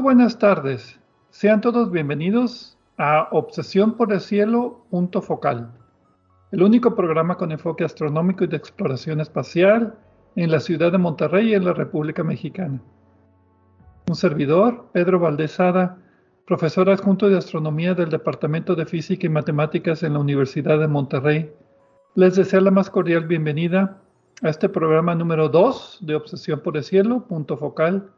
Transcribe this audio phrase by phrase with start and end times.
[0.00, 0.98] Buenas tardes.
[1.28, 5.70] Sean todos bienvenidos a Obsesión por el Cielo, punto focal,
[6.52, 9.94] el único programa con enfoque astronómico y de exploración espacial
[10.36, 12.80] en la ciudad de Monterrey y en la República Mexicana.
[14.08, 15.98] Un servidor, Pedro Valdezada,
[16.46, 21.52] profesor adjunto de astronomía del Departamento de Física y Matemáticas en la Universidad de Monterrey,
[22.14, 23.98] les desea la más cordial bienvenida
[24.42, 28.10] a este programa número 2 de Obsesión por el Cielo, punto focal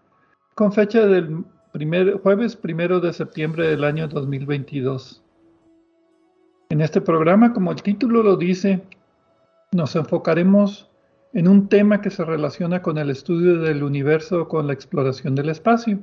[0.54, 5.22] con fecha del primer, jueves primero de septiembre del año 2022.
[6.68, 8.82] En este programa, como el título lo dice,
[9.72, 10.90] nos enfocaremos
[11.32, 15.48] en un tema que se relaciona con el estudio del universo, con la exploración del
[15.48, 15.98] espacio.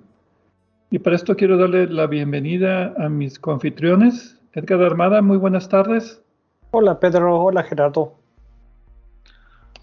[0.91, 4.39] Y para esto quiero darle la bienvenida a mis confitriones.
[4.53, 6.23] Edgar Armada, muy buenas tardes.
[6.71, 8.15] Hola Pedro, hola Gerardo.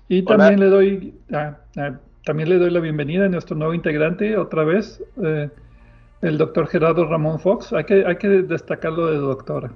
[0.09, 4.37] Y también le doy, ah, ah, también le doy la bienvenida a nuestro nuevo integrante,
[4.37, 5.48] otra vez, eh,
[6.27, 7.72] el doctor Gerardo Ramón Fox.
[7.72, 9.70] Hay que, hay que destacarlo de doctora.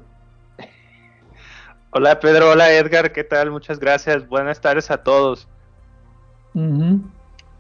[1.93, 3.51] Hola Pedro, hola Edgar, ¿qué tal?
[3.51, 4.29] Muchas gracias.
[4.29, 5.49] Buenas tardes a todos.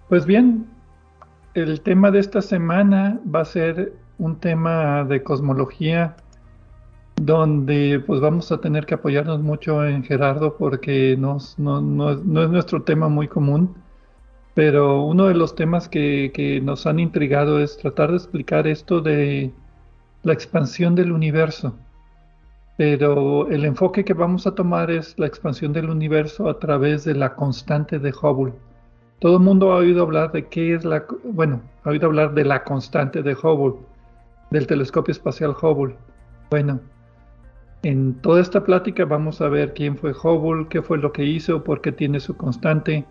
[0.08, 0.69] Pues bien,
[1.55, 6.16] el tema de esta semana va a ser un tema de cosmología
[7.16, 12.82] donde pues vamos a tener que apoyarnos mucho en Gerardo porque no, no es nuestro
[12.82, 13.75] tema muy común
[14.55, 19.53] pero uno de los temas que, nos han intrigado es tratar de explicar esto de
[20.22, 21.77] la expansión del universo.
[22.77, 27.15] Pero el enfoque que vamos a tomar es la expansión del universo a través de
[27.15, 28.55] la constante de Hubble.
[29.19, 32.44] Todo el mundo ha oído hablar de qué es la, bueno, ha oído hablar de
[32.44, 33.78] la constante de Hubble,
[34.50, 35.94] del telescopio espacial Hubble.
[36.50, 36.81] Bueno,
[37.83, 41.62] en toda esta plática vamos a ver quién fue Hubble, qué fue lo que hizo,
[41.62, 43.05] por qué tiene su constante,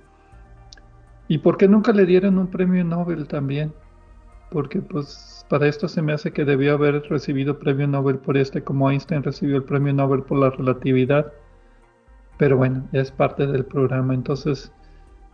[1.30, 3.72] ¿Y por qué nunca le dieron un premio Nobel también?
[4.50, 8.64] Porque pues para esto se me hace que debió haber recibido premio Nobel por este,
[8.64, 11.32] como Einstein recibió el premio Nobel por la relatividad.
[12.40, 14.16] Pero bueno, es parte del programa.
[14.16, 14.74] Entonces,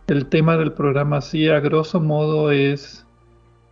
[0.06, 3.06] el tema del programa sí, a grosso modo, es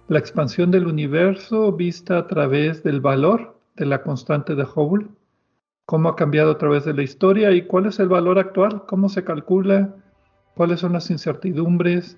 [0.08, 5.08] la expansión del universo vista a través del valor de la constante de Hubble,
[5.84, 9.10] cómo ha cambiado a través de la historia y cuál es el valor actual, cómo
[9.10, 9.94] se calcula,
[10.54, 12.16] cuáles son las incertidumbres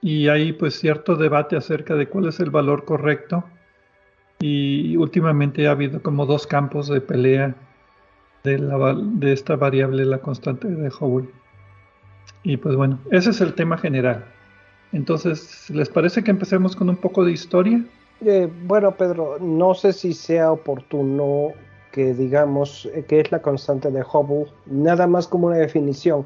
[0.00, 3.44] y hay pues cierto debate acerca de cuál es el valor correcto
[4.40, 7.54] y últimamente ha habido como dos campos de pelea
[8.42, 11.28] de, la, de esta variable, la constante de Hubble.
[12.42, 14.24] Y pues bueno, ese es el tema general.
[14.92, 17.84] Entonces, ¿les parece que empecemos con un poco de historia?
[18.20, 21.52] Eh, bueno, Pedro, no sé si sea oportuno
[21.92, 26.24] que digamos eh, que es la constante de Hubble, nada más como una definición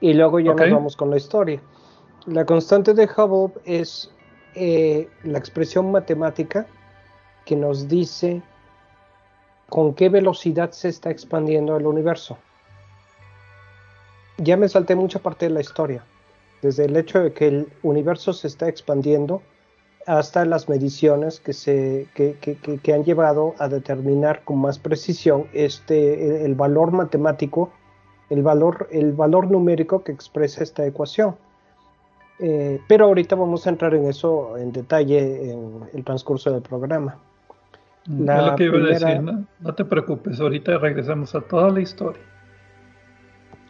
[0.00, 1.60] y luego ya nos vamos con la historia.
[2.26, 4.10] La constante de Hubble es
[4.54, 6.66] eh, la expresión matemática
[7.44, 8.42] que nos dice
[9.68, 12.38] con qué velocidad se está expandiendo el universo.
[14.38, 16.04] Ya me salté mucha parte de la historia,
[16.62, 19.42] desde el hecho de que el universo se está expandiendo
[20.06, 26.44] hasta las mediciones que, se, que, que han llevado a determinar con más precisión este,
[26.44, 27.70] el valor matemático
[28.30, 31.36] el valor, el valor numérico que expresa esta ecuación.
[32.40, 37.16] Eh, pero ahorita vamos a entrar en eso en detalle en el transcurso del programa.
[38.06, 39.74] Mm, lo que iba a decir, ¿no?
[39.74, 42.22] te preocupes, ahorita regresamos a toda la historia.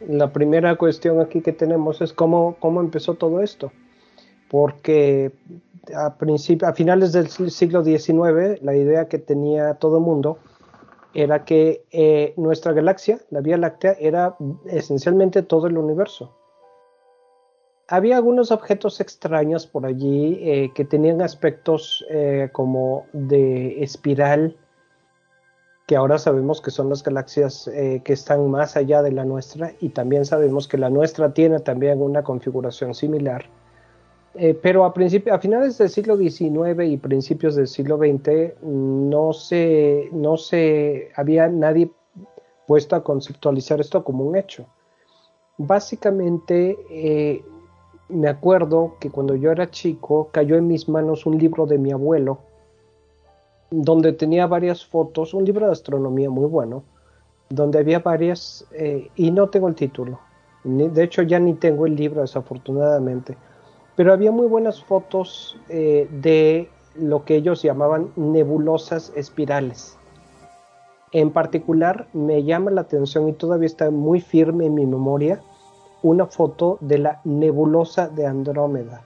[0.06, 3.72] La primera cuestión aquí que tenemos es cómo, cómo empezó todo esto.
[4.48, 5.32] Porque
[5.94, 6.14] a,
[6.62, 10.38] a finales del siglo XIX, la idea que tenía todo el mundo
[11.14, 16.34] era que eh, nuestra galaxia, la Vía Láctea, era esencialmente todo el universo.
[17.88, 24.56] Había algunos objetos extraños por allí eh, que tenían aspectos eh, como de espiral,
[25.86, 29.88] que ahora sabemos que son las galaxias que están más allá de la nuestra, y
[29.88, 33.46] también sabemos que la nuestra tiene también una configuración similar.
[34.40, 40.08] Eh, pero a, a finales del siglo XIX y principios del siglo XX no se,
[40.12, 41.90] no se había nadie
[42.68, 44.66] puesto a conceptualizar esto como un hecho.
[45.56, 47.42] Básicamente, eh,
[48.08, 51.90] me acuerdo que cuando yo era chico cayó en mis manos un libro de mi
[51.90, 52.38] abuelo,
[53.72, 56.84] donde tenía varias fotos, un libro de astronomía muy bueno,
[57.48, 60.20] donde había varias, eh, y no tengo el título,
[60.62, 63.36] de hecho ya ni tengo el libro desafortunadamente,
[63.98, 69.98] pero había muy buenas fotos eh, de lo que ellos llamaban nebulosas espirales.
[71.10, 75.40] En particular me llama la atención y todavía está muy firme en mi memoria
[76.04, 79.02] una foto de la nebulosa de Andrómeda.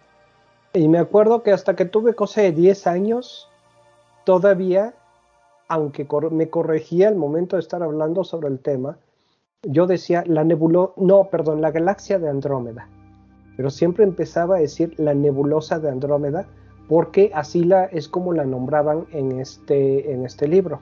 [0.74, 3.48] Y me acuerdo que hasta que tuve cosa de 10 años,
[4.24, 4.92] todavía,
[5.68, 8.98] aunque me corregía al momento de estar hablando sobre el tema,
[9.62, 12.90] yo decía la nebulosa, no, perdón, la galaxia de Andrómeda.
[13.56, 16.46] Pero siempre empezaba a decir la nebulosa de Andrómeda
[16.88, 20.80] porque así la, es como la nombraban en este, en este libro.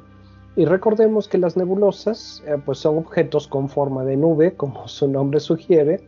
[0.57, 5.09] Y recordemos que las nebulosas eh, pues son objetos con forma de nube, como su
[5.09, 6.01] nombre sugiere,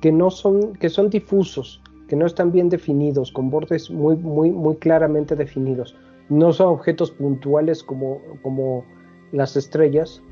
[0.00, 4.50] que, no son, que son difusos, que no están bien definidos, con bordes muy, muy,
[4.50, 5.96] muy claramente definidos.
[6.28, 8.84] No son objetos puntuales como, como
[9.32, 10.22] las estrellas,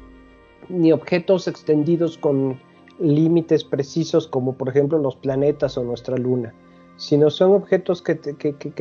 [0.69, 2.61] ni objetos extendidos con
[3.01, 6.55] límites precisos como por ejemplo los planetas o nuestra luna,
[6.97, 8.15] sino son objetos que,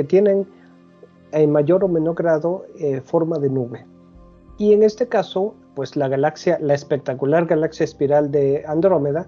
[0.07, 0.47] tienen
[1.31, 3.85] en mayor o menor grado eh, forma de nube.
[4.57, 9.27] Y en este caso, pues la galaxia, la espectacular galaxia espiral de Andrómeda,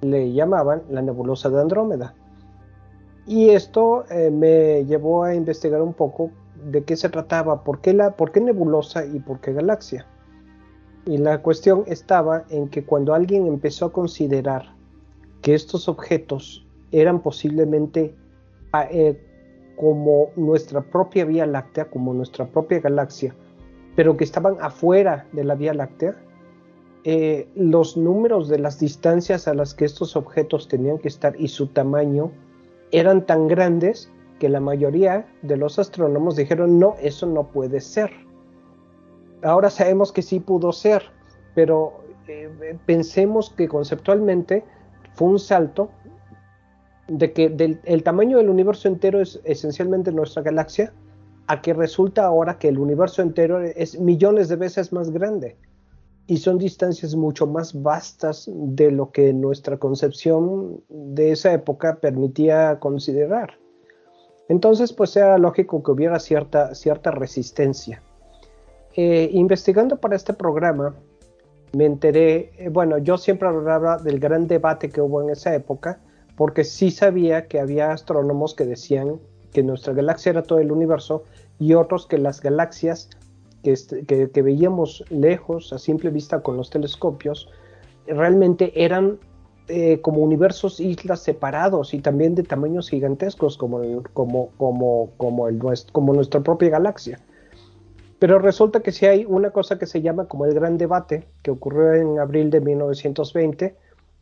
[0.00, 2.14] le llamaban la nebulosa de Andrómeda.
[3.26, 6.30] Y esto eh, me llevó a investigar un poco
[6.70, 10.06] de qué se trataba, por qué, la, por qué nebulosa y por qué galaxia.
[11.10, 14.72] Y la cuestión estaba en que cuando alguien empezó a considerar
[15.42, 18.14] que estos objetos eran posiblemente
[18.72, 19.20] ah, eh,
[19.74, 23.34] como nuestra propia Vía Láctea, como nuestra propia galaxia,
[23.96, 26.14] pero que estaban afuera de la Vía Láctea,
[27.02, 31.48] eh, los números de las distancias a las que estos objetos tenían que estar y
[31.48, 32.30] su tamaño
[32.92, 38.29] eran tan grandes que la mayoría de los astrónomos dijeron, no, eso no puede ser.
[39.42, 41.02] Ahora sabemos que sí pudo ser,
[41.54, 44.64] pero eh, pensemos que conceptualmente
[45.14, 45.90] fue un salto
[47.08, 50.92] de que el tamaño del universo entero es esencialmente nuestra galaxia,
[51.48, 55.56] a que resulta ahora que el universo entero es millones de veces más grande
[56.28, 62.78] y son distancias mucho más vastas de lo que nuestra concepción de esa época permitía
[62.78, 63.58] considerar.
[64.48, 68.00] Entonces, pues era lógico que hubiera cierta, cierta resistencia.
[68.94, 70.94] Eh, investigando para este programa,
[71.72, 76.00] me enteré, eh, bueno, yo siempre hablaba del gran debate que hubo en esa época,
[76.36, 79.20] porque sí sabía que había astrónomos que decían
[79.52, 81.24] que nuestra galaxia era todo el universo
[81.58, 83.10] y otros que las galaxias
[83.62, 87.48] que, veíamos lejos a simple vista con los telescopios
[88.06, 89.18] realmente eran
[89.68, 95.60] eh, como universos, islas separados y también de tamaños gigantescos como, como, como, como, el,
[95.92, 97.20] como nuestra propia galaxia.
[98.20, 101.50] Pero resulta que si hay una cosa que se llama como el gran debate, que
[101.50, 103.74] ocurrió en abril de 1920,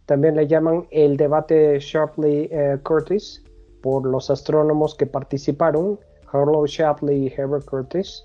[0.06, 3.42] también le llaman el debate Shapley-Curtis,
[3.82, 5.98] por los astrónomos que participaron,
[6.32, 8.24] Harlow Shapley y Herbert Curtis.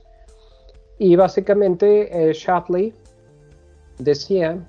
[1.00, 2.94] Y básicamente eh, Shapley
[3.98, 4.60] decía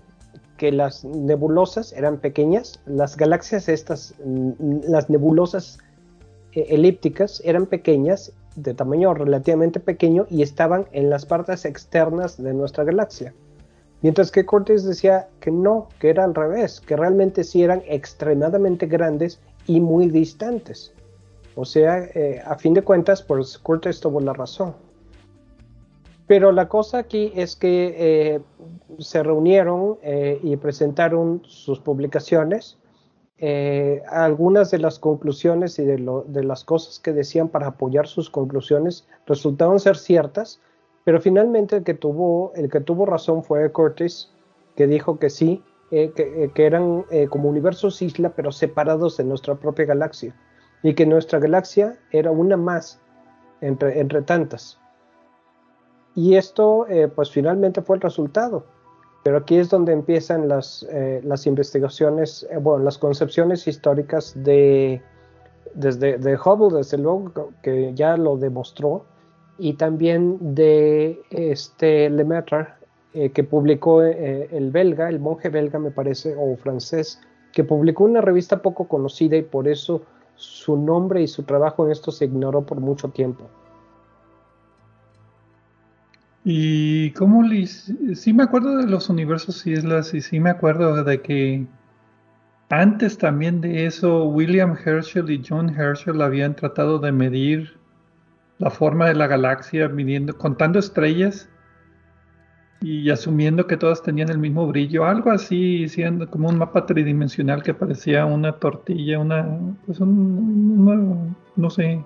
[0.57, 5.79] que las nebulosas eran pequeñas, las galaxias estas, mm, las nebulosas
[6.53, 12.55] eh, elípticas eran pequeñas, de tamaño relativamente pequeño y estaban en las partes externas de
[12.55, 13.35] nuestra galaxia.
[14.03, 18.87] Mientras que Curtis decía que no, que era al revés, que realmente sí eran extremadamente
[18.87, 20.93] grandes y muy distantes.
[21.57, 24.75] O sea, eh, a fin de cuentas, pues Curtis tuvo la razón.
[26.27, 28.41] Pero la cosa aquí es que eh,
[28.99, 32.79] se reunieron eh, y presentaron sus publicaciones.
[34.11, 39.07] Algunas de las conclusiones y de, de, las cosas que decían para apoyar sus conclusiones
[39.27, 40.61] resultaron ser ciertas,
[41.05, 44.31] pero finalmente el que tuvo, el que tuvo razón fue Curtis,
[44.77, 49.25] que dijo que sí, eh, eh, que, eran eh, como universos isla, pero separados de
[49.25, 50.35] nuestra propia galaxia,
[50.83, 53.01] y que nuestra galaxia era una más
[53.61, 54.81] entre, entre tantas.
[56.17, 56.87] Y esto,
[57.17, 58.65] pues finalmente fue el resultado.
[59.25, 60.87] Pero aquí es donde empiezan las,
[61.23, 65.01] las investigaciones, bueno, las concepciones históricas de,
[65.75, 69.07] desde de Hubble, desde luego, que ya lo demostró,
[69.59, 72.67] y también de este Lemaitre,
[73.13, 77.21] eh, que publicó eh, el belga, el monje belga me parece, o francés,
[77.53, 80.03] que publicó una revista poco conocida y por eso
[80.35, 83.45] su nombre y su trabajo en esto se ignoró por mucho tiempo.
[86.47, 87.43] Y cómo
[88.15, 91.67] sí me acuerdo de los universos islas y sí me acuerdo de que
[92.69, 97.79] antes también de eso William Herschel y John Herschel habían tratado de medir
[98.59, 101.49] la forma de la galaxia midiendo, contando estrellas
[102.83, 107.63] y asumiendo que todas tenían el mismo brillo, algo así, siendo como un mapa tridimensional
[107.63, 109.47] que parecía una tortilla, una,
[109.87, 112.05] pues un, no sé,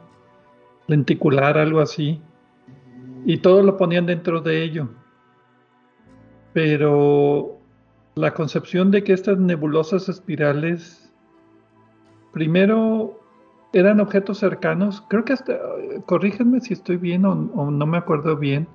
[0.86, 2.22] lenticular, algo así
[3.28, 4.88] y todo lo ponían dentro de ello.
[6.54, 7.58] Pero
[8.14, 11.12] la concepción de que estas nebulosas espirales,
[12.32, 13.20] primero
[13.74, 15.58] eran objetos cercanos, creo que hasta,
[16.06, 18.66] corríjanme si estoy bien o, no me acuerdo bien,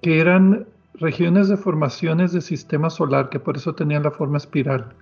[0.00, 4.94] que eran regiones de formaciones de sistema solar, que por eso tenían la forma espiral.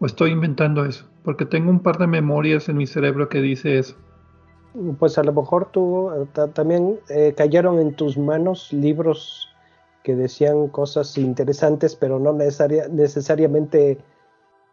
[0.00, 3.78] O estoy inventando eso, porque tengo un par de memorias en mi cerebro que dice
[3.78, 3.96] eso
[4.98, 9.48] pues a lo mejor tú eh, también eh, cayeron en tus manos libros
[10.02, 13.98] que decían cosas interesantes, pero no necesariamente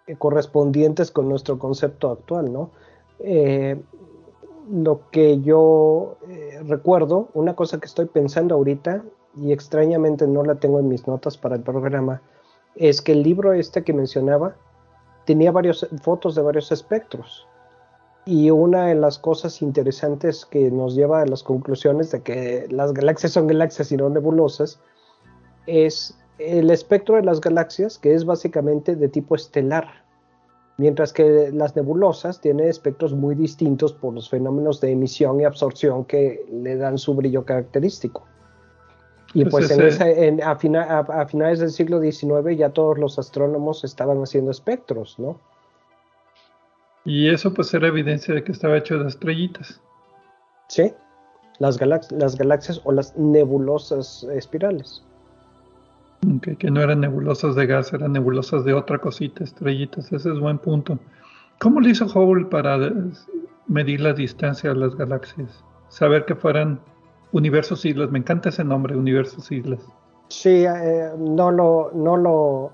[0.07, 2.71] eh, correspondientes con nuestro concepto actual, ¿no?
[4.69, 6.17] lo que yo
[6.65, 9.03] recuerdo, una cosa que estoy pensando ahorita,
[9.37, 12.21] y extrañamente no la tengo en mis notas para el programa,
[12.75, 14.55] es que el libro este que mencionaba
[15.25, 17.47] tenía varias fotos de varios espectros
[18.25, 22.93] y una de las cosas interesantes que nos lleva a las conclusiones de que las
[22.93, 24.79] galaxias son galaxias y no nebulosas
[25.65, 30.05] es el espectro de las galaxias, que es básicamente de tipo estelar,
[30.77, 36.05] mientras que las nebulosas tienen espectros muy distintos por los fenómenos de emisión y absorción
[36.05, 38.25] que le dan su brillo característico.
[39.33, 44.21] Y pues, pues en a, a finales del siglo XIX ya todos los astrónomos estaban
[44.21, 45.39] haciendo espectros, ¿no?
[47.05, 49.81] Y eso pues era evidencia de que estaba hecho de estrellitas.
[50.67, 50.93] Sí,
[51.59, 51.79] las,
[52.11, 55.03] las galaxias o las nebulosas espirales.
[56.41, 60.11] que no eran nebulosas de gas, eran nebulosas de otra cosita, estrellitas.
[60.11, 60.97] Ese es buen punto.
[61.59, 62.79] ¿Cómo lo hizo Hubble para
[63.67, 65.63] medir la distancia a las galaxias?
[65.89, 66.79] Saber que fueran
[67.33, 68.09] universos islas.
[68.11, 69.79] Me encanta ese nombre, universos islas.
[70.29, 72.71] Sí, eh, no lo, no lo,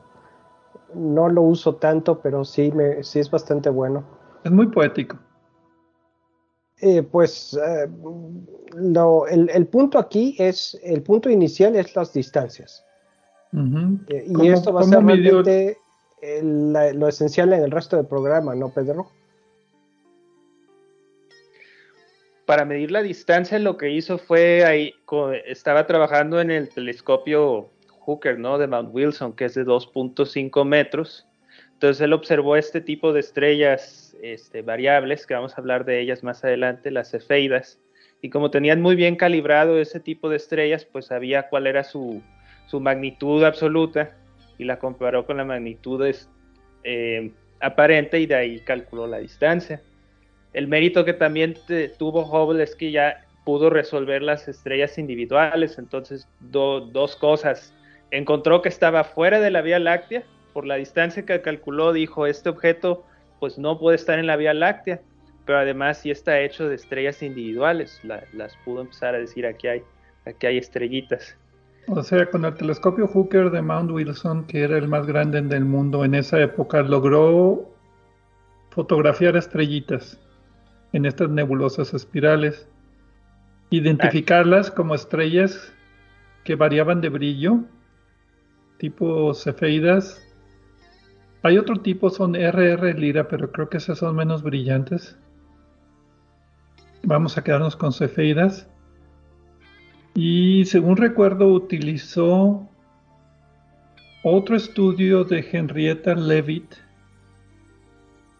[0.94, 4.04] no lo uso tanto, pero sí, me, sí es bastante bueno.
[4.44, 5.20] Es muy poético.
[6.82, 7.90] Eh, pues eh,
[9.30, 12.86] el, punto aquí es, el punto inicial es las distancias.
[13.52, 15.78] Eh, y esto va a ser realmente
[16.44, 19.12] lo esencial en el resto del programa, ¿no, Pedro?
[22.46, 24.94] Para medir la distancia, lo que hizo fue ahí,
[25.46, 27.70] estaba trabajando en el telescopio
[28.00, 28.58] Hooker, ¿no?
[28.58, 31.29] De Mount Wilson, que es de 2.5 metros.
[31.80, 36.26] Entonces él observó este tipo de estrellas este, variables, que vamos a hablar de ellas
[36.26, 37.80] más adelante, las cefeidas,
[38.22, 42.22] y como tenían muy bien calibrado ese tipo de estrellas, pues sabía cuál era su,
[42.82, 44.14] magnitud absoluta
[44.58, 46.06] y la comparó con la magnitud
[46.84, 47.32] eh,
[47.62, 49.82] aparente y de ahí calculó la distancia.
[50.52, 51.56] El mérito que también
[51.98, 57.74] tuvo Hubble es que ya pudo resolver las estrellas individuales, entonces dos cosas.
[58.12, 62.50] Encontró que estaba fuera de la Vía Láctea, por la distancia que calculó, dijo, este
[62.50, 63.06] objeto
[63.40, 65.02] pues no puede estar en la Vía Láctea,
[65.46, 69.84] pero además sí está hecho de estrellas individuales, las pudo empezar a decir aquí hay,
[70.26, 71.36] aquí hay estrellitas.
[71.88, 75.66] O sea, con el telescopio Hooker de Mount Wilson, que era el más grande del
[75.66, 77.68] mundo en esa época, logró
[78.70, 80.20] fotografiar estrellitas
[80.94, 82.68] en estas nebulosas espirales,
[83.72, 85.74] identificarlas como estrellas
[86.44, 87.62] que variaban de brillo,
[88.78, 90.29] tipo cefeidas,
[91.44, 95.18] hay otro tipo, son RR Lira, pero creo que esas son menos brillantes.
[97.04, 98.68] Vamos a quedarnos con cefeidas.
[100.16, 102.68] Y según recuerdo, utilizó
[104.24, 106.76] otro estudio de Henrietta Leavitt,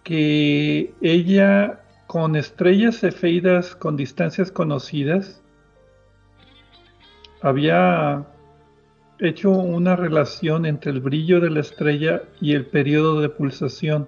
[0.04, 5.42] que ella con estrellas cefeidas con distancias conocidas
[7.42, 8.26] había
[9.20, 14.08] hecho una relación entre el brillo de la estrella y el periodo de pulsación.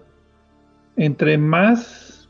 [0.96, 2.30] Entre más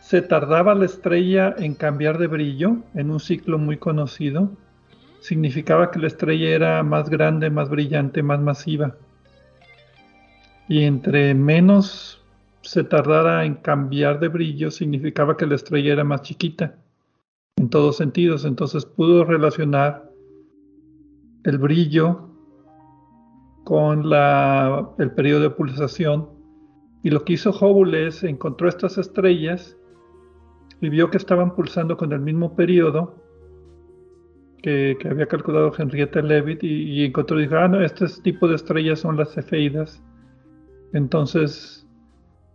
[0.00, 4.50] se tardaba la estrella en cambiar de brillo en un ciclo muy conocido,
[5.20, 8.96] significaba que la estrella era más grande, más brillante, más masiva.
[10.68, 12.22] Y entre menos
[12.62, 16.74] se tardara en cambiar de brillo, significaba que la estrella era más chiquita,
[17.56, 18.44] en todos sentidos.
[18.44, 20.13] Entonces pudo relacionar
[21.44, 22.28] el brillo
[23.64, 26.28] con la, el periodo de pulsación.
[27.02, 29.76] Y lo que hizo Hubble es encontró estas estrellas
[30.80, 33.24] y vio que estaban pulsando con el mismo periodo
[34.64, 39.18] que, había calculado Henrietta Leavitt y, encontró, dijo, ah, no, este tipo de estrellas son
[39.18, 40.02] las cefeidas.
[40.94, 41.83] Entonces,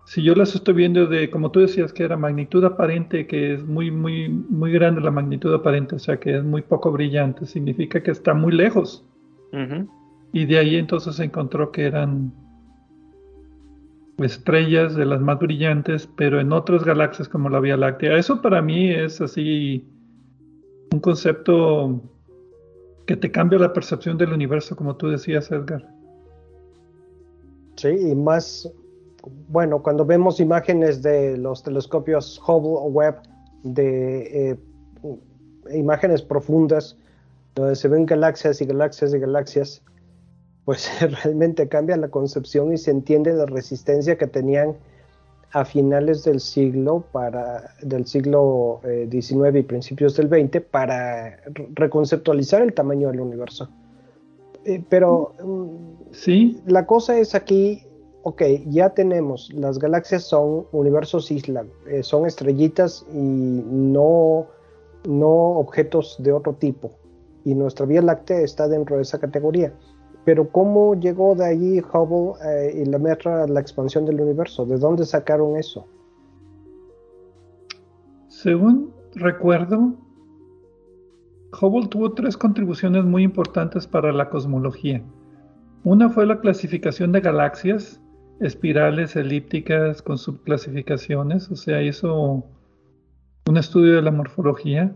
[0.10, 3.64] si yo las estoy viendo de, como tú decías, que era magnitud aparente, que es
[3.64, 8.02] muy, muy, muy grande la magnitud aparente, o sea, que es muy poco brillante, significa
[8.02, 9.06] que está muy lejos.
[10.34, 12.34] Y de ahí entonces se encontró que eran
[14.18, 18.18] estrellas de las más brillantes, pero en otras galaxias como la Vía Láctea.
[18.18, 19.86] Eso para mí es así
[20.92, 22.02] un concepto
[23.06, 25.88] que te cambia la percepción del universo, como tú decías, Edgar.
[27.76, 28.68] Sí, y más,
[29.48, 33.22] bueno, cuando vemos imágenes de los telescopios Hubble o Webb,
[33.64, 34.58] de eh,
[35.74, 36.98] imágenes profundas,
[37.56, 39.82] donde se ven galaxias y galaxias y galaxias,
[40.66, 40.90] pues
[41.24, 44.76] realmente cambia la concepción y se entiende la resistencia que tenían
[45.52, 51.40] a finales del siglo para del siglo XIX eh, y principios del XX para
[51.74, 53.68] reconceptualizar el tamaño del universo.
[54.66, 57.84] Eh, pero mm, sí, la cosa es aquí,
[58.24, 64.48] ok, ya tenemos las galaxias son universos isla, eh, son estrellitas y no
[65.08, 66.92] no objetos de otro tipo
[67.46, 69.74] y nuestra Vía Láctea está dentro de esa categoría.
[70.26, 74.66] Pero ¿cómo llegó de allí Hubble eh, y la metra la expansión del universo?
[74.66, 75.88] ¿De dónde sacaron eso?
[78.28, 79.96] Según recuerdo,
[81.60, 85.02] Hubble tuvo tres contribuciones muy importantes para la cosmología.
[85.84, 88.02] Una fue la clasificación de galaxias,
[88.40, 92.46] espirales, elípticas, con subclasificaciones, o sea, hizo
[93.48, 94.96] un estudio de la morfología.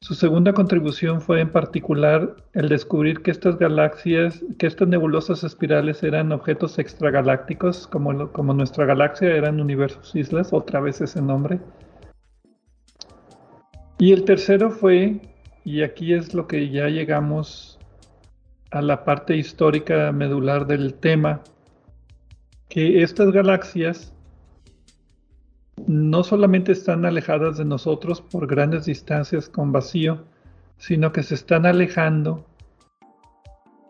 [0.00, 6.02] Su segunda contribución fue en particular el descubrir que estas galaxias, que estas nebulosas espirales
[6.02, 11.60] eran objetos extragalácticos, como, como nuestra galaxia eran universos islas, otra vez ese nombre.
[13.98, 15.20] Y el tercero fue,
[15.64, 17.78] y aquí es lo que ya llegamos
[18.70, 21.42] a la parte histórica medular del tema,
[22.74, 24.12] que estas galaxias
[25.86, 30.24] no solamente están alejadas de nosotros por grandes distancias con vacío,
[30.76, 32.44] sino que se están alejando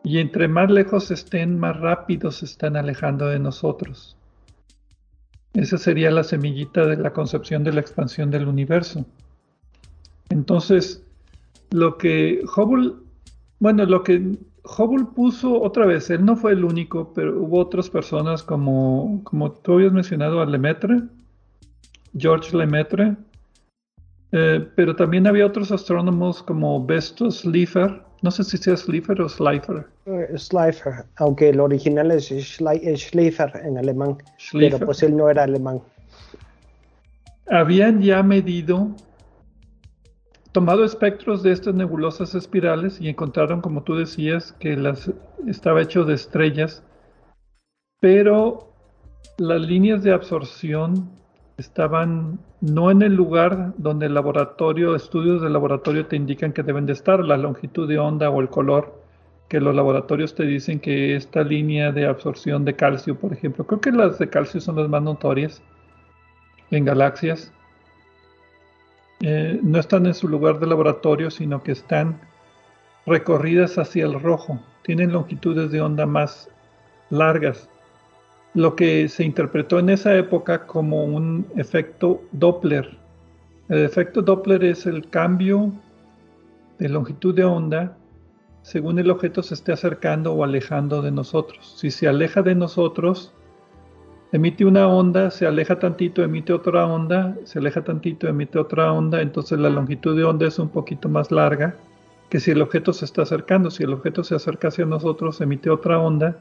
[0.02, 4.18] y entre más lejos estén, más rápido se están alejando de nosotros.
[5.54, 9.06] Esa sería la semillita de la concepción de la expansión del universo.
[10.28, 11.02] Entonces,
[11.70, 12.92] lo que Hubble,
[13.60, 17.90] bueno, lo que Hubble puso otra vez, él no fue el único, pero hubo otras
[17.90, 21.02] personas como, como tú habías mencionado a Lemaitre,
[22.16, 23.14] George Lemaitre,
[24.32, 29.28] eh, pero también había otros astrónomos como Besto Slipher, no sé si sea Slipher o
[29.28, 29.86] Schleifer.
[30.06, 34.16] Uh, Schleifer, aunque el original es Schleifer en alemán,
[34.52, 35.80] pero pues él no era alemán.
[37.50, 38.88] Habían ya medido,
[40.54, 45.12] tomado espectros de estas nebulosas espirales y encontraron, como tú decías, que las
[45.48, 46.84] estaba hecho de estrellas,
[48.00, 48.72] pero
[49.36, 51.10] las líneas de absorción
[51.56, 56.86] estaban no en el lugar donde el laboratorio, estudios de laboratorio te indican que deben
[56.86, 59.02] de estar, la longitud de onda o el color,
[59.48, 63.80] que los laboratorios te dicen que esta línea de absorción de calcio, por ejemplo, creo
[63.80, 65.60] que las de calcio son las más notorias
[66.70, 67.52] en galaxias,
[69.20, 72.20] eh, no están en su lugar de laboratorio, sino que están
[73.06, 76.50] recorridas hacia el rojo, tienen longitudes de onda más
[77.10, 77.68] largas
[78.54, 82.96] lo que se interpretó en esa época como un efecto Doppler.
[83.68, 85.72] El efecto Doppler es el cambio
[86.78, 87.96] de longitud de onda
[88.62, 91.74] según el objeto se esté acercando o alejando de nosotros.
[91.76, 93.34] Si se aleja de nosotros,
[94.34, 99.22] emite una onda, se aleja tantito, emite otra onda, se aleja tantito, emite otra onda,
[99.22, 101.74] entonces la longitud de onda es un poquito más larga
[102.28, 103.70] que si el objeto se está acercando.
[103.70, 106.36] Si el objeto se acerca hacia nosotros, emite otra onda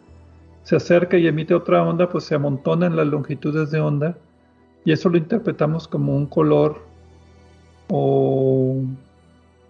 [0.63, 4.17] se acerca y emite otra onda, pues se amontonan las longitudes de onda
[4.85, 6.81] y eso lo interpretamos como un color
[7.89, 8.81] o,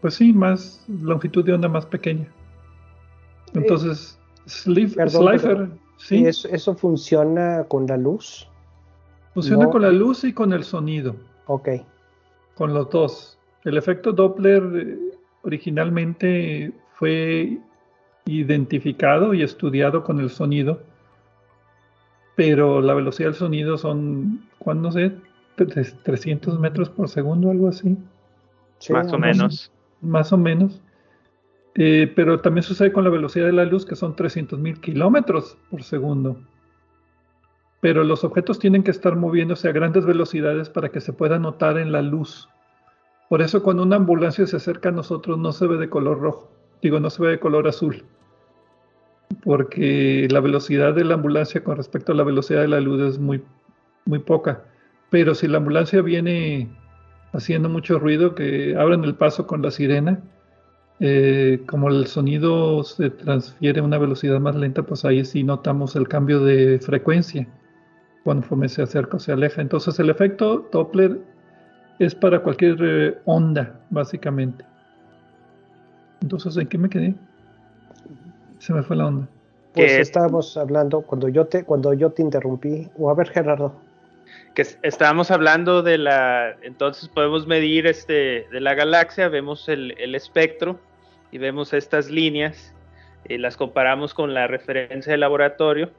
[0.02, 2.28] pues sí, más longitud de onda más pequeña.
[3.54, 5.10] Entonces, Slifer,
[6.04, 6.26] ¿sí?
[6.26, 8.48] Eso, funciona con la luz?
[9.34, 11.16] Funciona con la luz y con el sonido.
[11.48, 11.70] Ok.
[12.56, 13.40] Con los dos.
[13.64, 14.98] El efecto Doppler eh,
[15.44, 17.60] originalmente fue
[18.26, 20.82] identificado y estudiado con el sonido,
[22.36, 25.14] pero la velocidad del sonido son, ¿cuándo sé?
[25.56, 27.98] 300 metros por segundo, algo así.
[28.90, 29.72] más o menos.
[30.02, 30.82] Más o menos.
[31.76, 35.58] Eh, pero también sucede con la velocidad de la luz, que son 300 mil kilómetros
[35.70, 36.40] por segundo.
[37.82, 41.78] Pero los objetos tienen que estar moviéndose a grandes velocidades para que se pueda notar
[41.78, 42.48] en la luz.
[43.28, 46.52] Por eso cuando una ambulancia se acerca a nosotros no se ve de color rojo,
[46.82, 48.06] digo, no se ve de color azul,
[49.44, 53.20] porque la velocidad de la ambulancia con respecto a la velocidad de la luz es
[53.20, 53.44] muy,
[54.06, 54.66] muy poca.
[55.10, 56.70] Pero si la ambulancia viene
[57.34, 60.22] haciendo mucho ruido, que abren el paso con la sirena,
[61.00, 65.96] eh, como el sonido se transfiere a una velocidad más lenta, pues ahí sí notamos
[65.96, 67.48] el cambio de frecuencia
[68.24, 69.62] conforme se acerca o se aleja.
[69.62, 71.20] Entonces el efecto Doppler
[72.00, 74.66] es para cualquier eh, onda, básicamente.
[76.22, 77.16] Entonces, ¿en qué me quedé?
[78.60, 79.28] Se me fue la onda.
[79.74, 82.90] Pues estábamos hablando cuando yo te cuando yo te interrumpí.
[82.98, 83.74] O a ver, Gerardo.
[84.56, 86.56] Que estábamos hablando de la.
[86.62, 90.80] Entonces podemos medir este de la galaxia, vemos el, espectro
[91.32, 92.76] y vemos estas líneas
[93.28, 95.92] y las comparamos con la referencia de laboratorio.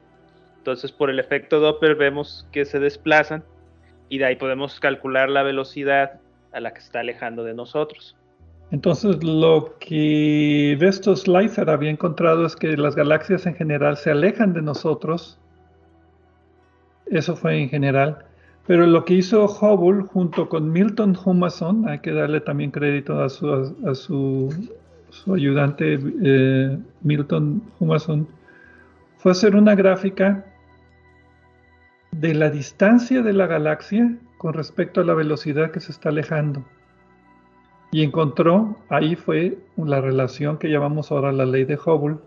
[0.57, 3.43] Entonces, por el efecto Doppler vemos que se desplazan
[4.09, 6.19] y de ahí podemos calcular la velocidad
[6.53, 8.15] a la que está alejando de nosotros.
[8.71, 14.53] Entonces, lo que Vestos Slicer había encontrado es que las galaxias en general se alejan
[14.53, 15.39] de nosotros.
[17.07, 18.25] Eso fue en general.
[18.67, 23.29] Pero lo que hizo Hubble junto con Milton Humason, hay que darle también crédito a
[23.29, 24.49] su,
[25.31, 28.27] ayudante eh, Milton Humason,
[29.17, 30.45] fue hacer una gráfica
[32.11, 36.63] de la distancia de la galaxia con respecto a la velocidad que se está alejando.
[37.91, 42.17] Y encontró, ahí fue la relación que llamamos ahora la ley de Hubble,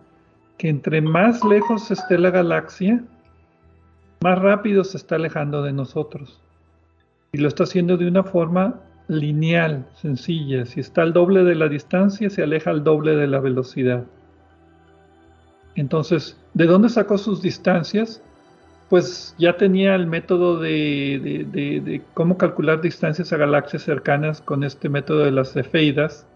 [0.56, 3.02] que entre más lejos esté la galaxia,
[4.20, 6.40] más rápido se está alejando de nosotros.
[7.32, 10.66] Y lo está haciendo de una forma lineal, sencilla.
[10.66, 14.04] Si está al doble de la distancia, se aleja al doble de la velocidad.
[15.74, 18.22] Entonces, ¿de dónde sacó sus distancias?
[18.88, 25.24] pues ya tenía el método de, cómo calcular distancias a galaxias cercanas con este método
[25.24, 26.26] de las cefeidas.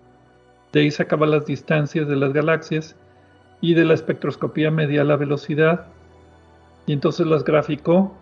[0.73, 2.95] De ahí sacaba las distancias de las galaxias
[3.61, 5.87] y de la espectroscopía medía la velocidad.
[6.87, 8.17] Y entonces las graficó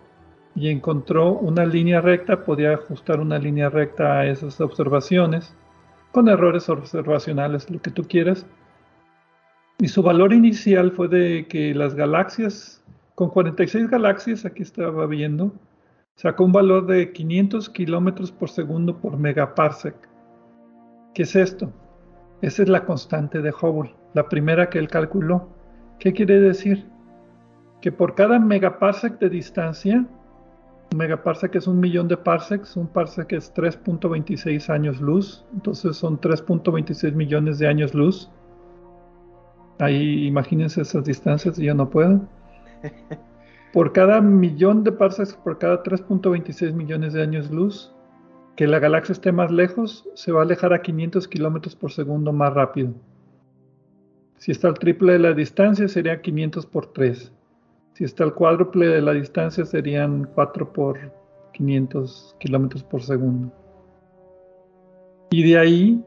[0.55, 5.55] y encontró una línea recta, podía ajustar una línea recta a esas observaciones,
[6.11, 8.45] con errores observacionales, lo que tú quieras.
[9.79, 12.81] Y su valor inicial fue de que las galaxias
[13.21, 15.53] con 46 galaxias, aquí estaba viendo,
[16.15, 19.95] sacó un valor de 500 kilómetros por segundo por megaparsec.
[21.13, 21.71] ¿Qué es esto?
[22.41, 25.49] Esa es la constante de Hubble, la primera que él calculó.
[25.99, 26.89] ¿Qué quiere decir?
[27.81, 30.05] Que por cada megaparsec de distancia,
[30.91, 36.19] un megaparsec es un millón de parsecs, un parsec es 3.26 años luz, entonces son
[36.19, 38.29] 3.26 millones de años luz.
[39.79, 42.21] Ahí imagínense esas distancias, yo no puedo.
[43.73, 47.93] Por cada millón de parsecs, por cada 3.26 millones de años luz,
[48.57, 52.33] que la galaxia esté más lejos, se va a alejar a 500 kilómetros por segundo
[52.33, 52.93] más rápido.
[54.39, 57.31] Si está al triple de la distancia, sería 500 por 3.
[58.01, 60.97] Si está al cuádruple de la distancia, serían 4 por
[61.53, 63.53] 500 kilómetros por segundo.
[65.29, 66.03] Y de ahí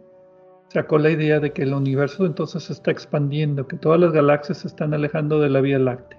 [0.70, 4.66] sacó la idea de que el universo entonces está expandiendo, que todas las galaxias se
[4.66, 6.18] están alejando de la Vía Láctea.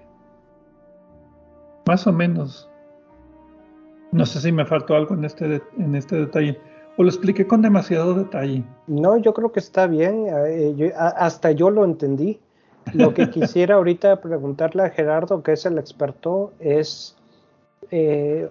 [1.86, 2.70] Más o menos.
[4.12, 6.58] No sé si me faltó algo en este, en este detalle.
[6.96, 8.64] O lo expliqué con demasiado detalle.
[8.86, 10.24] No, yo creo que está bien.
[10.26, 12.40] Eh, hasta yo lo entendí.
[12.92, 17.16] Lo que quisiera ahorita preguntarle a Gerardo, que es el experto, es
[17.90, 18.48] eh,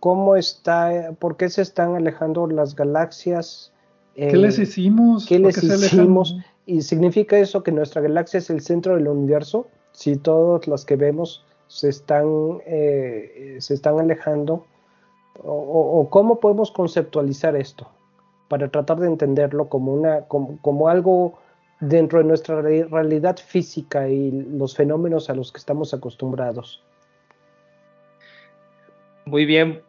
[0.00, 3.72] cómo está, por qué se están alejando las galaxias.
[4.14, 5.26] ¿Qué les hicimos?
[5.26, 6.36] ¿Qué les hicimos?
[6.66, 9.68] ¿Y significa eso que nuestra galaxia es el centro del universo?
[9.92, 14.64] Si todas las que vemos se están, eh, se están alejando?
[15.44, 17.86] O, cómo podemos conceptualizar esto
[18.48, 21.34] para tratar de entenderlo como, una, como, algo
[21.80, 26.82] dentro de nuestra realidad física y los fenómenos a los que estamos acostumbrados?
[29.24, 29.82] Muy bien.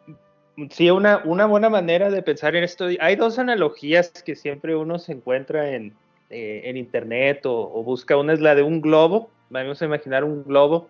[0.70, 2.86] Sí, una, buena manera de pensar en esto.
[3.00, 5.94] Hay dos analogías que siempre uno se encuentra en,
[6.30, 8.16] eh, internet o, o, busca.
[8.16, 9.30] Una es la de un globo.
[9.50, 10.88] Vamos a imaginar un globo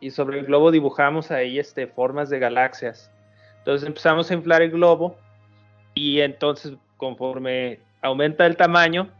[0.00, 3.10] y sobre el globo dibujamos ahí este, formas de galaxias.
[3.58, 5.16] Entonces empezamos a inflar el globo
[5.94, 9.10] y entonces conforme aumenta el tamaño,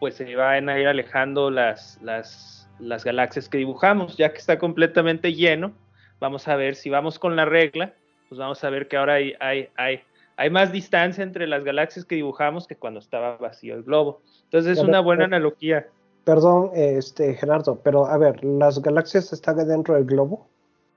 [0.00, 4.16] pues se van a ir alejando las, las, las galaxias que dibujamos.
[4.16, 5.72] Ya que está completamente lleno,
[6.18, 7.94] vamos a ver si vamos con la regla,
[8.28, 10.00] pues vamos a ver que ahora hay, hay, hay,
[10.36, 14.22] hay más distancia entre las galaxias que dibujamos que cuando estaba vacío el globo.
[14.44, 15.86] Entonces es una buena analogía.
[16.24, 20.48] Perdón, este Gerardo, pero a ver, ¿las galaxias están dentro del globo?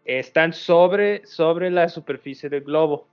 [0.06, 3.08] Están sobre, sobre la superficie del globo.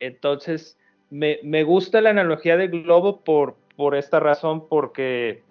[0.00, 0.78] Entonces,
[1.10, 5.44] me, me, gusta la analogía del globo por, por esta razón, porque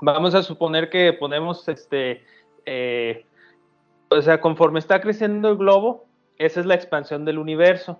[0.00, 2.24] vamos a suponer que ponemos este,
[2.64, 3.26] eh,
[4.08, 6.06] o sea, conforme está creciendo el globo,
[6.38, 7.98] esa es la expansión del universo.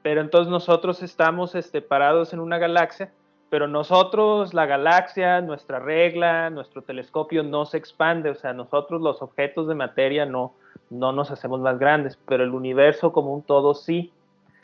[0.00, 3.12] Pero entonces nosotros estamos este, parados en una galaxia,
[3.50, 9.20] pero nosotros, la galaxia, nuestra regla, nuestro telescopio no se expande, o sea, nosotros los
[9.20, 10.54] objetos de materia no,
[10.88, 14.14] no nos hacemos más grandes, pero el universo como un todo sí.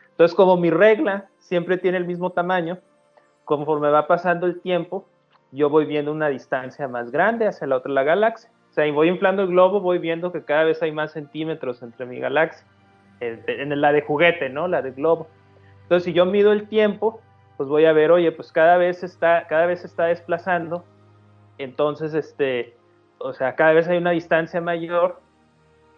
[0.09, 2.79] Entonces, como mi regla siempre tiene el mismo tamaño,
[3.45, 5.05] conforme va pasando el tiempo,
[5.51, 8.49] yo voy viendo una distancia más grande hacia la otra la galaxia.
[8.71, 11.83] O sea, y voy inflando el globo, voy viendo que cada vez hay más centímetros
[11.83, 12.65] entre mi galaxia.
[13.19, 14.67] En la de juguete, ¿no?
[14.67, 15.27] La de globo.
[15.83, 17.21] Entonces, si yo mido el tiempo,
[17.55, 20.83] pues voy a ver, oye, pues cada vez está, cada vez está desplazando.
[21.57, 22.75] Entonces, este,
[23.19, 25.21] o sea, cada vez hay una distancia mayor.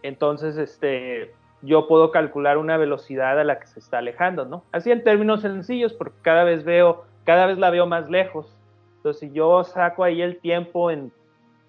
[0.03, 4.63] Entonces, este, yo puedo calcular una velocidad a la que se está alejando, ¿no?
[4.71, 8.55] Así en términos sencillos, porque cada vez veo, cada vez la veo más lejos.
[8.97, 11.11] Entonces, si yo saco ahí el tiempo en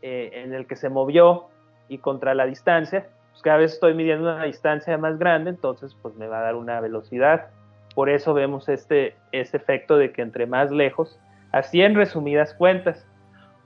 [0.08, 1.46] eh, en el que se movió
[1.88, 6.14] y contra la distancia, pues cada vez estoy midiendo una distancia más grande, entonces pues
[6.14, 7.48] me va a dar una velocidad.
[7.94, 11.18] Por eso vemos este, este efecto de que entre más lejos,
[11.50, 13.04] así en resumidas cuentas.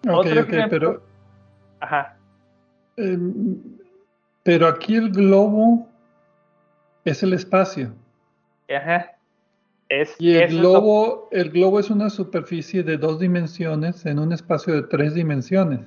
[0.08, 1.02] Otro pero...
[1.80, 2.16] Ajá.
[2.96, 3.60] Em,
[4.42, 5.88] pero aquí el globo
[7.04, 7.92] es el espacio.
[8.74, 9.12] Ajá.
[9.90, 14.72] Es, y el globo, el globo es una superficie de dos dimensiones en un espacio
[14.72, 15.80] de tres dimensiones.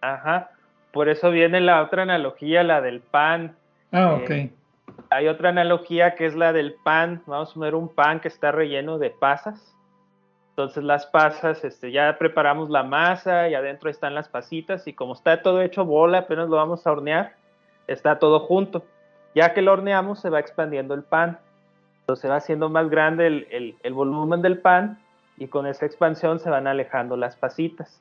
[0.00, 0.50] Ajá.
[0.92, 3.56] Por eso viene la otra analogía, la del pan.
[3.90, 4.30] Ah, ok.
[4.30, 4.52] Eh,
[5.10, 7.22] hay otra analogía que es la del pan.
[7.26, 9.74] Vamos a poner un pan que está relleno de pasas.
[10.50, 15.14] Entonces las pasas, este, ya preparamos la masa y adentro están las pasitas y como
[15.14, 17.34] está todo hecho bola, apenas lo vamos a hornear,
[17.88, 18.84] está todo junto.
[19.34, 21.38] Ya que lo horneamos se va expandiendo el pan.
[22.16, 24.98] Se va haciendo más grande el, el volumen del pan
[25.36, 28.00] y con esa expansión se van alejando las pasitas.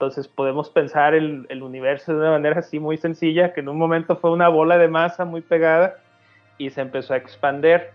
[0.00, 3.76] Entonces podemos pensar el, el, universo de una manera así muy sencilla, que en un
[3.76, 5.98] momento fue una bola de masa muy pegada
[6.56, 7.92] y se empezó a expander.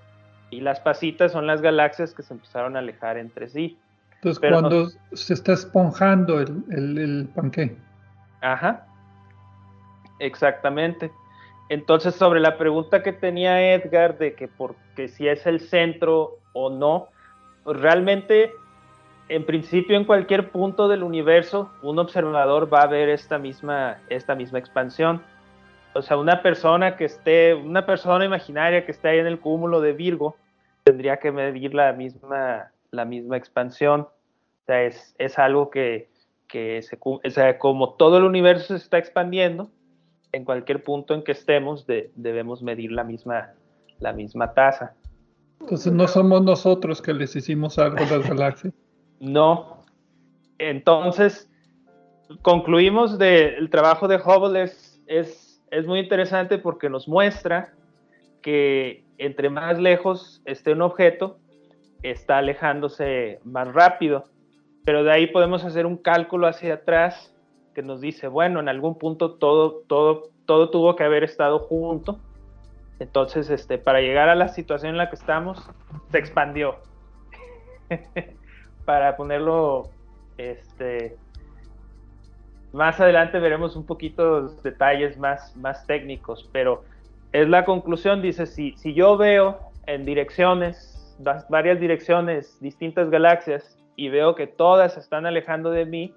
[0.52, 3.80] Y las pasitas son las galaxias que se empezaron a alejar entre sí.
[4.18, 7.76] Entonces cuando se está esponjando el, el, el panqué.
[8.42, 8.86] Ajá.
[10.20, 11.12] Exactamente.
[11.70, 16.38] Entonces, sobre la pregunta que tenía Edgar de que, por, que si es el centro
[16.54, 17.08] o no,
[17.64, 18.52] pues realmente
[19.28, 24.36] en principio, en cualquier punto del universo, un observador va a ver esta misma, esta
[24.36, 25.24] misma expansión.
[25.94, 29.82] O sea, una persona que esté, una persona imaginaria que esté ahí en el cúmulo
[29.82, 30.36] de Virgo,
[30.84, 34.02] tendría que medir la misma, la misma expansión.
[34.02, 36.10] O sea, es, es algo que,
[36.48, 39.72] que se, o sea, como todo el universo se está expandiendo,
[40.36, 43.54] en cualquier punto en que estemos debemos medir la misma,
[44.00, 44.94] la misma tasa.
[45.62, 48.74] Entonces no somos nosotros que les hicimos algo a las galaxias.
[49.22, 49.78] No.
[50.58, 51.50] Entonces,
[52.42, 57.74] concluimos del trabajo de Hubble es, es, es muy interesante porque nos muestra
[58.42, 61.38] que entre más lejos esté un objeto,
[62.04, 64.26] está alejándose más rápido.
[64.84, 67.35] Pero de ahí podemos hacer un cálculo hacia atrás
[67.76, 72.18] que nos dice, bueno, en algún punto todo, todo, todo tuvo que haber estado junto.
[73.00, 75.70] Entonces, este, para llegar a la situación en la que estamos,
[76.12, 76.78] se expandió.
[78.86, 79.90] para ponerlo,
[80.38, 81.18] este,
[82.74, 86.84] más adelante veremos un poquito detalles más, más técnicos, pero
[87.34, 91.16] es la conclusión, dice, si, si yo veo en direcciones,
[91.50, 96.14] varias direcciones, distintas galaxias, y veo que todas se están alejando de mí,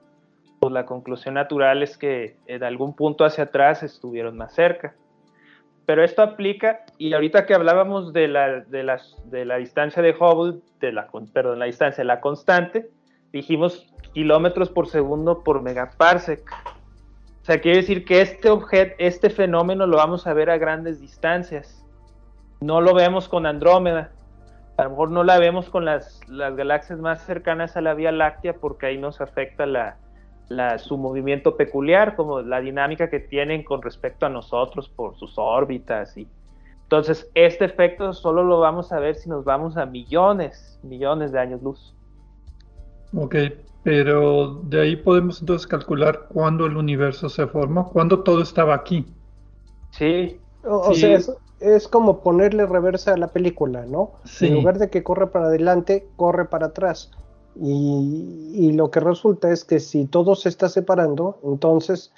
[0.60, 4.94] pues la conclusión natural es que en algún punto hacia atrás estuvieron más cerca.
[5.86, 10.14] Pero esto aplica, y ahorita que hablábamos de la, de las, de la distancia de
[10.18, 12.90] Hubble, de la, perdón, la distancia, la constante,
[13.32, 16.42] dijimos kilómetros por segundo por megaparsec.
[17.40, 21.00] O sea, quiere decir que este objeto, este fenómeno lo vamos a ver a grandes
[21.00, 21.82] distancias.
[22.60, 24.10] No lo vemos con Andrómeda.
[24.76, 28.12] A lo mejor no la vemos con las, las galaxias más cercanas a la Vía
[28.12, 29.96] Láctea porque ahí nos afecta la,
[30.78, 36.16] su movimiento peculiar, como la dinámica que tienen con respecto a nosotros por sus órbitas.
[36.16, 36.26] Y...
[36.84, 41.38] Entonces, este efecto solo lo vamos a ver si nos vamos a millones, millones de
[41.38, 41.94] años luz.
[43.14, 43.36] Ok,
[43.82, 49.06] pero de ahí podemos entonces calcular cuándo el universo se formó, cuándo todo estaba aquí.
[49.90, 50.40] Sí.
[50.64, 51.18] O, sea,
[51.60, 54.12] es, como ponerle reversa a la película, ¿no?
[54.40, 57.10] En lugar de que corre para adelante, corre para atrás.
[57.60, 62.12] Y, lo que resulta es que si todo se está separando, entonces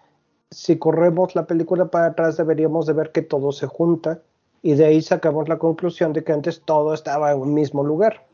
[0.50, 4.20] si corremos la película para atrás deberíamos de ver que todo se junta
[4.62, 8.26] y de ahí sacamos la conclusión de que antes todo estaba en un mismo lugar.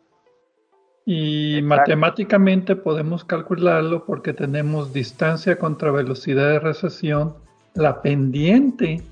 [1.05, 7.37] Y matemáticamente podemos calcularlo porque tenemos distancia contra velocidad de recesión.
[7.75, 9.03] La pendiente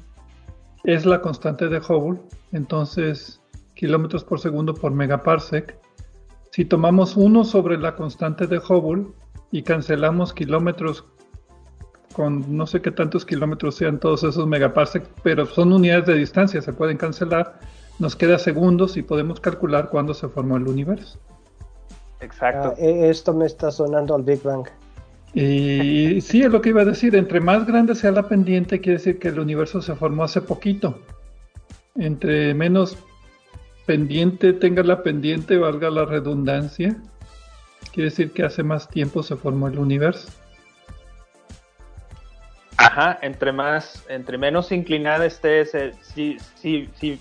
[0.82, 3.40] es la constante de Hubble, entonces
[3.74, 5.78] kilómetros por segundo por megaparsec.
[6.54, 9.08] Si tomamos uno sobre la constante de Hubble
[9.50, 11.04] y cancelamos kilómetros
[12.12, 16.62] con no sé qué tantos kilómetros sean todos esos megaparsecs, pero son unidades de distancia,
[16.62, 17.58] se pueden cancelar,
[17.98, 21.18] nos queda segundos y podemos calcular cuándo se formó el universo.
[22.20, 22.74] Exacto.
[22.76, 24.68] Ah, e, esto me está sonando al Big Bang.
[25.34, 28.98] Y sí, es lo que iba a decir, entre más grande sea la pendiente, quiere
[28.98, 31.00] decir que el universo se formó hace poquito.
[31.96, 32.96] Entre menos
[33.86, 36.96] pendiente tenga la pendiente, valga la redundancia,
[37.92, 40.28] quiere decir que hace más tiempo se formó el universo.
[42.76, 45.64] Ajá, entre más, entre menos inclinada esté,
[46.02, 47.20] si, si, si,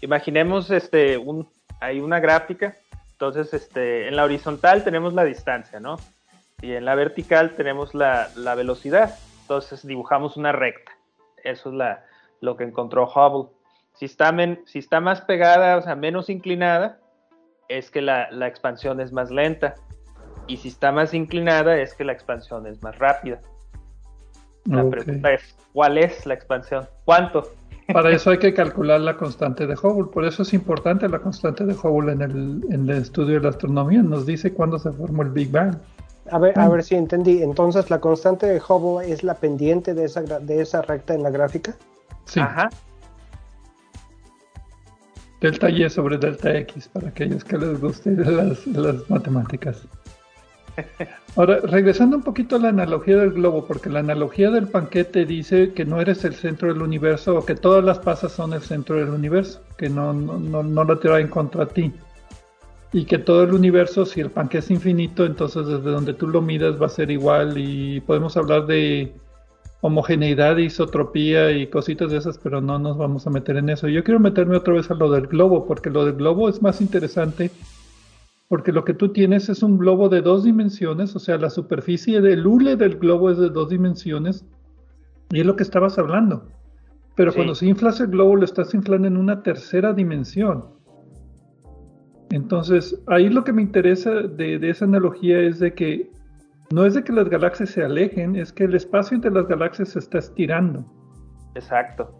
[0.00, 1.48] imaginemos este, un,
[1.80, 2.76] hay una gráfica,
[3.12, 5.96] entonces este, en la horizontal tenemos la distancia, ¿no?
[6.60, 10.92] Y en la vertical tenemos la, velocidad, entonces dibujamos una recta,
[11.44, 12.04] eso es la,
[12.40, 13.50] lo que encontró Hubble.
[13.98, 14.34] Si está,
[14.66, 17.00] si está más pegada, o sea, menos inclinada,
[17.68, 19.74] es que la, la expansión es más lenta,
[20.46, 23.40] y si está más inclinada, es que la expansión es más rápida.
[24.64, 26.86] La pregunta es, ¿cuál es la expansión?
[27.04, 27.50] ¿Cuánto?
[27.92, 30.10] Para eso hay que calcular la constante de Hubble.
[30.12, 33.48] Por eso es importante la constante de Hubble en el, en el estudio de la
[33.50, 34.02] astronomía.
[34.02, 35.76] Nos dice cuándo se formó el Big Bang.
[36.30, 37.42] A ver, a ver si entendí.
[37.42, 41.30] Entonces, ¿la constante de Hubble es la pendiente de esa, de esa recta en la
[41.30, 41.74] gráfica?
[42.26, 42.40] Sí.
[42.40, 42.68] Ajá.
[45.40, 49.86] Delta Y sobre delta X, para aquellos que les guste las, las matemáticas.
[51.36, 55.72] Ahora, regresando un poquito a la analogía del globo, porque la analogía del panquete dice
[55.72, 58.96] que no eres el centro del universo o que todas las pasas son el centro
[58.96, 61.92] del universo, que no, no, no, lo traen contra ti.
[62.92, 66.40] Y que todo el universo, si el panquete es infinito, entonces desde donde tú lo
[66.40, 69.12] midas va a ser igual y podemos hablar de
[69.80, 73.88] homogeneidad, isotropía y cositas de esas, pero no nos vamos a meter en eso.
[73.88, 76.80] Yo quiero meterme otra vez a lo del globo, porque lo del globo es más
[76.80, 77.50] interesante
[78.48, 82.20] porque lo que tú tienes es un globo de dos dimensiones, o sea, la superficie
[82.22, 84.44] del hule del globo es de dos dimensiones,
[85.30, 86.48] y es lo que estabas hablando.
[87.14, 90.64] Pero cuando se inflas el globo, lo estás inflando en una tercera dimensión.
[92.30, 96.10] Entonces, ahí lo que me interesa de, de esa analogía es de que
[96.70, 99.90] no es de que las galaxias se alejen, es que el espacio entre las galaxias
[99.90, 100.84] se está estirando.
[101.54, 102.18] Exacto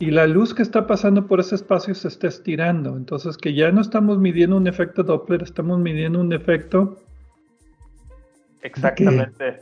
[0.00, 2.96] y la luz que está pasando por ese espacio se está estirando.
[2.96, 6.98] Entonces que ya no estamos midiendo un efecto Doppler, estamos midiendo un efecto...
[8.62, 9.60] Exactamente.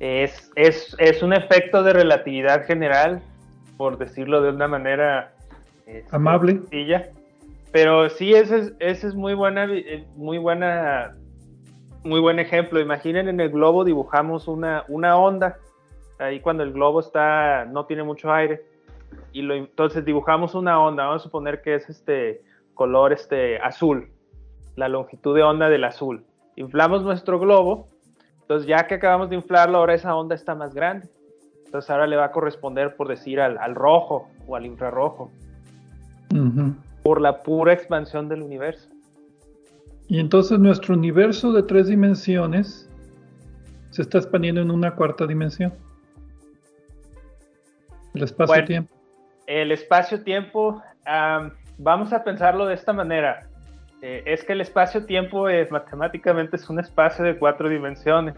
[0.00, 3.22] Es, es, un efecto de relatividad general,
[3.76, 5.32] por decirlo de una manera
[5.86, 6.52] este, amable.
[6.52, 7.08] Sencilla.
[7.72, 11.16] Pero sí, ese es, es muy buena, eh, muy buena,
[12.04, 12.80] muy buen ejemplo.
[12.80, 15.58] Imaginen en el globo dibujamos una, una onda.
[16.18, 18.62] Ahí cuando el globo está, no tiene mucho aire
[19.32, 22.42] y lo, entonces dibujamos una onda, vamos a suponer que es este
[22.74, 24.08] color este azul,
[24.76, 26.24] la longitud de onda del azul.
[26.56, 27.88] Inflamos nuestro globo,
[28.40, 31.08] entonces ya que acabamos de inflarlo, ahora esa onda está más grande.
[31.64, 35.32] Entonces ahora le va a corresponder, por decir, al, rojo o al infrarrojo.
[37.02, 38.88] Por la pura expansión del universo.
[40.08, 42.90] Y entonces nuestro universo de tres dimensiones
[43.90, 45.72] se está expandiendo en una cuarta dimensión.
[48.14, 48.94] El espacio-tiempo
[49.46, 50.82] el espacio-tiempo,
[51.78, 53.46] vamos a pensarlo de esta manera.
[54.02, 58.34] Eh, es que el espacio-tiempo es matemáticamente es un espacio de cuatro dimensiones.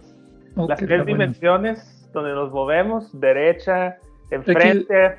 [0.54, 3.96] Las tres dimensiones donde nos movemos, derecha,
[4.30, 5.16] enfrente,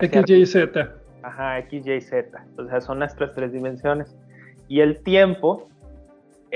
[0.00, 0.92] X, Y, Z.
[1.22, 2.44] Ajá, X, Y, Z.
[2.56, 4.14] O sea, son nuestras tres dimensiones.
[4.68, 5.68] Y el tiempo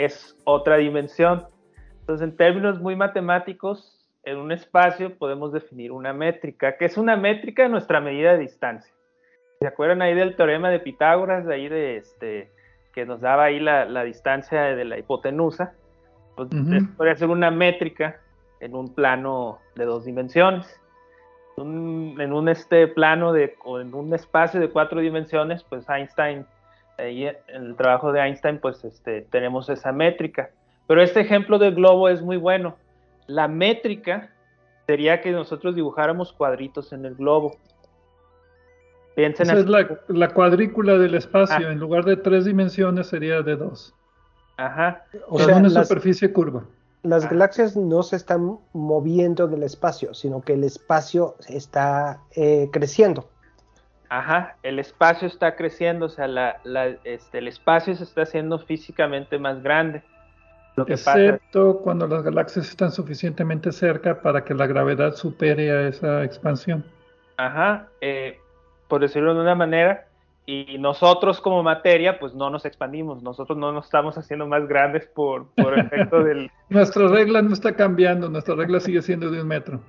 [0.04, 1.46] es otra dimensión.
[2.00, 7.16] Entonces, en términos muy matemáticos, en un espacio podemos definir una métrica, que es una
[7.16, 8.92] métrica de nuestra medida de distancia.
[9.60, 12.50] ¿Se acuerdan ahí del teorema de Pitágoras, de ahí de este,
[12.94, 15.74] que nos daba ahí la, distancia de la hipotenusa?
[16.36, 16.48] Pues
[16.96, 18.20] podría ser una métrica
[18.60, 20.80] en un plano de dos dimensiones.
[21.58, 26.46] en un este plano de, o en un espacio de cuatro dimensiones, pues Einstein,
[27.00, 30.50] ahí en el trabajo de Einstein, pues este, tenemos esa métrica.
[30.86, 32.76] Pero este ejemplo del globo es muy bueno
[33.30, 34.30] la métrica
[34.86, 37.56] sería que nosotros dibujáramos cuadritos en el globo.
[39.14, 39.66] Piensen Esa es
[40.08, 41.68] la, cuadrícula del espacio.
[41.68, 41.72] Ah.
[41.72, 43.94] En lugar de tres dimensiones sería de dos.
[44.56, 45.04] Ajá.
[45.28, 46.64] O, sea, una superficie curva.
[47.02, 47.28] Las ah.
[47.30, 53.28] galaxias no se están moviendo del espacio, sino que el espacio está eh, creciendo.
[54.10, 56.56] Ajá, el espacio está creciendo, o sea, la,
[57.04, 60.02] este, el espacio se está haciendo físicamente más grande.
[60.74, 65.86] Lo que Excepto cuando las galaxias están suficientemente cerca para que la gravedad supere a
[65.86, 66.84] esa expansión.
[67.36, 68.40] Ajá, eh,
[68.88, 70.06] por decirlo de una manera,
[70.44, 75.06] y nosotros como materia, pues no nos expandimos, nosotros no nos estamos haciendo más grandes
[75.06, 76.50] por, por efecto del...
[76.68, 79.80] nuestra regla no está cambiando, nuestra regla sigue siendo de un metro.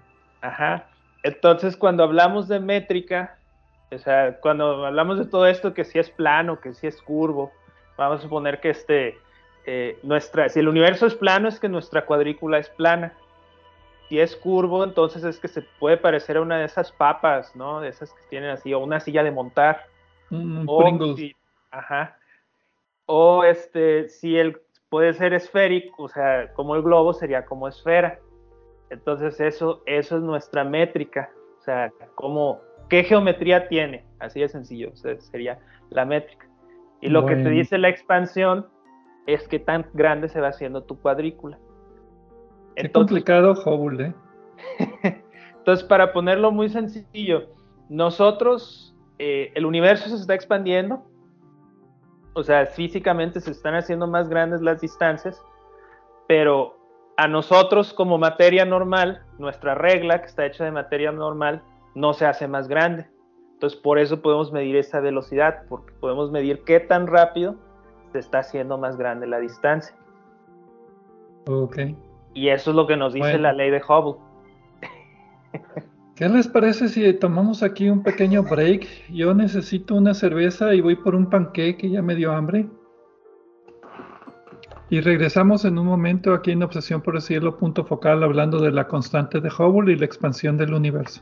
[0.41, 0.85] Ajá,
[1.23, 3.39] entonces cuando hablamos de métrica,
[3.91, 7.51] o sea, cuando hablamos de todo esto, que si es plano, que si es curvo,
[7.97, 9.19] vamos a suponer que este,
[9.65, 13.13] eh, nuestra, si el universo es plano, es que nuestra cuadrícula es plana.
[14.07, 17.79] Si es curvo, entonces es que se puede parecer a una de esas papas, ¿no?
[17.79, 19.85] De esas que tienen así, o una silla de montar
[20.65, 21.15] o,
[21.71, 22.17] ajá.
[23.05, 28.19] O este, si él puede ser esférico, o sea, como el globo sería como esfera.
[28.89, 31.31] Entonces eso, eso es nuestra métrica.
[31.59, 32.61] O sea, como,
[32.91, 34.03] ¿qué geometría tiene?
[34.19, 35.57] Así de sencillo, sería
[35.89, 36.45] la métrica.
[36.99, 38.67] Y lo que te dice la expansión
[39.25, 41.57] es que tan grande se va haciendo tu cuadrícula.
[42.75, 44.13] Qué complicado Hubble, ¿eh?
[45.57, 47.47] Entonces, para ponerlo muy sencillo,
[47.89, 51.01] nosotros eh, el universo se está expandiendo,
[52.33, 55.41] o sea, físicamente se están haciendo más grandes las distancias,
[56.27, 56.77] pero
[57.15, 61.63] a nosotros como materia normal, nuestra regla que está hecha de materia normal,
[61.95, 63.07] no se hace más grande.
[63.53, 67.55] Entonces, por eso podemos medir esa velocidad, porque podemos medir qué tan rápido
[68.11, 69.95] se está haciendo más grande la distancia.
[71.47, 71.77] Ok.
[72.33, 74.19] Y eso es lo que nos dice la ley de Hubble.
[76.15, 79.09] ¿Qué les parece si tomamos aquí un pequeño break?
[79.09, 82.67] Yo necesito una cerveza y voy por un panqueque, ya me dio hambre.
[84.89, 88.71] Y regresamos en un momento aquí en Obsesión por el Cielo, punto focal, hablando de
[88.71, 91.21] la constante de Hubble y la expansión del universo.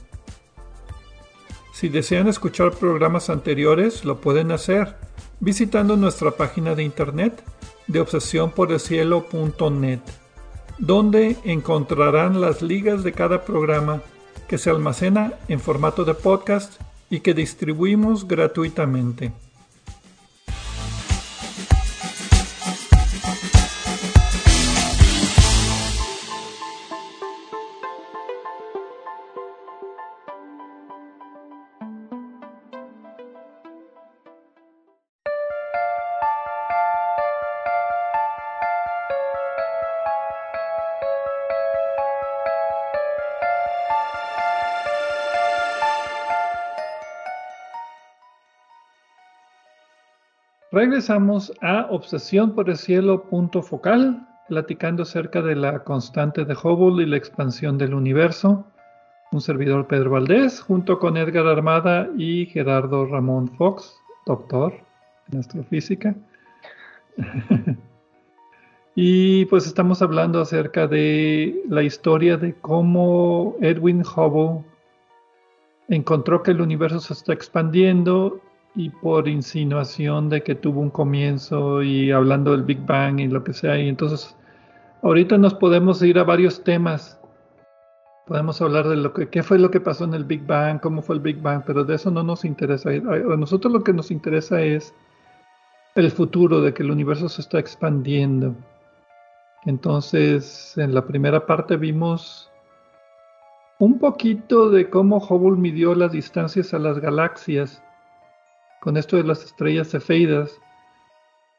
[1.71, 4.95] Si desean escuchar programas anteriores, lo pueden hacer
[5.39, 7.43] visitando nuestra página de internet
[7.87, 9.99] de obsesiónporelcielo.net,
[10.77, 14.01] donde encontrarán las ligas de cada programa
[14.47, 19.33] que se almacena en formato de podcast y que distribuimos gratuitamente.
[51.01, 57.01] Regresamos a Obsesión por el Cielo, punto focal, platicando acerca de la constante de Hubble
[57.01, 58.67] y la expansión del universo.
[59.31, 64.75] Un servidor Pedro Valdés, junto con Edgar Armada y Gerardo Ramón Fox, doctor
[65.31, 66.13] en astrofísica.
[68.95, 74.63] y pues estamos hablando acerca de la historia de cómo Edwin Hubble
[75.87, 78.39] encontró que el universo se está expandiendo
[78.75, 83.43] y por insinuación de que tuvo un comienzo y hablando del Big Bang y lo
[83.43, 83.77] que sea.
[83.77, 84.35] Y entonces,
[85.01, 87.19] ahorita nos podemos ir a varios temas.
[88.27, 91.01] Podemos hablar de lo que qué fue lo que pasó en el Big Bang, cómo
[91.01, 92.89] fue el Big Bang, pero de eso no nos interesa.
[92.91, 94.93] A nosotros lo que nos interesa es
[95.95, 98.55] el futuro de que el universo se está expandiendo.
[99.65, 102.49] Entonces, en la primera parte vimos
[103.79, 107.83] un poquito de cómo Hubble midió las distancias a las galaxias
[108.81, 110.59] con esto de las estrellas cefeidas,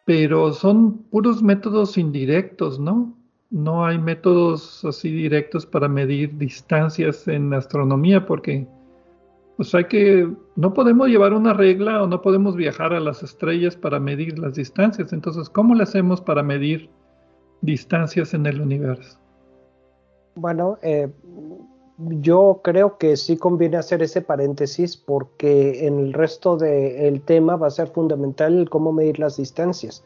[0.05, 3.17] pero son puros métodos indirectos, ¿no?
[3.51, 8.67] No hay métodos así directos para medir distancias en astronomía porque
[9.57, 13.77] pues hay que, no podemos llevar una regla o no podemos viajar a las estrellas
[13.77, 15.13] para medir las distancias.
[15.13, 16.91] Entonces, ¿cómo le hacemos para medir
[17.61, 19.19] distancias en el universo?
[20.35, 21.09] Bueno, eh,
[22.09, 27.69] yo creo que sí conviene hacer ese paréntesis porque en el resto del tema va
[27.69, 30.03] a ser fundamental cómo medir las distancias.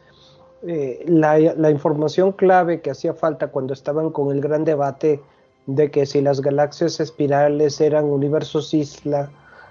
[0.63, 5.21] Eh, la, la, información clave que hacía falta cuando estaban con el gran debate
[5.67, 9.29] de que si las galaxias espirales eran universos isla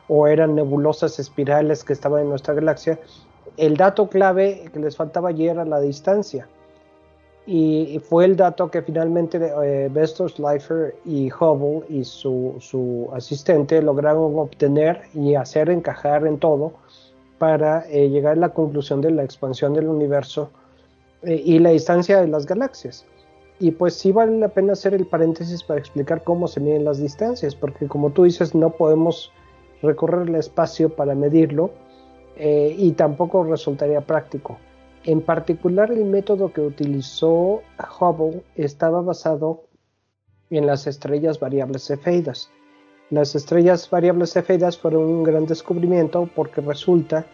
[0.08, 3.00] o eran nebulosas espirales que estaban en nuestra galaxia,
[3.56, 6.46] el dato clave que les faltaba allí era la distancia
[7.46, 14.36] y fue el dato que finalmente eh, Bestor Schleifer y Hubble y su, asistente lograron
[14.36, 16.72] obtener y hacer encajar en todo
[17.38, 20.50] para eh, llegar a la conclusión de la expansión del universo
[21.22, 23.06] eh, y la distancia de las galaxias.
[23.60, 27.00] Y pues sí vale la pena hacer el paréntesis para explicar cómo se miden las
[27.00, 29.32] distancias, porque como tú dices, no podemos
[29.82, 31.70] recorrer el espacio para medirlo
[32.38, 34.58] y tampoco resultaría práctico.
[35.06, 37.62] En particular, el método que utilizó
[38.00, 39.62] Hubble estaba basado
[40.50, 42.50] en las estrellas variables cefeidas.
[43.10, 47.24] Las estrellas variables cefeidas fueron un gran descubrimiento porque resulta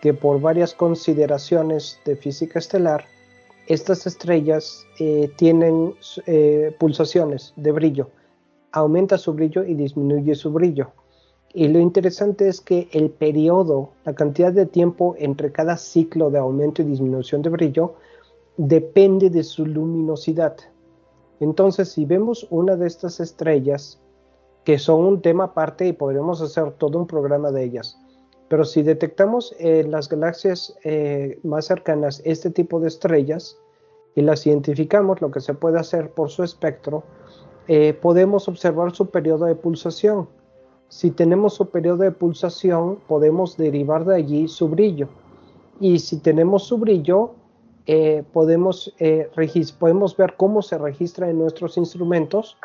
[0.00, 3.04] que por varias consideraciones de física estelar,
[3.68, 5.94] estas estrellas eh, tienen
[6.26, 8.10] eh, pulsaciones de brillo.
[8.72, 10.90] Aumenta su brillo y disminuye su brillo.
[11.52, 16.38] Y lo interesante es que el periodo, la cantidad de tiempo entre cada ciclo de
[16.38, 17.94] aumento y disminución de brillo,
[18.56, 20.56] depende de su luminosidad.
[21.40, 24.00] Entonces, si vemos una de estas estrellas,
[24.64, 27.98] que son un tema aparte y podríamos hacer todo un programa de ellas,
[28.48, 33.58] pero si detectamos en las galaxias eh, más cercanas este tipo de estrellas
[34.14, 37.02] y las identificamos, lo que se puede hacer por su espectro,
[37.66, 40.28] eh, podemos observar su periodo de pulsación
[40.90, 45.08] si tenemos su periodo de pulsación, podemos derivar de allí su brillo.
[45.78, 47.36] Y si tenemos su brillo,
[47.86, 49.30] eh, podemos, eh,
[49.78, 52.56] podemos ver cómo se registra en nuestros instrumentos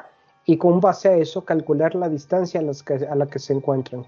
[0.43, 4.05] y con base a eso calcular la distancia a, la que se encuentran.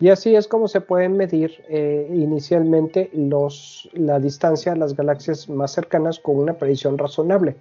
[0.00, 5.46] Y así es como se pueden medir eh, inicialmente los, la distancia a las galaxias
[5.50, 7.54] más cercanas con una predicción razonable.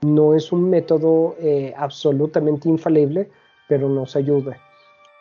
[0.00, 1.34] No es un método
[1.76, 3.30] absolutamente infalible,
[3.68, 4.56] pero nos ayuda.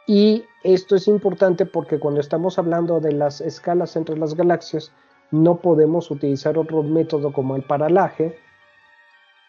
[0.07, 4.93] Y esto es importante porque cuando estamos hablando de las escalas entre las galaxias,
[5.31, 8.37] no podemos utilizar otro método como el paralaje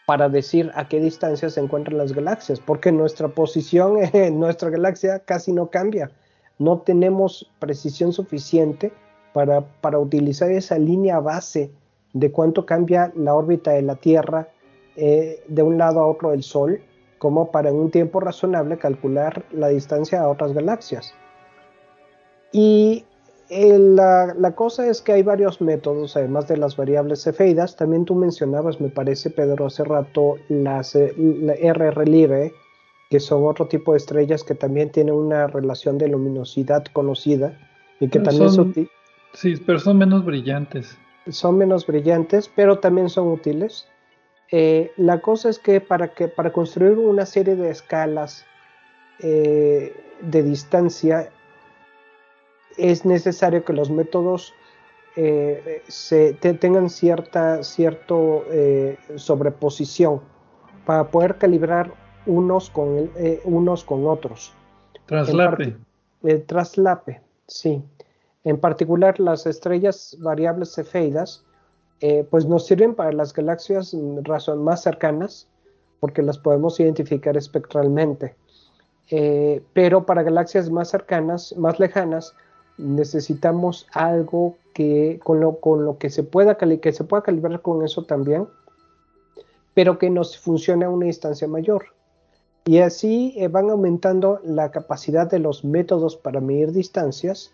[0.05, 5.21] para decir a qué distancia se encuentran las galaxias, porque nuestra posición en nuestra galaxia
[5.21, 6.11] casi no cambia.
[6.59, 8.93] No tenemos precisión suficiente
[9.33, 11.71] para, para utilizar esa línea base
[12.15, 14.49] de cuánto cambia la órbita de la Tierra
[14.97, 16.83] eh, de un lado a otro del Sol
[17.19, 21.15] como para en un tiempo razonable calcular la distancia a otras galaxias.
[22.53, 23.05] Y
[23.51, 27.77] eh, la, cosa es que hay varios métodos, además de las variables cefeidas.
[27.77, 32.53] También tú mencionabas, me parece, Pedro, hace rato, las eh, RR Libre,
[33.11, 37.59] que son otro tipo de estrellas que también tienen una relación de luminosidad conocida
[38.01, 38.75] y que también son,
[39.33, 40.97] Sí, pero son menos brillantes.
[41.29, 43.87] Son menos brillantes, pero también son útiles.
[44.51, 48.47] Eh, la cosa es que para, que para construir una serie de escalas
[49.21, 51.31] eh, de distancia
[52.79, 54.55] es necesario que los métodos
[55.17, 57.63] eh, se, tengan cierta
[59.17, 60.21] sobreposición
[60.87, 61.93] para poder calibrar
[62.25, 63.11] unos con,
[63.45, 64.55] unos con otros.
[65.07, 65.77] Traslape.
[66.47, 67.83] traslape, sí.
[68.45, 71.45] En particular, las estrellas variables cefeidas
[72.01, 75.49] eh, pues nos sirven para las galaxias más cercanas,
[76.01, 78.37] porque las podemos identificar espectralmente.
[79.11, 82.35] Eh, pero para galaxias más cercanas, más lejanas,
[82.77, 87.85] necesitamos algo que con lo, con lo que, se pueda que se pueda calibrar con
[87.85, 88.47] eso también,
[89.75, 91.87] pero que nos funcione a una distancia mayor.
[92.65, 97.51] Y así eh, van aumentando la capacidad de los métodos para medir distancias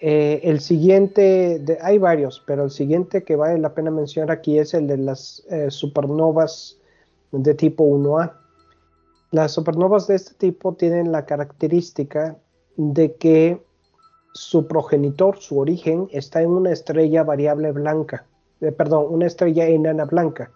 [0.00, 4.72] eh, el siguiente, hay varios, pero el siguiente que vale la pena mencionar aquí es
[4.74, 6.78] el de las eh, supernovas
[7.32, 8.32] de tipo 1A.
[9.32, 12.36] Las supernovas de este tipo tienen la característica
[12.76, 13.60] de que
[14.32, 18.24] su progenitor, su origen, está en una estrella variable blanca,
[18.60, 20.52] eh, perdón, una estrella enana blanca.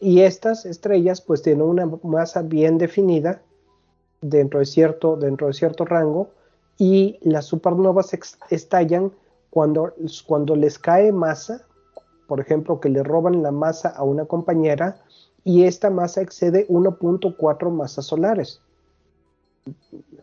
[0.00, 3.42] Y estas estrellas pues tienen una masa bien definida
[4.20, 6.30] dentro de cierto, dentro de cierto rango
[6.78, 8.16] y las supernovas
[8.50, 9.12] estallan
[9.50, 9.92] cuando,
[10.26, 11.66] cuando les cae masa,
[12.28, 15.02] por ejemplo, que le roban la masa a una compañera
[15.44, 18.60] y esta masa excede 1.4 masas solares.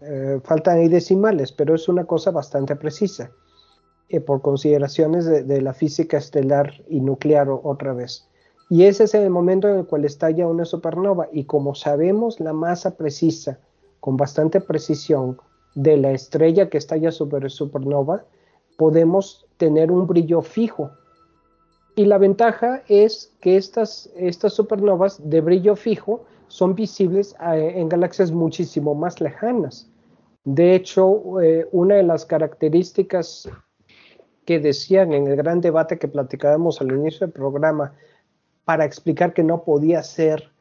[0.01, 3.31] eh, faltan ahí decimales, pero es una cosa bastante precisa,
[4.09, 8.27] eh, por consideraciones de, la física estelar y nuclear otra vez.
[8.69, 12.53] Y ese es el momento en el cual estalla una supernova, y como sabemos la
[12.53, 13.59] masa precisa,
[13.99, 15.37] con bastante precisión,
[15.75, 18.23] de la estrella que estalla supernova,
[18.77, 20.91] podemos tener un brillo fijo.
[21.95, 27.89] Y la ventaja es que estas, estas supernovas de brillo fijo son visibles eh, en
[27.89, 29.89] galaxias muchísimo más lejanas.
[30.43, 33.49] De hecho, eh, una de las características
[34.45, 37.93] que decían en el gran debate que platicábamos al inicio del programa
[38.63, 40.51] para explicar que no podía ser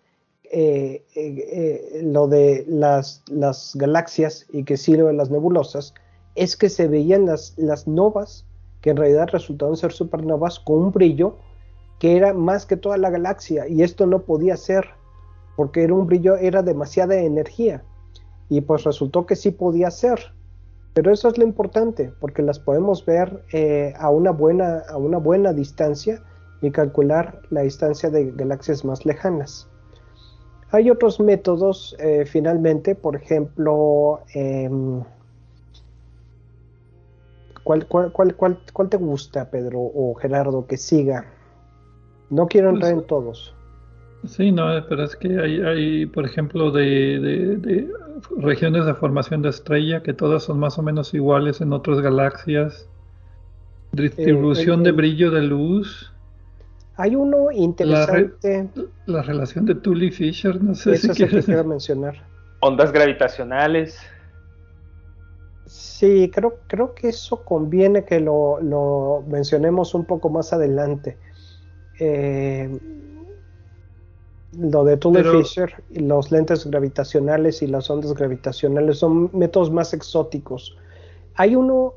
[0.51, 3.23] eh, lo de las,
[3.75, 5.95] galaxias y que de las nebulosas,
[6.35, 8.47] es que se veían las, las novas,
[8.81, 11.37] que en realidad resultaron ser supernovas, con un brillo
[11.99, 14.85] que era más que toda la galaxia, y esto no podía ser
[15.57, 17.85] porque era un brillo, era demasiada energía.
[18.49, 20.33] Y pues resultó que sí podía ser.
[20.93, 25.19] Pero eso es lo importante, porque las podemos ver eh, a, una buena, a una
[25.19, 26.23] buena distancia
[26.61, 29.69] y calcular la distancia de galaxias más lejanas.
[30.75, 35.05] Hay otros métodos, eh, finalmente, por ejemplo, em,
[37.63, 41.27] ¿cuál, cuál, cuál, te gusta, Pedro o Gerardo, que siga?
[42.29, 43.55] No quiero entrar pues en todos.
[44.27, 47.89] Sí, no, pero es que hay, hay por ejemplo, de,
[48.39, 52.89] regiones de formación de estrella que todas son más o menos iguales en otras galaxias.
[53.93, 56.13] Distribución de brillo de luz.
[56.97, 58.69] Hay uno interesante.
[59.07, 62.23] La, relación de Tully Fisher, no sé si quieres mencionar.
[62.61, 63.99] Ondas gravitacionales.
[65.67, 71.19] Sí, creo, creo que eso conviene que lo, lo mencionemos un poco más adelante.
[71.99, 72.79] Eh,
[74.59, 80.77] lo de Tully Fisher, los lentes gravitacionales y las ondas gravitacionales son métodos más exóticos.
[81.35, 81.95] Hay uno.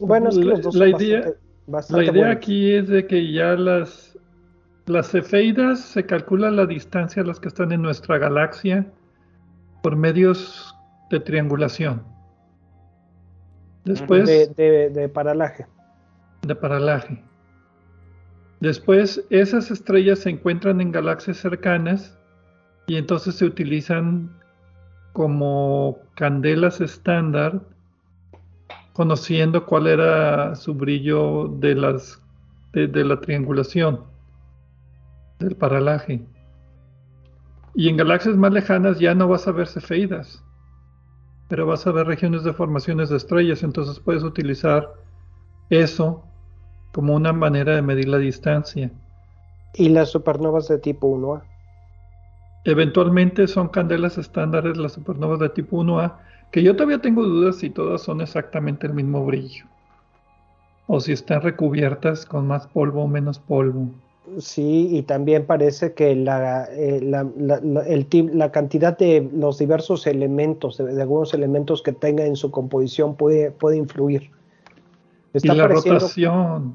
[0.00, 1.32] Bueno, es que los dos la idea,
[1.66, 4.18] La idea aquí es de que ya las,
[4.86, 8.86] las cefeidas se calcula la distancia a las que están en nuestra galaxia
[9.82, 10.74] por medios
[11.10, 12.02] de triangulación.
[13.84, 14.26] Después.
[14.56, 15.66] De, de paralaje.
[16.42, 17.22] De paralaje.
[18.60, 22.16] Después, esas estrellas se encuentran en galaxias cercanas
[22.86, 24.30] y entonces se utilizan
[25.12, 27.60] como candelas estándar,
[28.92, 32.22] conociendo cuál era su brillo de, las,
[32.72, 34.04] de, la triangulación,
[35.38, 36.22] del paralaje.
[37.74, 40.44] Y en galaxias más lejanas ya no vas a ver cefeidas,
[41.48, 44.92] pero vas a ver regiones de formaciones de estrellas, entonces puedes utilizar
[45.70, 46.24] eso
[46.92, 48.90] como una manera de medir la distancia.
[49.74, 51.42] ¿Y las supernovas de tipo 1A?
[52.64, 56.18] Eventualmente son candelas estándares las supernovas de tipo 1A,
[56.52, 59.64] que yo todavía tengo dudas si todas son exactamente el mismo brillo.
[60.86, 63.88] O si están recubiertas con más polvo o menos polvo.
[64.38, 71.34] Sí, y también parece que la, eh, la, cantidad de los diversos elementos, de, algunos
[71.34, 74.30] elementos que tenga en su composición puede, puede influir.
[75.32, 76.74] y la rotación.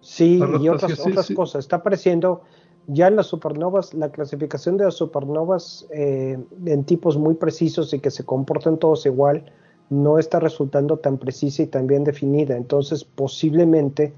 [0.00, 1.64] Sí, y otras, otras cosas.
[1.64, 2.42] Está apareciendo
[2.86, 8.00] ya en las supernovas, la clasificación de las supernovas eh, en tipos muy precisos y
[8.00, 9.44] que se comportan todos igual,
[9.90, 12.56] no está resultando tan precisa y tan bien definida.
[12.56, 14.12] Entonces, posiblemente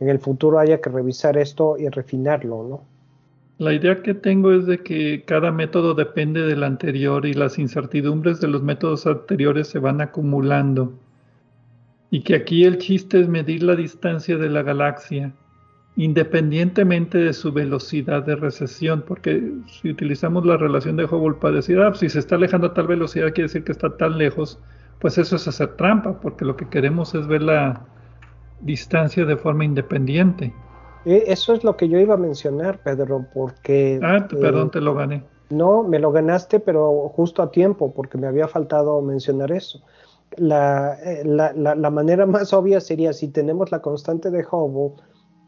[0.00, 2.80] en el futuro haya que revisar esto y refinarlo, ¿no?
[3.58, 8.40] La idea que tengo es de que cada método depende del anterior y las incertidumbres
[8.40, 10.92] de los métodos anteriores se van acumulando.
[12.10, 15.34] Y que aquí el chiste es medir la distancia de la galaxia,
[15.98, 21.80] independientemente de su velocidad de recesión, porque si utilizamos la relación de Hubble para decir,
[21.80, 24.60] ah, pues si se está alejando a tal velocidad, quiere decir que está tan lejos,
[25.00, 27.84] pues eso es hacer trampa, porque lo que queremos es ver la
[28.60, 30.54] distancia de forma independiente.
[31.04, 33.98] E, eso es lo que yo iba a mencionar, Pedro, porque...
[34.00, 35.24] Ah, perdón, eh, te lo gané.
[35.50, 39.80] No, me lo ganaste, pero justo a tiempo, porque me había faltado mencionar eso.
[40.36, 45.02] Eh, la, la, manera más obvia sería si tenemos la constante de Hubble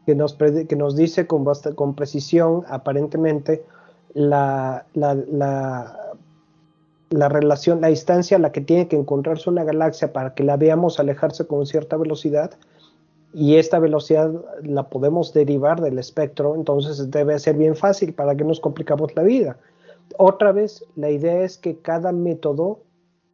[0.05, 1.45] que nos, que nos dice con,
[1.75, 3.63] con precisión, aparentemente,
[4.13, 5.95] la, la,
[7.29, 10.99] relación, la distancia a la que tiene que encontrarse una galaxia para que la veamos
[10.99, 12.51] alejarse con cierta velocidad,
[13.33, 14.29] y esta velocidad
[14.63, 19.23] la podemos derivar del espectro, entonces debe ser bien fácil para que nos complicamos la
[19.23, 19.57] vida.
[20.17, 22.79] Otra vez, la idea es que cada método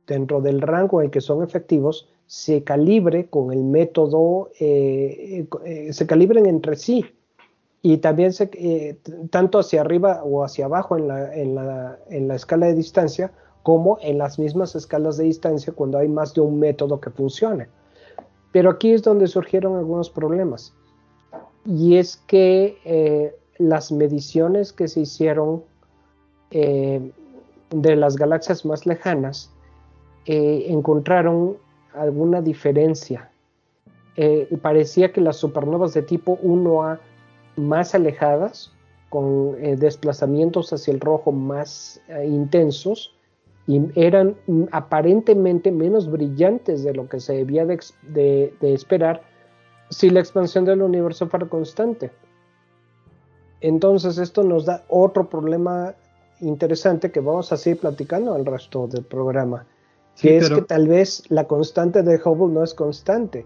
[0.06, 6.06] dentro del rango en que son efectivos se calibre con el método, eh, eh, se
[6.06, 7.06] calibren entre sí
[7.82, 9.00] y también se, eh,
[9.30, 13.32] tanto hacia arriba o hacia abajo en la, en, la, en la, escala de distancia
[13.64, 17.68] como en las mismas escalas de distancia cuando hay más de un método que funcione.
[18.52, 20.74] Pero aquí es donde surgieron algunos problemas.
[21.66, 25.64] Y es que eh, las mediciones que se hicieron
[26.52, 27.12] eh,
[27.70, 29.52] de las galaxias más lejanas
[30.26, 31.58] eh, encontraron
[31.94, 33.30] alguna diferencia.
[34.62, 37.00] parecía que las supernovas de tipo 1A
[37.56, 38.72] más alejadas,
[39.10, 43.18] con desplazamientos hacia el rojo más intensos,
[43.68, 44.36] y eran
[44.72, 49.22] aparentemente menos brillantes de lo que se debía de, esperar
[49.90, 52.10] si la expansión del universo fuera constante.
[53.60, 55.96] Entonces esto nos da otro problema
[56.40, 59.66] interesante que vamos a seguir platicando al resto del programa,
[60.20, 63.46] que es que tal vez la constante de Hubble no es constante,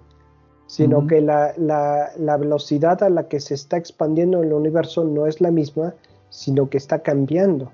[0.67, 5.41] sino que la, la, velocidad a la que se está expandiendo el universo no es
[5.41, 5.93] la misma,
[6.30, 7.72] sino que está cambiando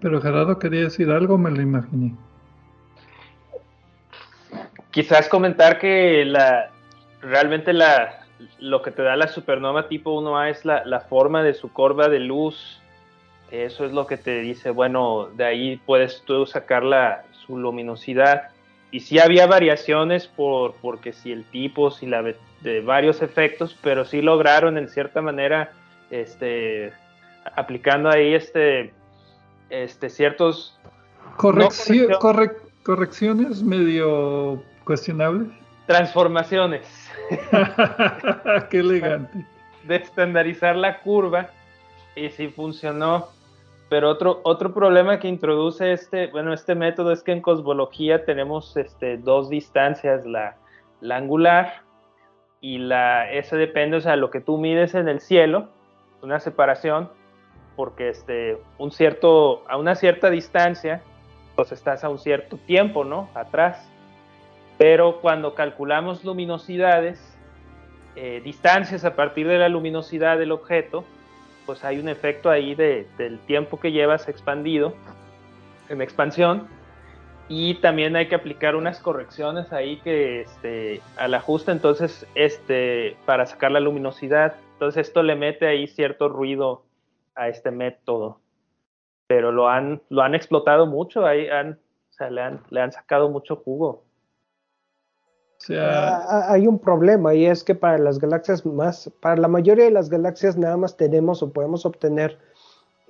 [0.00, 2.14] pero Gerardo quería decir algo, me lo imaginé.
[4.90, 6.70] Quizás comentar que la
[7.20, 8.26] realmente la,
[8.58, 12.20] lo que te da la supernova tipo 1A es la, forma de su curva de
[12.20, 12.80] luz.
[13.50, 18.50] Eso es lo que te dice, bueno, de ahí puedes tú sacar la, su luminosidad.
[18.90, 22.22] Y sí había variaciones por, porque si el tipo, si la
[22.60, 25.72] de varios efectos, pero sí lograron en cierta manera,
[26.10, 26.92] este,
[27.56, 28.92] aplicando ahí este,
[29.70, 30.78] este, ciertos...
[32.82, 35.48] correcciones medio cuestionables.
[35.86, 36.86] Transformaciones.
[38.70, 39.46] Qué elegante.
[39.84, 41.50] De estandarizar la curva
[42.14, 43.28] y si funcionó.
[43.92, 48.74] Pero otro, otro problema que introduce este, bueno, este método es que en cosmología tenemos
[48.78, 50.56] este, dos distancias, la,
[51.02, 51.82] la angular
[52.62, 55.68] y la, esa depende, o sea, lo que tú mides en el cielo,
[56.22, 57.10] una separación,
[57.76, 61.02] porque este, un cierto, a una cierta distancia,
[61.54, 63.28] pues estás a un cierto tiempo, ¿no?
[63.34, 63.92] Atrás.
[64.78, 67.36] Pero cuando calculamos luminosidades,
[68.16, 71.04] eh, distancias a partir de la luminosidad del objeto,
[71.66, 74.94] pues hay un efecto ahí de, del tiempo que llevas expandido,
[75.88, 76.68] en expansión,
[77.48, 83.46] y también hay que aplicar unas correcciones ahí que este, al ajuste, entonces, este, para
[83.46, 84.54] sacar la luminosidad.
[84.74, 86.84] Entonces esto le mete ahí cierto ruido
[87.34, 88.40] a este método,
[89.26, 91.78] pero lo han, lo han explotado mucho, ahí han,
[92.10, 94.04] o sea, le, han, le han sacado mucho jugo.
[95.62, 99.36] O sea, ah, ah, hay un problema y es que para las galaxias más, para
[99.36, 102.36] la mayoría de las galaxias nada más tenemos o podemos obtener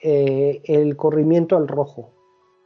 [0.03, 2.13] eh, el corrimiento al rojo,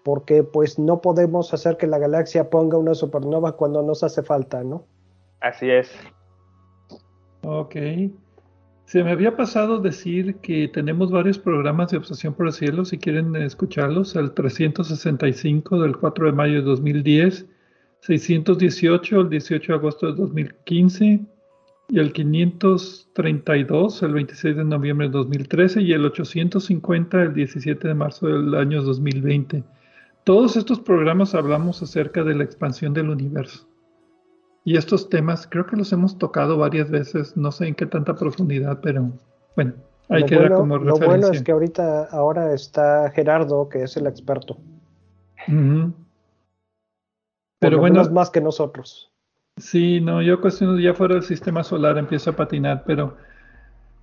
[0.02, 4.64] porque pues no podemos hacer que la galaxia ponga una supernova cuando nos hace falta,
[4.64, 4.86] ¿no?
[5.40, 5.88] Así es.
[7.44, 7.76] Ok.
[8.86, 12.98] Se me había pasado decir que tenemos varios programas de obsesión por el cielo, si
[12.98, 17.46] quieren escucharlos, el 365 del 4 de mayo de 2010,
[18.00, 21.20] 618 el 18 de agosto de 2015
[21.88, 27.94] y el 532 el 26 de noviembre de 2013 y el 850 el 17 de
[27.94, 29.62] marzo del año 2020.
[30.24, 33.68] Todos estos programas hablamos acerca de la expansión del universo.
[34.64, 38.16] Y estos temas creo que los hemos tocado varias veces, no sé en qué tanta
[38.16, 39.12] profundidad, pero
[39.54, 39.74] bueno,
[40.08, 41.06] ahí queda como referencia.
[41.06, 44.58] Lo bueno es que ahorita, ahora está Gerardo, que es el experto.
[47.58, 49.10] Pero bueno, más que nosotros.
[49.56, 53.16] Sí, no, yo cuestiono ya fuera del sistema solar, empiezo a patinar, pero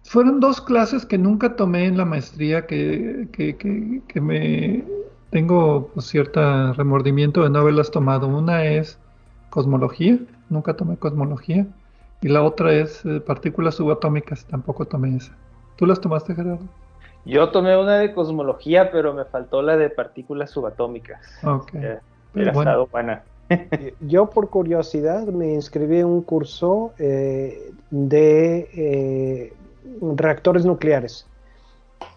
[0.04, 4.84] fueron dos clases que nunca tomé en la maestría que, que, que, que me
[5.30, 8.28] tengo pues, cierto remordimiento de no haberlas tomado.
[8.28, 8.98] Una es
[9.52, 10.18] cosmología
[10.54, 11.66] nunca tomé cosmología.
[12.22, 15.36] Y la otra es eh, partículas subatómicas, tampoco tomé esa.
[15.76, 16.64] ¿Tú las tomaste, Gerardo?
[17.26, 21.20] Yo tomé una de cosmología, pero me faltó la de partículas subatómicas.
[21.44, 21.74] Ok.
[21.74, 22.00] Eh,
[22.36, 23.24] estado buena.
[24.02, 29.54] Yo por curiosidad me inscribí en un curso eh, de
[30.16, 31.28] reactores nucleares.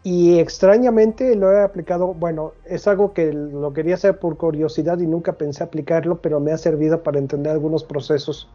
[0.02, 5.06] Y extrañamente lo he aplicado, bueno, es algo que lo quería hacer por curiosidad y
[5.06, 8.48] nunca pensé aplicarlo, pero me ha servido para entender algunos procesos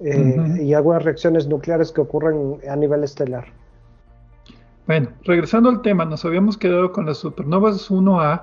[0.00, 3.44] eh, y algunas reacciones nucleares que ocurren a nivel estelar.
[4.86, 8.42] Bueno, regresando al tema, nos habíamos quedado con las supernovas 1A,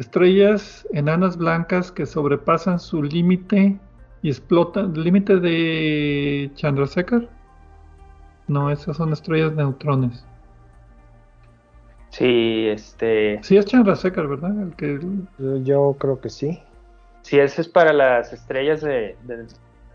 [0.00, 3.78] estrellas enanas blancas que sobrepasan su límite
[4.22, 7.28] y explotan, ¿el límite de Chandrasekhar?
[8.48, 10.24] No, esas son estrellas neutrones.
[12.08, 13.38] Sí, este.
[13.42, 14.60] Sí, es Chandrasekhar, ¿verdad?
[14.62, 14.98] El que...
[15.62, 16.60] Yo creo que sí.
[17.22, 19.16] Sí, ese es para las estrellas de,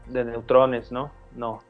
[0.07, 1.11] neutrones, ¿no?
[1.35, 1.61] No.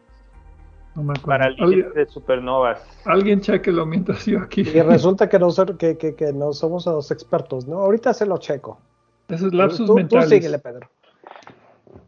[0.95, 1.25] No me acuerdo.
[1.25, 2.81] Para el de supernovas.
[3.05, 4.61] Alguien chequelo mientras yo aquí.
[4.61, 7.79] Y resulta que no, que, que, no somos los expertos, ¿no?
[7.79, 8.79] Ahorita se lo checo.
[9.27, 10.61] Esos lapsos mentales.
[10.61, 10.87] Pedro.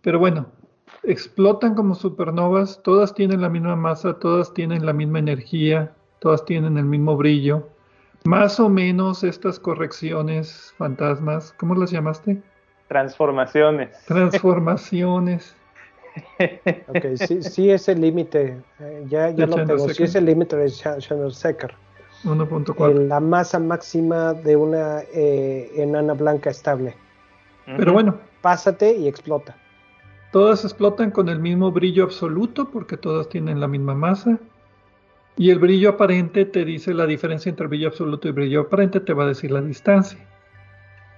[0.02, 0.46] Pero bueno,
[1.04, 6.78] explotan como supernovas, todas tienen la misma masa, todas tienen la misma energía, todas tienen
[6.78, 7.68] el mismo brillo.
[8.24, 12.42] Más o menos estas correcciones fantasmas, ¿cómo las llamaste?
[12.88, 14.06] Transformaciones.
[14.06, 15.57] Transformaciones.
[16.88, 20.55] Ok, sí, sí es el límite, eh, ya, ya lo tengo, sí es el límite
[20.55, 21.76] de Chandrasekhar.
[22.24, 23.07] 1.4.
[23.07, 26.95] La masa máxima de una eh, enana blanca estable.
[27.65, 28.18] Pero bueno.
[28.41, 29.55] Pásate y explota.
[30.32, 34.39] Todas explotan con el mismo brillo absoluto porque todas tienen la misma masa.
[35.36, 39.13] Y el brillo aparente te dice la diferencia entre brillo absoluto y brillo aparente, te
[39.13, 40.18] va a decir la distancia.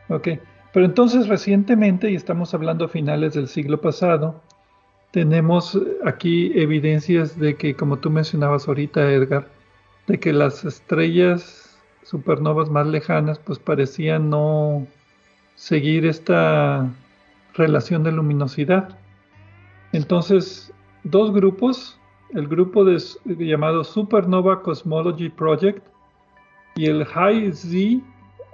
[0.09, 0.27] Ok.
[0.73, 4.41] Pero entonces recientemente, y estamos hablando a finales del siglo pasado,
[5.11, 9.47] tenemos aquí evidencias de que, como tú mencionabas ahorita, Edgar,
[10.07, 14.87] de que las estrellas supernovas más lejanas pues parecían no
[15.55, 16.89] seguir esta
[17.53, 18.97] relación de luminosidad.
[19.91, 21.99] Entonces, dos grupos,
[22.33, 22.85] el grupo
[23.25, 25.85] llamado Supernova Cosmology Project
[26.75, 28.03] y el High Z,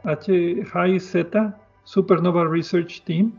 [0.04, 3.34] H, High Z Supernova Research Team,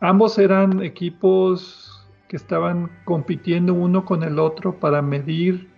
[0.00, 1.99] ambos eran equipos
[2.30, 5.68] que estaban compitiendo uno con el otro para medir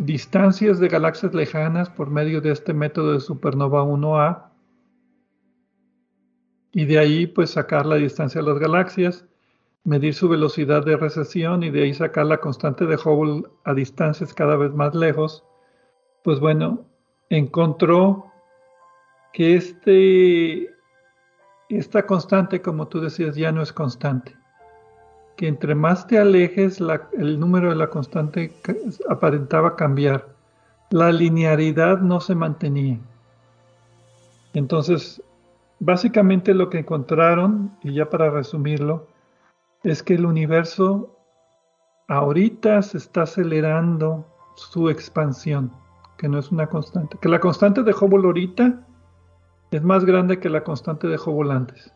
[0.00, 4.50] distancias de galaxias lejanas por medio de este método de supernova 1A
[6.72, 9.24] y de ahí pues sacar la distancia de las galaxias,
[9.84, 14.34] medir su velocidad de recesión y de ahí sacar la constante de Hubble a distancias
[14.34, 15.44] cada vez más lejos,
[16.24, 16.88] pues bueno,
[17.30, 18.32] encontró
[19.32, 20.74] que este,
[21.68, 24.41] esta constante, como tú decías, ya no es constante.
[25.36, 26.80] Que entre más te alejes,
[27.18, 28.52] el número de la constante
[29.08, 30.26] aparentaba cambiar.
[30.90, 32.98] La linearidad no se mantenía.
[34.54, 35.22] Entonces,
[35.84, 39.08] Básicamente lo que encontraron, y ya para resumirlo,
[39.82, 41.10] es que el universo
[42.06, 44.24] ahorita se está acelerando
[44.54, 45.72] su expansión,
[46.18, 47.18] que no es una constante.
[47.20, 48.86] Que la constante de Hubble ahorita
[49.72, 51.92] es más grande que la constante de Hubble antes.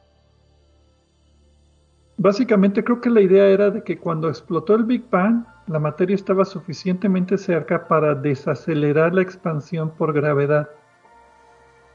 [2.18, 6.14] Básicamente creo que la idea era de que cuando explotó el Big Bang, la materia
[6.14, 10.68] estaba suficientemente cerca para desacelerar la expansión por gravedad.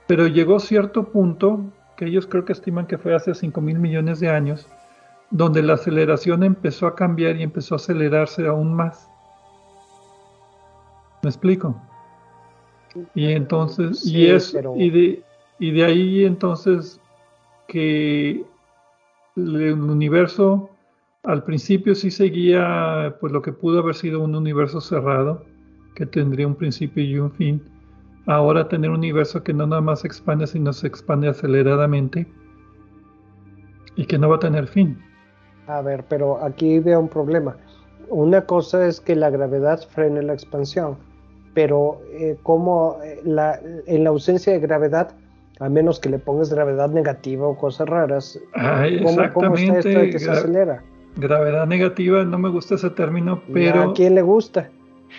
[0.08, 1.72] Pero llegó cierto punto
[2.06, 4.68] ellos creo que estiman que fue hace 5 mil millones de años,
[5.30, 9.08] donde la aceleración empezó a cambiar y empezó a acelerarse aún más.
[11.22, 11.80] ¿Me explico?
[13.14, 15.24] Y entonces, y, es, y, de,
[15.60, 17.00] y de ahí entonces
[17.68, 18.44] que
[19.36, 20.70] el universo
[21.24, 25.46] al principio sí seguía pues lo que pudo haber sido un universo cerrado,
[25.96, 27.62] que tendría un principio y un fin,
[28.26, 32.28] ahora tener un universo que no nada más se expande, sino se expande aceleradamente
[33.96, 34.98] y que no va a tener fin.
[35.68, 37.56] A ver, pero aquí veo un problema.
[38.10, 40.98] Una cosa es que la gravedad frene la expansión,
[41.54, 43.22] pero eh, como eh,
[43.86, 45.14] en la ausencia de gravedad,
[45.62, 48.42] a menos que le pongas gravedad negativa o cosas raras,
[49.32, 50.84] ¿cómo, está esto de que se acelera?
[51.18, 53.92] Gravedad negativa, no me gusta ese término, pero...
[53.92, 54.72] ¿A quién le gusta?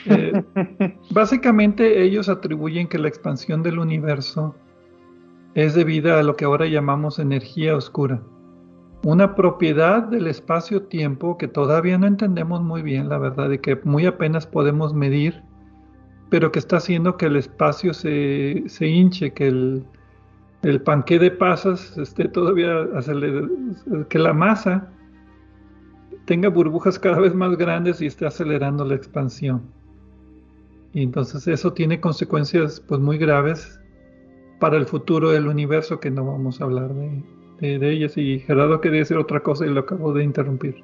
[0.07, 0.43] Eh,
[1.11, 4.57] básicamente ellos atribuyen que la expansión del universo
[5.55, 8.21] es debida a lo que ahora llamamos energía oscura,
[9.05, 14.07] una propiedad del espacio-tiempo que todavía no entendemos muy bien, la verdad, y que muy
[14.07, 15.41] apenas podemos medir,
[16.31, 19.85] pero que está haciendo que el espacio se, hinche, que el,
[20.63, 22.89] el panqué de pasas esté todavía,
[24.09, 24.89] que la masa
[26.25, 29.63] tenga burbujas cada vez más grandes y esté acelerando la expansión.
[30.93, 33.81] Y entonces eso tiene consecuencias pues muy graves
[34.61, 38.17] para el futuro del universo que no vamos a hablar de, de, ellas.
[38.17, 40.77] Y Gerardo quería decir otra cosa y lo acabo de interrumpir.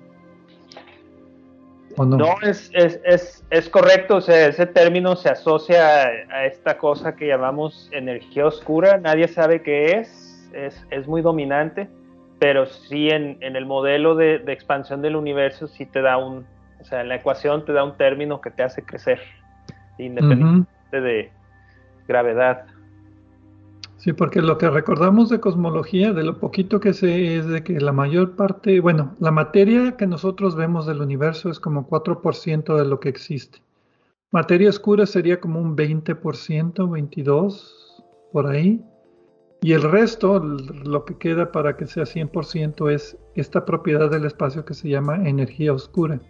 [1.98, 2.16] ¿O no?
[2.16, 7.16] no es, es, es, es, correcto, o sea, ese término se asocia a, esta cosa
[7.16, 11.88] que llamamos energía oscura, nadie sabe qué es, es, es muy dominante,
[12.38, 16.46] pero sí en, en el modelo de, de, expansión del universo sí te da un,
[16.80, 19.20] o sea, en la ecuación te da un término que te hace crecer
[19.98, 21.32] independientemente de
[22.06, 22.64] gravedad.
[23.98, 27.80] Sí, porque lo que recordamos de cosmología, de lo poquito que sé, es de que
[27.80, 32.84] la mayor parte, bueno, la materia que nosotros vemos del universo es como 4% de
[32.84, 33.58] lo que existe.
[34.30, 38.84] Materia oscura sería como un 20%, 22%, por ahí.
[39.62, 44.64] Y el resto, lo que queda para que sea 100%, es esta propiedad del espacio
[44.64, 46.20] que se llama energía oscura.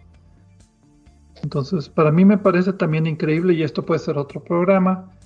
[1.43, 5.18] Entonces, para mí me parece también increíble, y esto puede ser otro programa,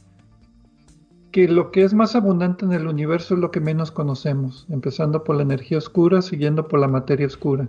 [1.33, 5.23] que lo que es más abundante en el universo es lo que menos conocemos, empezando
[5.23, 7.67] por la energía oscura, siguiendo por la materia oscura.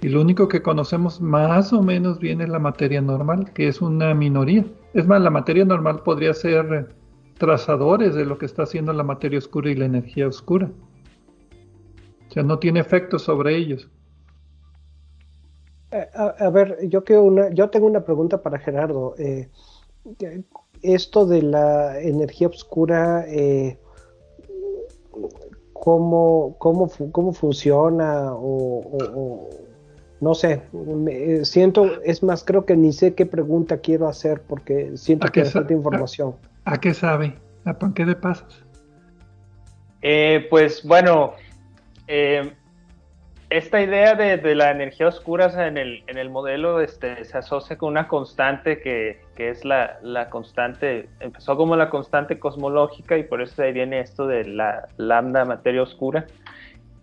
[0.00, 3.82] Y lo único que conocemos más o menos bien es la materia normal, que es
[3.82, 4.64] una minoría.
[4.94, 6.94] Es más, la materia normal podría ser
[7.36, 10.70] trazadores de lo que está haciendo la materia oscura y la energía oscura.
[12.30, 13.90] O sea, no tiene efecto sobre ellos.
[15.90, 19.14] Eh, a, ver, yo, una, yo tengo una pregunta para Gerardo.
[19.18, 19.50] Eh,
[20.84, 23.78] esto de la energía oscura, eh,
[25.72, 28.32] ¿cómo, cómo, cómo, funciona?
[28.34, 29.48] O,
[30.20, 30.62] no sé,
[31.42, 35.72] siento, es más, creo que ni sé qué pregunta quiero hacer porque siento que falta
[35.72, 36.36] información.
[36.64, 37.34] ¿A, qué sabe?
[37.64, 38.62] ¿A qué le pasas?
[40.02, 41.32] Eh, pues bueno,
[42.06, 42.52] eh,
[43.56, 48.80] esta idea de, la energía oscura en el, modelo este, se asocia con una constante
[48.80, 54.00] que, es la, la, constante, empezó como la constante cosmológica y por eso ahí viene
[54.00, 56.26] esto de la lambda materia oscura.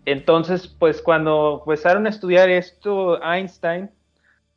[0.04, 3.90] Entonces, pues cuando empezaron a estudiar esto, Einstein,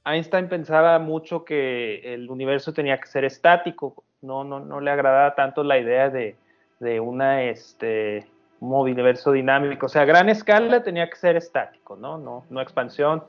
[0.04, 5.36] Einstein pensaba mucho que el universo tenía que ser estático, no, no, no le agradaba
[5.36, 6.34] tanto la idea de,
[6.80, 8.26] de una, este,
[8.60, 9.86] universo dinámico.
[9.86, 12.18] O sea, a gran escala tenía que ser estático, ¿no?
[12.18, 13.24] No, no expansión.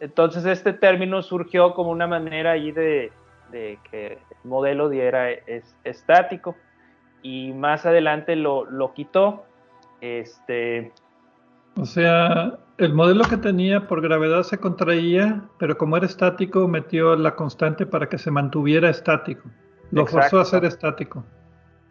[0.00, 3.12] Entonces este término surgió como una manera ahí de,
[3.50, 6.54] que el modelo diera es, estático
[7.22, 9.44] y más adelante lo, lo quitó.
[10.00, 10.92] Este,
[11.78, 17.16] o sea, el modelo que tenía por gravedad se contraía, pero como era estático, metió
[17.16, 19.48] la constante para que se mantuviera estático.
[19.90, 21.22] Lo forzó a ser estático.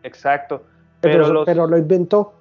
[0.01, 0.63] Exacto.
[1.01, 2.33] Pero, pero lo inventó.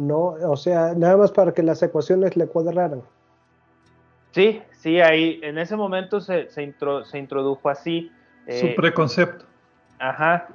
[0.00, 0.36] ¿No?
[0.50, 3.02] O sea, nada más para que las ecuaciones le cuadraran.
[4.32, 8.12] Sí, sí, ahí en ese momento se, se, introdujo así.
[8.48, 9.44] Su eh, preconcepto.
[9.98, 10.48] Ajá.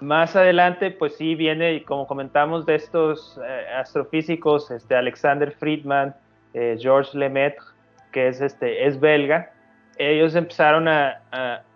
[0.00, 6.14] Más adelante, pues sí, viene, como comentamos, de estos eh, astrofísicos, este, Alexander Friedman,
[6.52, 7.64] eh, Georges Lemaitre,
[8.12, 9.52] que es, este, es belga.
[9.96, 11.22] Ellos empezaron a,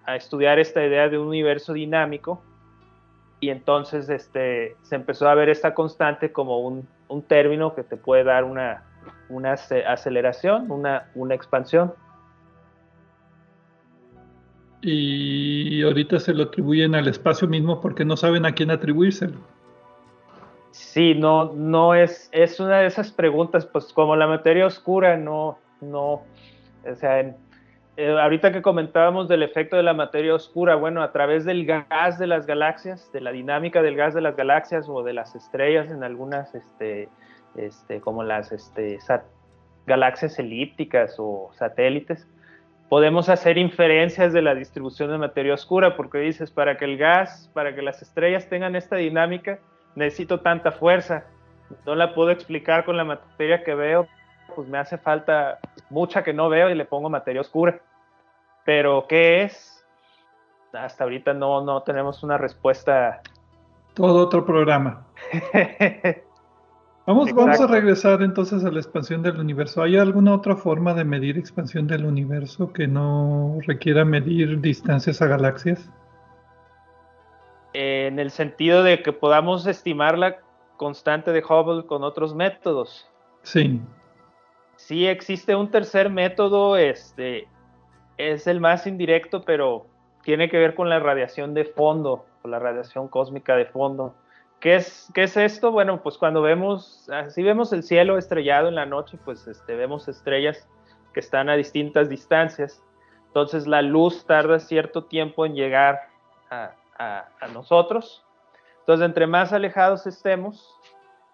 [0.09, 2.43] a estudiar esta idea de un universo dinámico
[3.41, 7.97] y entonces este, se empezó a ver esta constante como un, un término que te
[7.97, 8.85] puede dar una,
[9.29, 11.93] una aceleración, una, una expansión.
[14.81, 19.39] Y ahorita se lo atribuyen al espacio mismo porque no saben a quién atribuírselo.
[20.71, 25.59] Sí, no, no es, es una de esas preguntas, pues como la materia oscura, no,
[25.81, 26.23] no,
[26.85, 27.35] o sea,
[27.99, 32.17] eh, ahorita que comentábamos del efecto de la materia oscura, bueno, a través del gas
[32.17, 35.91] de las galaxias, de la dinámica del gas de las galaxias o de las estrellas
[35.91, 37.09] en algunas, este,
[37.57, 39.01] este, como las este,
[39.85, 42.29] galaxias elípticas o satélites,
[42.89, 47.51] podemos hacer inferencias de la distribución de materia oscura, porque dices, para que el gas,
[47.53, 49.59] para que las estrellas tengan esta dinámica,
[49.97, 51.25] necesito tanta fuerza,
[51.85, 54.07] no la puedo explicar con la materia que veo,
[54.55, 55.59] pues me hace falta
[55.91, 57.81] mucha que no veo y le pongo materia oscura.
[58.65, 59.85] Pero ¿qué es?
[60.73, 63.21] Hasta ahorita no, no tenemos una respuesta.
[63.95, 65.07] Todo otro programa.
[67.07, 69.83] vamos, vamos a regresar entonces a la expansión del universo.
[69.83, 75.27] ¿Hay alguna otra forma de medir expansión del universo que no requiera medir distancias a
[75.27, 75.91] galaxias?
[77.73, 80.39] En el sentido de que podamos estimar la
[80.77, 83.09] constante de Hubble con otros métodos.
[83.43, 83.81] Sí.
[84.79, 87.49] Sí existe un tercer método, este,
[88.17, 89.87] es el más indirecto, pero
[90.23, 94.15] tiene que ver con la radiación de fondo, con la radiación cósmica de fondo.
[94.61, 95.73] ¿Qué es, qué es esto?
[95.73, 100.07] Bueno, pues cuando vemos, si vemos el cielo estrellado en la noche, pues este, vemos
[100.07, 100.69] estrellas
[101.13, 102.81] que están a distintas distancias.
[103.27, 106.09] Entonces la luz tarda cierto tiempo en llegar
[106.51, 106.75] a,
[107.53, 108.25] nosotros.
[108.81, 110.73] Entonces, entre más alejados estemos,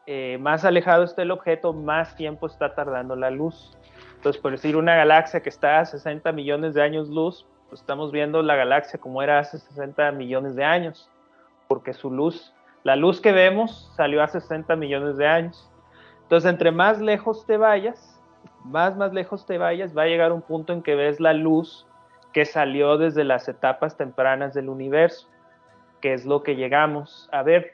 [0.06, 3.76] eh, más alejado esté el objeto, más tiempo está tardando la luz.
[4.16, 8.12] Entonces, por decir una galaxia que está a 60 millones de años luz, pues estamos
[8.12, 11.10] viendo la galaxia como era hace 60 millones de años,
[11.68, 15.70] porque su luz, la luz que vemos salió hace 60 millones de años.
[16.22, 18.20] Entonces, entre más lejos te vayas,
[18.64, 21.86] más, más lejos te vayas, va a llegar un punto en que ves la luz
[22.32, 25.28] que salió desde las etapas tempranas del universo,
[26.00, 27.72] que es lo que llegamos a ver.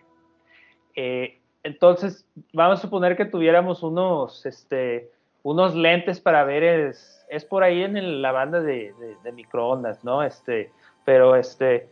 [0.94, 5.11] Eh, entonces, vamos a suponer que tuviéramos unos, este,
[5.42, 8.94] unos lentes para ver es, es por ahí en la banda de,
[9.34, 10.22] microondas, ¿no?
[10.22, 10.72] Este,
[11.04, 11.88] pero este,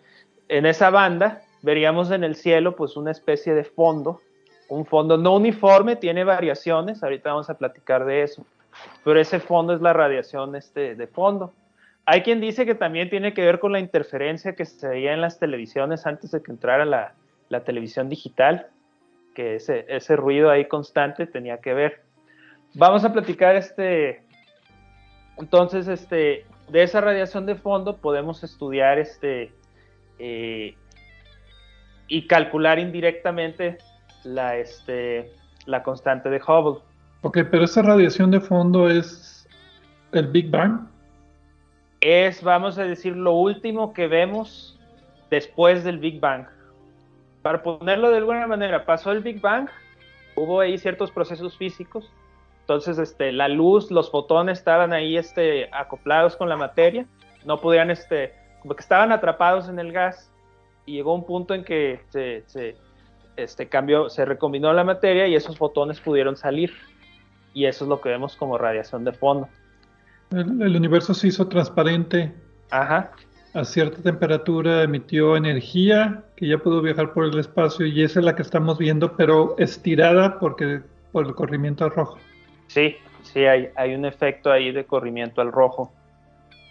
[0.49, 4.23] en esa banda veríamos en el cielo pues una especie de fondo,
[4.69, 8.47] un fondo no uniforme, tiene variaciones, ahorita vamos a platicar de eso,
[9.05, 11.53] pero ese fondo es la radiación este, de fondo.
[12.07, 15.21] Hay quien dice que también tiene que ver con la interferencia que se veía en
[15.21, 17.12] las televisiones antes de que entrara la,
[17.51, 18.69] la televisión digital,
[19.39, 22.03] que ese, ese ruido ahí constante tenía que ver.
[22.74, 24.24] Vamos a platicar este,
[25.36, 29.53] entonces, este, de esa radiación de fondo podemos estudiar este,
[30.18, 30.74] eh,
[32.09, 33.78] y calcular indirectamente
[34.24, 35.30] la, este,
[35.66, 36.82] la constante de Hubble.
[37.22, 39.49] Ok, pero esa radiación de fondo es
[40.11, 40.80] el Big Bang.
[42.01, 44.80] Es, vamos a decir, lo último que vemos
[45.30, 46.58] después del Big Bang.
[47.49, 49.71] Para ponerlo de alguna manera, pasó el Big Bang,
[50.35, 52.13] hubo ahí ciertos procesos físicos,
[52.61, 57.07] entonces este, la luz, los fotones estaban ahí este, acoplados con la materia,
[57.47, 60.31] no podían, este, como que estaban atrapados en el gas,
[60.85, 62.77] y llegó un punto en que se, se
[63.39, 66.75] este, cambió, se recombinó la materia y esos fotones pudieron salir.
[67.55, 69.49] Y eso es lo que vemos como radiación de fondo.
[70.33, 72.31] El, universo se hizo transparente.
[72.71, 73.13] Ajá.
[73.55, 78.25] A cierta temperatura emitió energía que ya pudo viajar por el espacio y esa es
[78.25, 80.83] la que estamos viendo, pero estirada porque,
[81.13, 82.19] por el corrimiento al rojo.
[82.67, 85.93] Sí, sí, hay, hay un efecto ahí de corrimiento al rojo.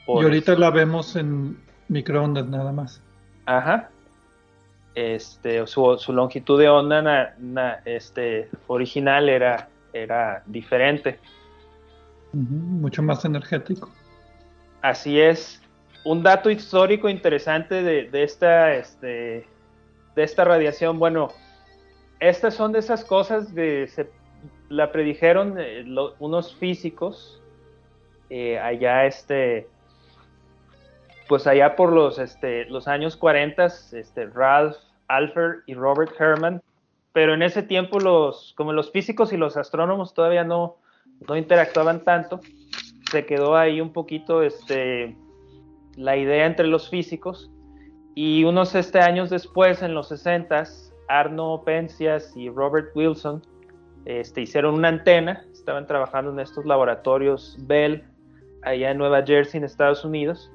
[0.08, 1.58] Y ahorita la vemos en
[1.90, 3.02] microondas nada más.
[3.46, 3.90] Ajá.
[4.96, 7.36] Este, su, su longitud de onda
[7.86, 9.68] este, original era
[10.02, 11.20] era diferente.
[12.34, 13.90] mucho más energético.
[14.82, 15.62] Así es.
[16.08, 19.46] Un dato histórico interesante de, esta, este,
[20.16, 21.34] de esta radiación, bueno,
[22.22, 24.10] estas son de esas cosas de, se,
[24.70, 25.84] la predijeron eh,
[26.20, 27.42] unos físicos
[28.30, 29.68] eh, allá, este,
[31.28, 34.78] pues allá por los, este, los años 40, este, Ralph
[35.10, 36.62] Alfer y Robert Herman
[37.12, 40.78] pero en ese tiempo los, como los físicos y los astrónomos todavía no,
[41.28, 42.40] no interactuaban tanto,
[43.12, 45.18] se quedó ahí un poquito este,
[45.98, 47.52] la idea entre los físicos
[48.16, 50.64] y unos este, años después, en los 60,
[51.10, 53.44] Arno Penzias y Robert Wilson
[54.06, 58.06] este, hicieron una antena, estaban trabajando en estos laboratorios Bell,
[58.64, 60.50] allá en Nueva Jersey, en Estados Unidos,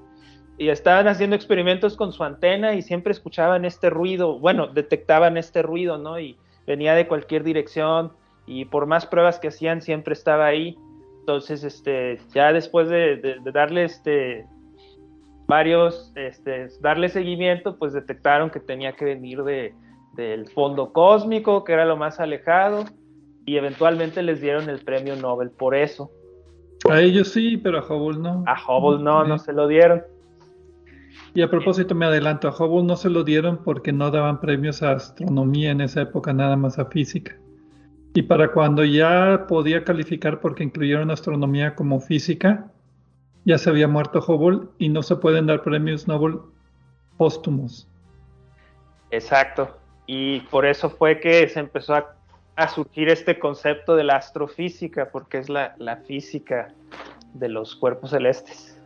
[0.59, 5.63] y estaban haciendo experimentos con su antena y siempre escuchaban este ruido, bueno, detectaban este
[5.63, 6.19] ruido, ¿no?
[6.19, 6.37] Y
[6.67, 8.13] venía de cualquier dirección
[8.47, 10.79] y por más pruebas que hacían siempre estaba ahí.
[11.21, 14.47] Entonces, este, ya después de, darle este,
[15.53, 19.75] varios, este, darle seguimiento, pues detectaron que tenía que venir de,
[20.15, 22.87] del fondo cósmico, que era lo más alejado,
[23.45, 26.11] y eventualmente les dieron el premio Nobel por eso.
[26.89, 28.45] A ellos sí, pero a Hubble no.
[28.47, 30.03] A Hubble no, no se lo dieron.
[31.35, 34.83] Y a propósito, me adelanto, a Hubble no se lo dieron porque no daban premios
[34.83, 37.37] a astronomía en esa época, nada más a física.
[38.15, 42.72] Y para cuando ya podía calificar porque incluyeron astronomía como física,
[43.45, 46.39] ya se había muerto Hubble y no se pueden dar premios Nobel
[47.17, 47.89] póstumos.
[49.11, 49.77] Exacto.
[50.07, 52.17] Y por eso fue que se empezó a,
[52.69, 55.75] surgir este concepto de la astrofísica, porque es la,
[56.07, 56.73] física
[57.35, 58.81] de los cuerpos celestes.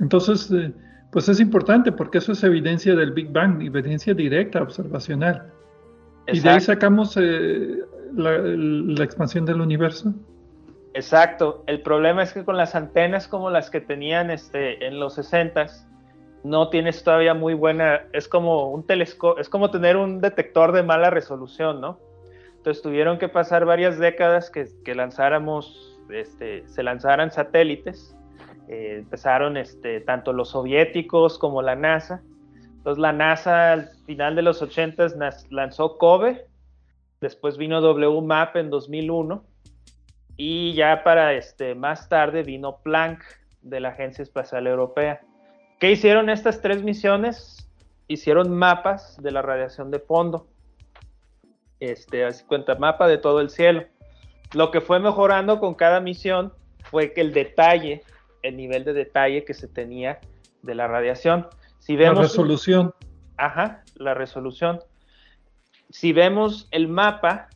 [0.00, 0.72] Entonces, eh,
[1.10, 5.50] pues es importante porque eso es evidencia del Big Bang, evidencia directa, observacional.
[6.26, 7.78] Y de ahí sacamos eh,
[8.14, 10.14] la, expansión del universo.
[10.98, 11.62] Exacto.
[11.68, 15.66] El problema es que con las antenas como las que tenían este, en los 60
[16.42, 20.82] no tienes todavía muy buena, es como un telescopio, es como tener un detector de
[20.82, 22.00] mala resolución, ¿no?
[22.56, 28.16] Entonces tuvieron que pasar varias décadas que, que lanzáramos, este, se lanzaran satélites
[28.66, 32.22] eh, empezaron este, tanto los soviéticos como la NASA.
[32.76, 35.06] Entonces la NASA al final de los 80
[35.50, 36.44] lanzó COBE,
[37.20, 39.47] después vino WMAP en 2001
[40.38, 43.22] y ya para este, más tarde vino Planck
[43.60, 45.20] de la Agencia Espacial Europea.
[45.78, 47.68] ¿Qué hicieron estas tres misiones?
[48.06, 50.46] Hicieron mapas de la radiación de fondo.
[51.80, 53.84] Este, así cuenta, mapa de todo el cielo.
[54.54, 56.54] Lo que fue mejorando con cada misión
[56.84, 58.02] fue que el detalle
[58.42, 60.20] el nivel de detalle que se tenía
[60.62, 61.46] de la radiación.
[61.78, 62.94] Si vemos, la resolución.
[63.36, 64.80] Ajá, la resolución.
[65.90, 67.48] Si vemos el mapa,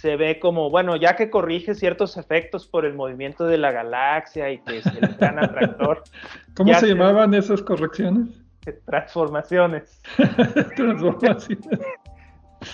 [0.00, 4.48] se ve como, bueno, ya que corrige ciertos efectos por el movimiento de la galaxia
[4.52, 6.04] y que es el gran atractor.
[6.54, 8.28] ¿Cómo se llamaban esas correcciones?
[8.86, 10.00] Transformaciones.
[10.76, 11.58] Transformaciones.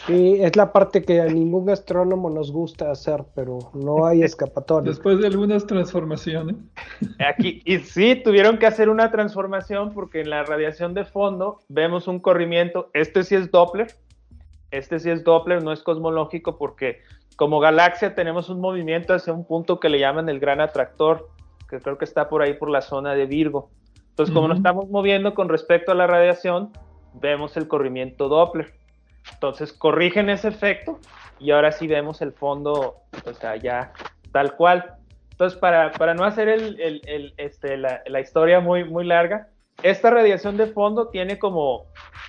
[0.06, 4.90] Sí, es la parte que a ningún astrónomo nos gusta hacer, pero no hay escapatoria.
[4.90, 6.56] Después de algunas transformaciones.
[7.26, 12.06] Aquí, y sí, tuvieron que hacer una transformación porque en la radiación de fondo vemos
[12.06, 12.90] un corrimiento.
[12.92, 13.94] Este sí es Doppler.
[14.74, 17.00] Este sí es Doppler, no es cosmológico porque
[17.36, 21.28] como galaxia tenemos un movimiento hacia un punto que le llaman el gran atractor,
[21.68, 23.70] que creo que está por ahí por la zona de Virgo.
[24.10, 26.70] Entonces, como nos estamos moviendo con respecto a la radiación,
[27.14, 28.74] vemos el corrimiento Doppler
[29.32, 31.00] Entonces corrigen ese efecto
[31.40, 33.92] y ahora sí vemos el fondo, o sea, ya
[34.30, 34.94] tal cual.
[35.32, 39.48] Entonces, para, para no hacer el, el, este, la, la, historia muy, muy larga,
[39.82, 41.86] esta radiación de fondo tiene como,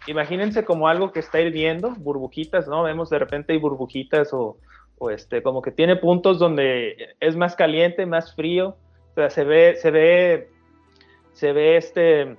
[0.08, 2.82] imagínense como algo que está hirviendo, burbujitas, ¿no?
[2.82, 4.58] Vemos de repente hay burbujitas o,
[4.98, 8.76] o este, como que tiene puntos donde es más caliente, más frío,
[9.12, 10.50] o sea, se ve, se ve,
[11.34, 12.38] se ve este...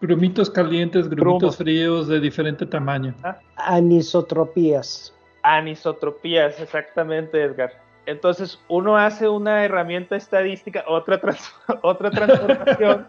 [0.00, 3.14] Grumitos calientes, grumitos fríos de diferente tamaño.
[3.22, 3.38] Ah.
[3.56, 5.14] Anisotropías.
[5.42, 7.72] Anisotropías, exactamente, Edgar.
[8.06, 11.20] Entonces uno hace una herramienta estadística, otra,
[11.82, 13.06] otra transformación,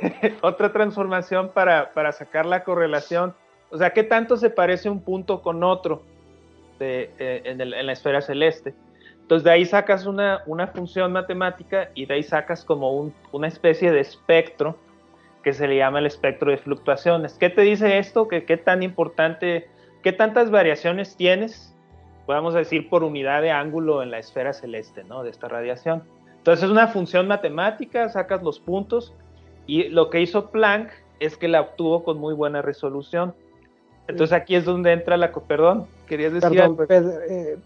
[0.40, 3.34] otra transformación para, para, sacar la correlación.
[3.70, 6.02] O sea, ¿qué tanto se parece un punto con otro
[6.80, 8.74] eh, en, la esfera celeste?
[9.20, 13.48] Entonces de ahí sacas una, una función matemática y de ahí sacas como un, una
[13.48, 14.76] especie de espectro
[15.42, 17.34] que se le llama el espectro de fluctuaciones.
[17.34, 18.28] ¿Qué te dice esto?
[18.28, 19.68] ¿Que qué tan importante,
[20.02, 21.76] qué tantas variaciones tienes
[22.26, 25.22] podemos decir, por unidad de ángulo en la esfera celeste, ¿no?
[25.22, 26.02] De esta radiación.
[26.38, 29.14] Entonces es una función matemática, sacas los puntos
[29.66, 30.90] y lo que hizo Planck
[31.20, 33.34] es que la obtuvo con muy buena resolución.
[34.08, 35.32] Entonces aquí es donde entra la...
[35.32, 37.58] Perdón, querías decir Perdón, Pedro, eh,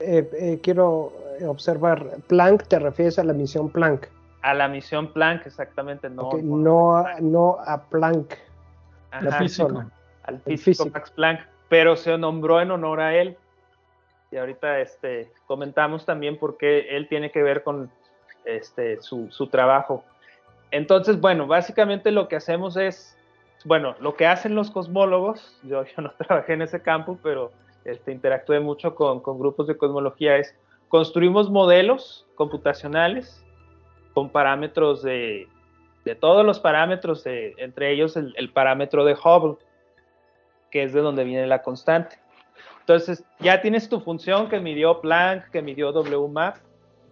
[0.00, 1.12] eh, eh, quiero
[1.46, 4.08] observar, Planck te refieres a la misión Planck.
[4.42, 6.30] A la misión Planck, exactamente, no.
[6.42, 8.34] no, a, no a Planck,
[9.20, 9.84] la físico.
[10.24, 13.36] Al físico Max Planck, pero se nombró en honor a él
[14.30, 17.90] y ahorita este, comentamos también por qué él tiene que ver con
[18.44, 20.04] este, su, su, trabajo.
[20.70, 23.16] Entonces, bueno, básicamente lo que hacemos es,
[23.64, 27.52] bueno, lo que hacen los cosmólogos, yo, no trabajé en ese campo, pero
[27.84, 30.54] este, interactué mucho con, grupos de cosmología, es
[30.88, 33.44] construimos modelos computacionales
[34.14, 35.48] con parámetros de,
[36.20, 39.58] todos los parámetros, entre ellos el, el parámetro de Hubble,
[40.70, 42.18] que es de donde viene la constante.
[42.80, 46.56] Entonces, ya tienes tu función que midió Planck, que midió WMAP,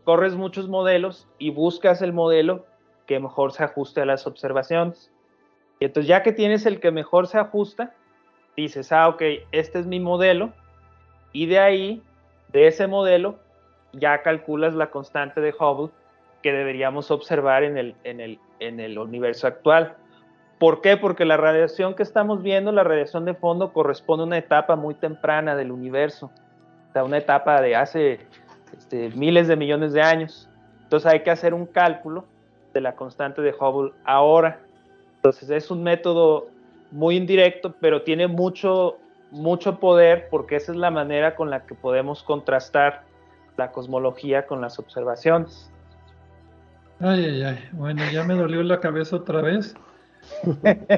[0.04, 2.64] corres muchos modelos y buscas el modelo
[3.06, 5.10] que mejor se ajuste a las observaciones.
[5.78, 7.94] Y entonces, ya que tienes el que mejor se ajusta,
[8.56, 9.22] dices, ah, ok,
[9.52, 10.52] este es mi modelo,
[11.32, 12.02] y de ahí,
[12.52, 13.38] de ese modelo,
[13.92, 15.92] ya calculas la constante de Hubble
[16.42, 19.96] que deberíamos observar en el, en el, en el universo actual.
[20.58, 20.96] ¿Por qué?
[20.96, 24.94] Porque la radiación que estamos viendo, la radiación de fondo, corresponde a una etapa muy
[24.94, 26.30] temprana del universo,
[26.88, 28.20] o sea, una etapa de hace
[28.76, 30.48] este, miles de millones de años.
[30.84, 32.24] Entonces hay que hacer un cálculo
[32.72, 34.60] de la constante de Hubble ahora.
[35.26, 36.46] Entonces es un método
[36.92, 38.96] muy indirecto, pero tiene mucho,
[39.32, 43.02] mucho poder porque esa es la manera con la que podemos contrastar
[43.56, 45.68] la cosmología con las observaciones.
[47.00, 47.58] Ay, ay, ay.
[47.72, 49.74] Bueno, ya me dolió la cabeza otra vez.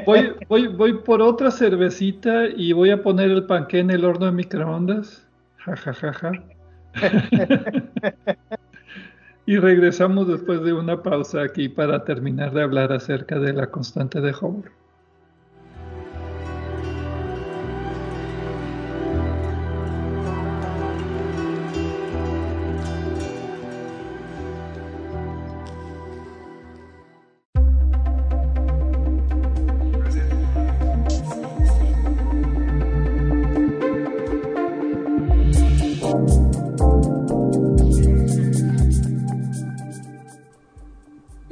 [0.05, 4.27] Voy, voy, voy por otra cervecita y voy a poner el panqué en el horno
[4.27, 5.27] de microondas.
[5.57, 6.33] Ja, ja, ja, ja.
[9.49, 14.21] y regresamos después de una pausa aquí para terminar de hablar acerca de la constante
[14.21, 14.71] de Hubble.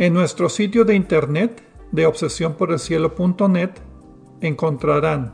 [0.07, 3.71] En nuestro sitio de internet de obsesiónporelcielo.net
[4.41, 5.33] encontrarán,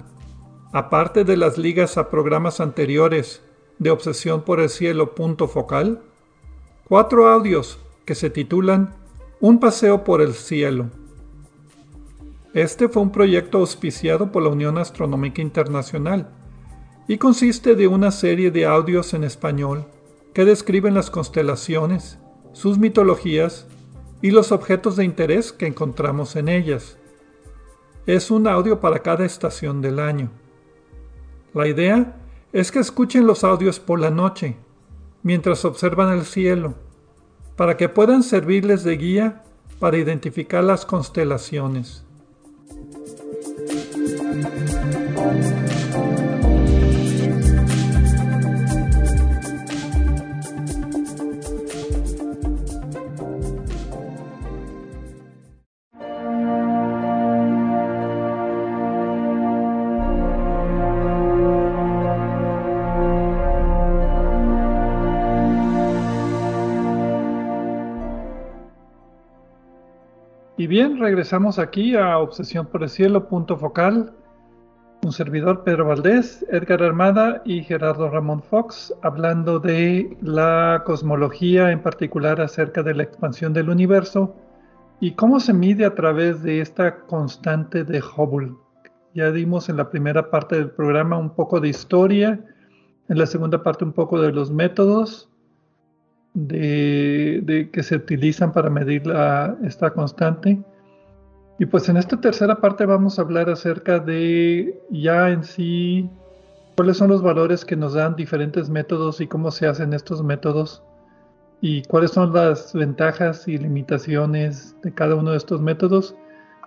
[0.73, 3.43] aparte de las ligas a programas anteriores
[3.79, 5.13] de Obsesión por el Cielo
[5.47, 6.01] focal,
[6.89, 8.95] cuatro audios que se titulan
[9.41, 10.87] Un paseo por el cielo.
[12.55, 16.31] Este fue un proyecto auspiciado por la Unión Astronómica Internacional
[17.07, 19.85] y consiste de una serie de audios en español
[20.33, 22.19] que describen las constelaciones,
[22.55, 23.67] sus mitologías
[24.23, 26.97] y los objetos de interés que encontramos en ellas.
[28.07, 30.31] Es un audio para cada estación del año.
[31.53, 32.17] La idea
[32.53, 34.57] es que escuchen los audios por la noche,
[35.23, 36.75] mientras observan el cielo,
[37.57, 39.43] para que puedan servirles de guía
[39.79, 42.05] para identificar las constelaciones.
[71.03, 74.15] Regresamos aquí a Obsesión por el Cielo, punto focal.
[75.05, 81.83] un servidor Pedro Valdés, Edgar Armada y Gerardo Ramón Fox, hablando de la cosmología, en
[81.83, 84.37] particular acerca de la expansión del universo
[85.01, 88.55] y cómo se mide a través de esta constante de Hubble.
[89.13, 92.39] Ya dimos en la primera parte del programa un poco de historia,
[93.09, 95.29] en la segunda parte un poco de los métodos
[96.35, 99.03] de, que se utilizan para medir
[99.65, 100.63] esta constante.
[101.63, 106.11] Y pues en esta tercera parte vamos a hablar acerca de ya en sí
[106.75, 110.83] cuáles son los valores que nos dan diferentes métodos y cómo se hacen estos métodos
[111.61, 116.17] y cuáles son las ventajas y limitaciones de cada uno de estos métodos,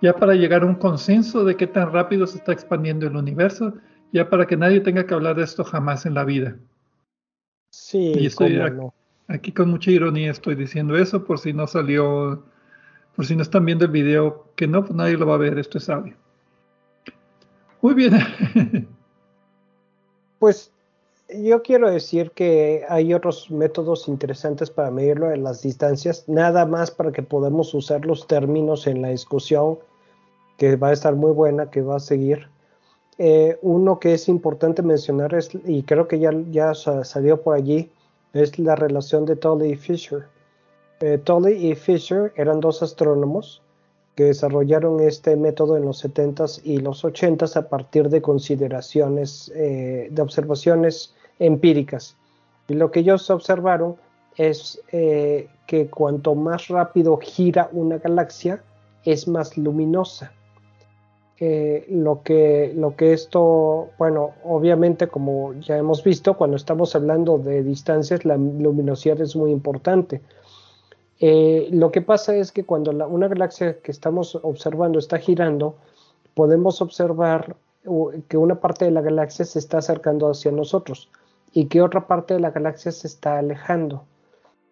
[0.00, 3.74] ya para llegar a un consenso de qué tan rápido se está expandiendo el universo,
[4.14, 6.56] ya para que nadie tenga que hablar de esto jamás en la vida.
[7.70, 8.58] Sí, y estoy
[9.28, 12.46] aquí con mucha ironía estoy diciendo eso por si no salió
[13.16, 15.58] por si no están viendo el video, que no, pues nadie lo va a ver,
[15.58, 16.14] esto es audio.
[17.80, 18.12] Muy bien.
[20.38, 20.70] pues
[21.28, 26.90] yo quiero decir que hay otros métodos interesantes para medirlo en las distancias, nada más
[26.90, 29.78] para que podamos usar los términos en la discusión,
[30.58, 32.48] que va a estar muy buena, que va a seguir.
[33.18, 37.90] Eh, uno que es importante mencionar es, y creo que ya, ya salió por allí,
[38.34, 40.26] es la relación de Tolley y Fisher.
[41.00, 43.62] Eh, Tolley y Fisher eran dos astrónomos
[44.14, 50.08] que desarrollaron este método en los 70s y los 80s a partir de consideraciones, eh,
[50.10, 52.16] de observaciones empíricas.
[52.66, 53.96] Y lo que ellos observaron
[54.36, 58.62] es eh, que cuanto más rápido gira una galaxia,
[59.04, 60.32] es más luminosa.
[61.36, 68.24] que, lo que esto, bueno, obviamente como ya hemos visto, cuando estamos hablando de distancias,
[68.24, 70.22] la luminosidad es muy importante.
[71.20, 75.76] Eh, lo que pasa es que cuando una galaxia que estamos observando está girando,
[76.34, 77.56] podemos observar
[78.28, 81.08] que una parte de la galaxia se está acercando hacia nosotros
[81.52, 84.04] y que otra parte de la galaxia se está alejando.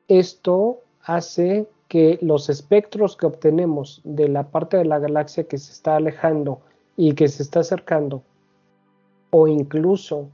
[0.09, 5.73] Esto hace que los espectros que obtenemos de la parte de la galaxia que se
[5.73, 6.61] está alejando
[6.97, 8.23] y que se está acercando,
[9.31, 10.29] o incluso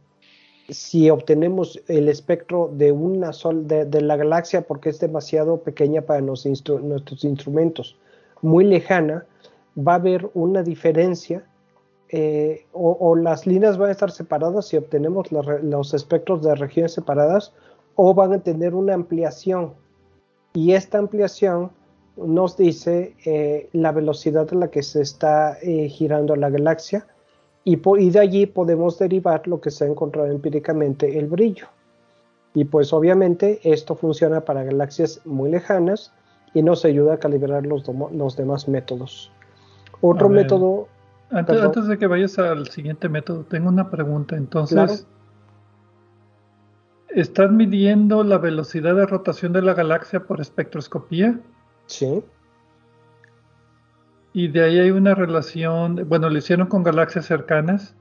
[0.71, 7.25] si obtenemos el espectro de una de, la galaxia porque es demasiado pequeña para nuestros
[7.25, 7.97] instrumentos,
[8.43, 9.27] muy lejana,
[9.77, 11.45] va a haber una diferencia
[12.09, 17.53] eh, o, las líneas van a estar separadas si obtenemos los espectros de regiones separadas
[17.95, 19.75] o van a tener una ampliación.
[20.53, 21.71] Y esta ampliación
[22.17, 27.07] nos dice eh, la velocidad a la que se está eh, girando la galaxia
[27.65, 27.77] y,
[28.11, 31.67] de allí podemos derivar lo que se ha encontrado empíricamente, el brillo.
[32.55, 36.13] Y pues obviamente esto funciona para galaxias muy lejanas
[36.55, 39.31] y nos ayuda a calibrar los, los demás métodos.
[40.01, 40.89] Otro método...
[41.31, 44.37] Antes, de que vayas al siguiente método, tengo una pregunta.
[44.37, 45.07] Entonces,
[47.11, 51.39] ¿estás midiendo la velocidad de rotación de la galaxia por espectroscopía?
[51.87, 52.25] Sí.
[54.33, 57.95] Y de ahí hay una relación, bueno, lo hicieron con galaxias cercanas,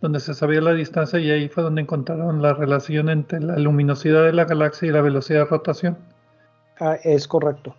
[0.00, 4.24] donde se sabía la distancia y ahí fue donde encontraron la relación entre la luminosidad
[4.24, 5.98] de la galaxia y la velocidad de rotación.
[6.80, 7.74] Ah, es correcto.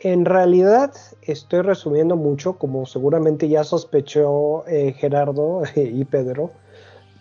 [0.00, 0.92] En realidad
[1.22, 6.52] estoy resumiendo mucho, como seguramente ya sospechó eh, Gerardo y Pedro,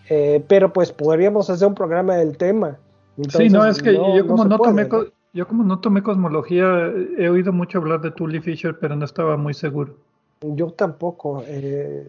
[0.10, 2.78] eh, pero pues podríamos hacer un programa del tema.
[3.30, 4.88] sí, no, es que yo como no, tomé,
[5.34, 9.38] yo como no tomé cosmología, he oído mucho hablar de Tully Fisher, pero no estaba
[9.38, 9.96] muy seguro.
[10.42, 11.44] Yo tampoco.
[11.46, 12.08] Eh,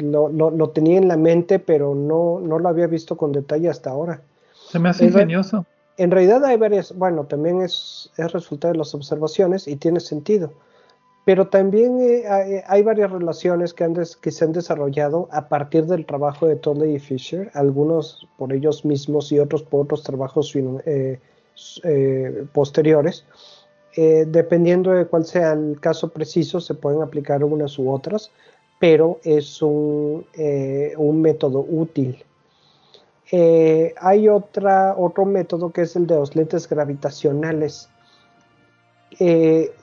[0.00, 4.22] lo, tenía en la mente, pero no, no lo había visto con detalle hasta ahora.
[4.54, 5.66] Se me hace ingenioso.
[5.96, 10.52] En realidad hay varias, bueno, también es, es resultado de las observaciones y tiene sentido.
[11.26, 16.06] Pero también eh, hay, varias relaciones que, han que se han desarrollado a partir del
[16.06, 21.20] trabajo de Tolley y Fisher, algunos por ellos mismos y otros por otros trabajos eh,
[21.84, 23.24] eh, posteriores.
[23.96, 28.30] Eh, dependiendo de cuál sea el caso preciso, se pueden aplicar unas u otras,
[28.78, 32.24] pero es un, eh, método útil.
[34.00, 37.88] hay otra, otro método que es el de los lentes gravitacionales.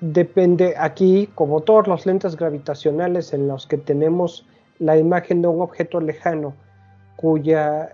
[0.02, 4.46] depende aquí, como todos los lentes gravitacionales en los que tenemos
[4.80, 6.54] la imagen de un objeto lejano
[7.18, 7.94] cuya,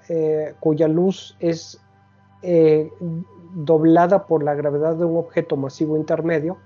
[0.60, 1.80] cuya luz es
[3.54, 6.58] doblada por la gravedad de un objeto masivo intermedio.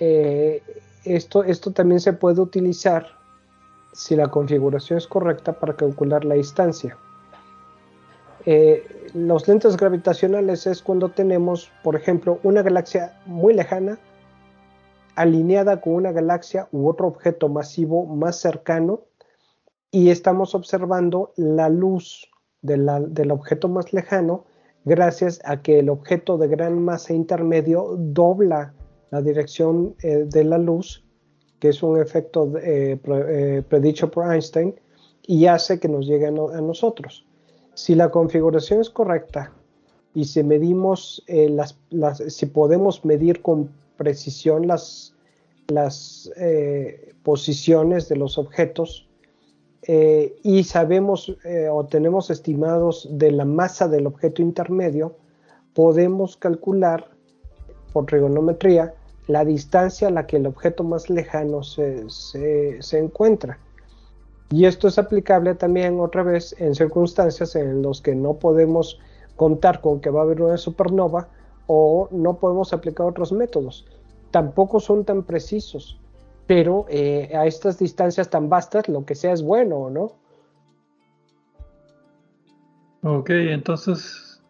[0.00, 0.62] Eh,
[1.04, 3.06] esto, esto también se puede utilizar
[3.92, 6.96] si la configuración es correcta para calcular la distancia.
[8.46, 13.98] Eh, los lentes gravitacionales es cuando tenemos, por ejemplo, una galaxia muy lejana
[15.14, 19.02] alineada con una galaxia u otro objeto masivo más cercano
[19.90, 22.28] y estamos observando la luz
[22.62, 24.44] del objeto más lejano
[24.84, 28.74] gracias a que el objeto de gran masa intermedio dobla
[29.10, 31.04] la dirección eh, de la luz,
[31.58, 34.74] que es un efecto eh, eh, predicho por Einstein,
[35.26, 37.24] y hace que nos llegue a, nosotros.
[37.74, 39.52] Si la configuración es correcta
[40.14, 41.78] y si medimos las,
[42.28, 45.14] si podemos medir con precisión las,
[45.68, 46.30] las
[47.22, 49.03] posiciones de los objetos,
[49.86, 55.16] eh, y sabemos eh, o tenemos estimados de la masa del objeto intermedio,
[55.74, 57.10] podemos calcular
[57.92, 58.94] por trigonometría
[59.26, 63.58] la distancia a la que el objeto más lejano se, se, encuentra.
[64.50, 68.98] Y esto es aplicable también otra vez en circunstancias en las que no podemos
[69.36, 71.28] contar con que va a haber una supernova
[71.66, 73.86] o no podemos aplicar otros métodos.
[74.30, 75.98] Tampoco son tan precisos
[76.46, 80.12] pero eh, a estas distancias tan vastas lo que sea es bueno, ¿no?
[83.02, 84.42] Ok, entonces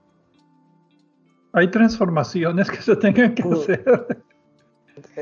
[1.52, 4.24] hay transformaciones que se tengan que hacer.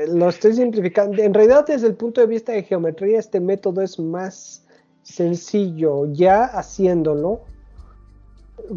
[0.07, 1.21] Lo estoy simplificando.
[1.21, 4.65] En realidad, desde el punto de vista de geometría, este método es más
[5.01, 6.05] sencillo.
[6.11, 7.41] Ya haciéndolo,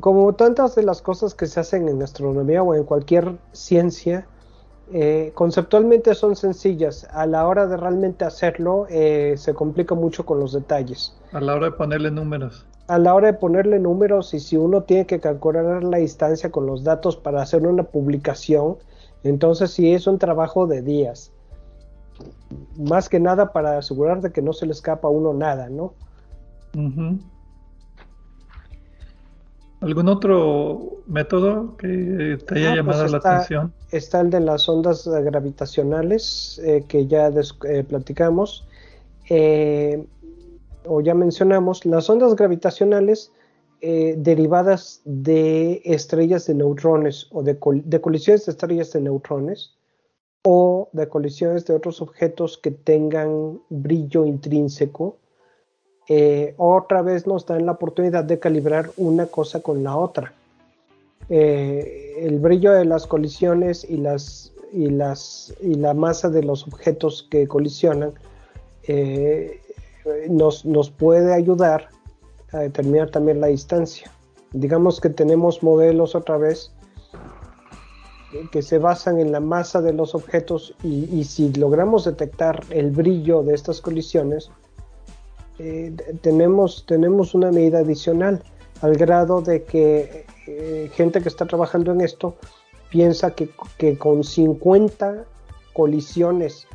[0.01, 4.27] como tantas de las cosas que se hacen en astronomía o en cualquier ciencia,
[4.93, 10.39] eh, conceptualmente son sencillas, a la hora de realmente hacerlo eh, se complica mucho con
[10.39, 11.17] los detalles.
[11.33, 12.65] A la hora de ponerle números.
[12.87, 16.67] A la hora de ponerle números y si uno tiene que calcular la distancia con
[16.67, 18.77] los datos para hacer una publicación,
[19.25, 21.33] entonces sí es un trabajo de días.
[22.77, 25.95] Más que nada para asegurar de que no se le escapa a uno nada, ¿no?
[29.81, 33.73] ¿Algún otro método que te haya ah, pues llamado la atención?
[33.91, 38.67] Está el de las ondas gravitacionales eh, que ya eh, platicamos.
[39.29, 40.07] Eh,
[40.87, 43.33] o ya mencionamos, las ondas gravitacionales
[43.83, 49.77] derivadas de estrellas de neutrones o de, de colisiones de estrellas de neutrones
[50.43, 55.19] o de colisiones de otros objetos que tengan brillo intrínseco
[56.09, 60.33] eh, otra vez nos dan la oportunidad de calibrar una cosa con la otra.
[61.29, 68.13] Eh, el brillo de las colisiones y, la masa de los objetos que colisionan
[68.87, 69.61] eh,
[70.29, 71.89] nos puede ayudar
[72.53, 74.11] a determinar también la distancia.
[74.53, 76.71] Digamos que tenemos modelos otra vez
[78.51, 83.43] que se basan en la masa de los objetos y, si logramos detectar el brillo
[83.43, 84.51] de estas colisiones,
[85.59, 88.43] eh, tenemos, tenemos una medida adicional
[88.83, 92.37] al grado de que eh, gente que está trabajando en esto
[92.91, 93.49] piensa que,
[93.99, 95.25] con 50
[95.73, 96.67] colisiones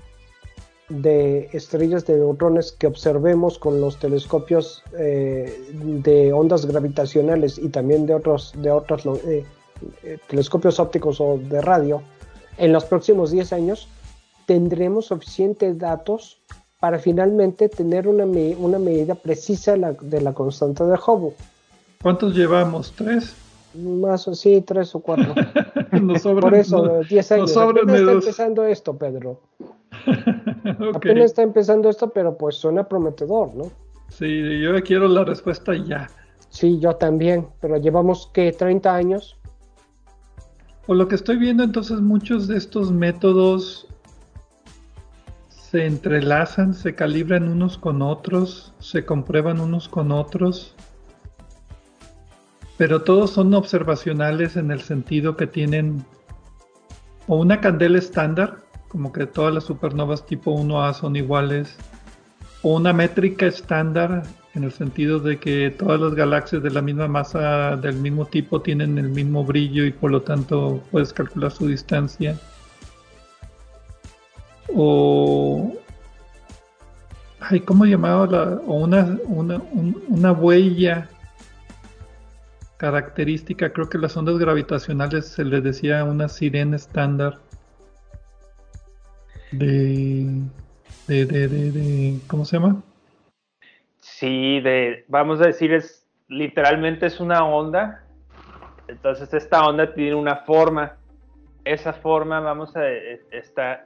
[0.90, 8.06] de estrellas de neutrones que observemos con los telescopios eh, de ondas gravitacionales y también
[8.06, 9.08] de otros, de otros
[10.28, 12.02] telescopios ópticos o de radio,
[12.58, 13.88] en los próximos 10 años
[14.46, 16.41] tendremos suficientes datos
[16.82, 21.36] para finalmente tener una, una medida precisa de la constante de Hubble.
[22.02, 22.92] ¿Cuántos llevamos?
[22.94, 23.36] ¿Tres?
[23.76, 25.36] Más o sí, tres o cuatro.
[26.42, 27.56] Por eso, diez años.
[27.56, 29.40] Apenas está empezando esto, Pedro.
[30.96, 33.72] Apenas está empezando esto, pero pues suena prometedor, ¿no?
[34.10, 36.10] Sí, yo quiero la respuesta ya.
[36.50, 39.38] Sí, yo también, pero llevamos que 30 años.
[40.88, 43.88] Por lo que estoy viendo, entonces muchos de estos métodos
[45.72, 50.76] se entrelazan, se calibran unos con otros, se comprueban unos con otros,
[52.78, 56.04] pero todos son observacionales en el sentido que tienen
[57.28, 58.58] o una candela estándar,
[58.90, 61.78] como que todas las supernovas tipo 1A son iguales,
[62.64, 64.24] o una métrica estándar
[64.56, 68.62] en el sentido de que todas las galaxias de la misma masa, del mismo tipo,
[68.62, 72.38] tienen el mismo brillo y por lo tanto puedes calcular su distancia
[74.76, 75.74] o
[77.40, 79.62] ay, ¿cómo llamaba la, o una, una,
[80.08, 81.10] una huella
[82.78, 83.72] característica?
[83.74, 87.40] Creo que las ondas gravitacionales se le decía una sirena estándar
[89.52, 90.28] de,
[91.08, 92.82] de, de, de, ¿cómo se llama?
[93.98, 98.04] Sí, de, vamos a decir, es literalmente es una onda.
[98.88, 100.98] Entonces esta onda tiene una forma.
[101.64, 102.88] Esa forma, vamos a,
[103.32, 103.84] está,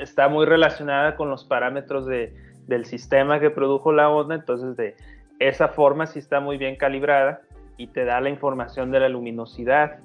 [0.00, 2.34] está muy relacionada con los parámetros de,
[2.66, 4.96] del sistema que produjo la onda, entonces de
[5.38, 7.42] esa forma sí está muy bien calibrada
[7.76, 9.98] y te da la información de la luminosidad.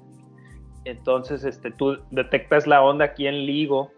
[0.84, 3.90] Entonces este, tú detectas la onda aquí en LIGO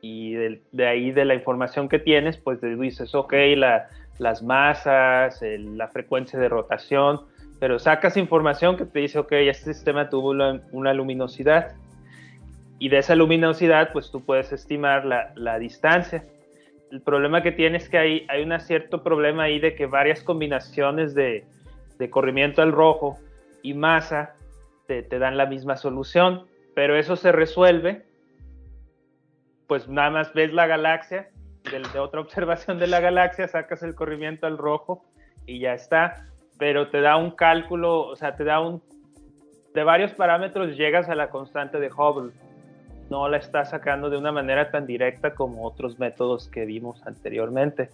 [0.00, 3.34] y de, ahí de la información que tienes, pues dices, ok,
[4.18, 7.22] las masas, la frecuencia de rotación,
[7.58, 11.74] pero sacas información que te dice, ok, este sistema tuvo una, luminosidad
[12.78, 16.24] y de esa luminosidad, pues tú puedes estimar la, distancia.
[16.90, 20.22] El problema que tienes es que hay, hay un cierto problema ahí de que varias
[20.22, 21.44] combinaciones de,
[21.98, 23.18] de corrimiento al rojo
[23.62, 24.34] y masa
[24.86, 28.04] te, te, dan la misma solución, pero eso se resuelve,
[29.66, 31.28] pues nada más ves la galaxia,
[31.70, 35.04] de, de otra observación de la galaxia, sacas el corrimiento al rojo
[35.46, 36.24] y ya está
[36.58, 38.82] pero te da un cálculo, o sea, te da un...
[39.72, 42.32] De varios parámetros llegas a la constante de Hubble.
[43.10, 47.88] No la estás sacando de una manera tan directa como otros métodos que vimos anteriormente.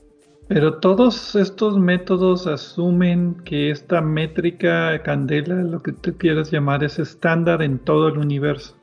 [0.48, 6.98] Pero todos estos métodos asumen que esta métrica candela, lo que tú quieras llamar, es
[6.98, 8.76] estándar en todo el universo.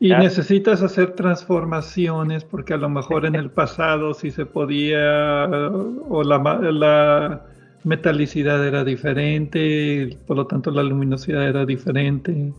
[0.00, 6.24] Y necesitas hacer transformaciones porque a lo mejor en el pasado sí se podía, o
[6.24, 6.38] la,
[6.72, 7.46] la
[7.84, 12.52] metalicidad era diferente, por lo tanto la luminosidad era diferente.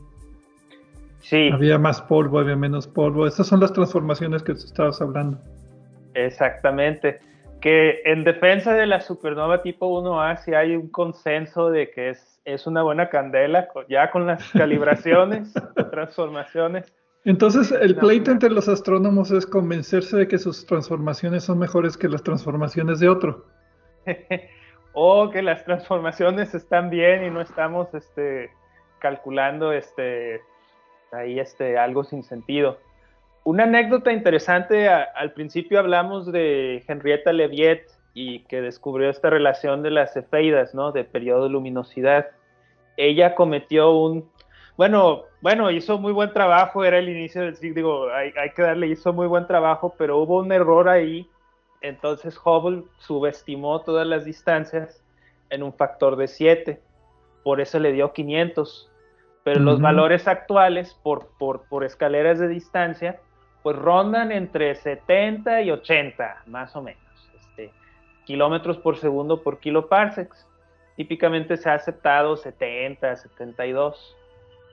[1.23, 1.49] Sí.
[1.51, 3.25] Había más polvo, había menos polvo.
[3.25, 5.39] Estas son las transformaciones que estabas hablando.
[6.13, 7.19] Exactamente.
[7.61, 12.41] Que en defensa de la supernova tipo 1A sí hay un consenso de que es,
[12.43, 15.53] es una buena candela, ya con las calibraciones,
[15.91, 16.93] transformaciones.
[17.23, 22.09] Entonces, el pleito entre los astrónomos es convencerse de que sus transformaciones son mejores que
[22.09, 23.45] las transformaciones de otro.
[24.93, 28.51] o que las transformaciones están bien y no estamos este,
[28.99, 30.41] calculando este,
[31.13, 32.79] ahí este, algo sin sentido.
[33.43, 37.81] Una anécdota interesante, al principio hablamos de Henrietta Leavitt
[38.13, 40.91] y que descubrió esta relación de las cefeidas, ¿no?
[40.91, 42.27] De periodo de luminosidad.
[42.95, 44.29] Ella cometió un,
[44.77, 48.61] bueno, bueno, hizo muy buen trabajo, era el inicio del siglo, digo, hay, hay que
[48.61, 51.27] darle, hizo muy buen trabajo, pero hubo un error ahí
[51.83, 55.03] entonces Hubble subestimó todas las distancias
[55.49, 56.81] en un factor de 7,
[57.43, 58.89] por eso le dio 500.
[59.43, 63.19] Pero los valores actuales por, por, escaleras de distancia,
[63.61, 67.01] pues rondan entre 70 y 80, más o menos,
[67.35, 67.71] este,
[68.25, 70.47] kilómetros por segundo por kiloparsecs.
[70.95, 74.15] Típicamente se ha aceptado 70, 72.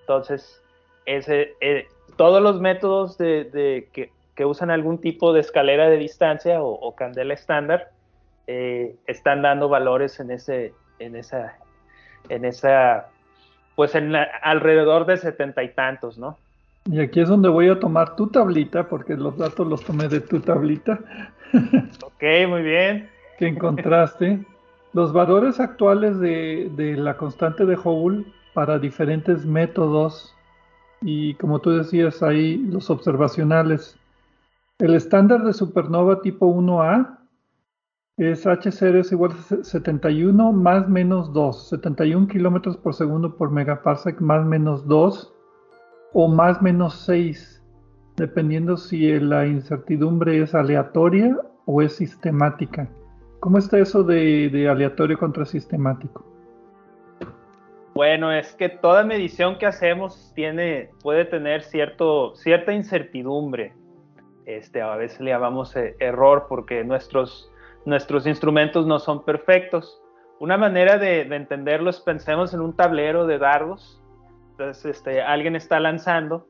[0.00, 0.62] Entonces,
[1.04, 5.98] ese, eh, todos los métodos de, de que, que usan algún tipo de escalera de
[5.98, 7.90] distancia o, candela estándar
[8.46, 11.58] eh, están dando valores en ese, en esa,
[12.30, 13.08] en esa,
[13.80, 16.36] pues en alrededor de setenta y tantos, ¿no?
[16.84, 20.20] Y aquí es donde voy a tomar tu tablita, porque los datos los tomé de
[20.20, 20.98] tu tablita.
[22.04, 23.08] ok, muy bien.
[23.38, 24.44] que encontraste.
[24.92, 30.36] Los valores actuales de, de la constante de Hubble para diferentes métodos
[31.00, 33.96] y como tú decías ahí los observacionales
[34.78, 37.19] el estándar de supernova tipo 1A
[38.28, 44.20] es H0 es igual a 71 más menos 2, 71 kilómetros por segundo por megaparsec
[44.20, 45.34] más menos 2
[46.12, 47.64] o más menos 6,
[48.16, 52.88] dependiendo si la incertidumbre es aleatoria o es sistemática.
[53.40, 56.30] ¿Cómo está eso de, de aleatorio contra sistemático?
[57.94, 63.74] Bueno, es que toda medición que hacemos tiene, puede tener cierto, cierta incertidumbre.
[64.46, 67.52] Este, a veces le llamamos eh, error porque nuestros,
[67.84, 70.00] nuestros instrumentos no son perfectos.
[70.38, 74.02] Una manera de, entenderlo es pensemos en un tablero de dardos.
[74.52, 76.46] Entonces, este, alguien está lanzando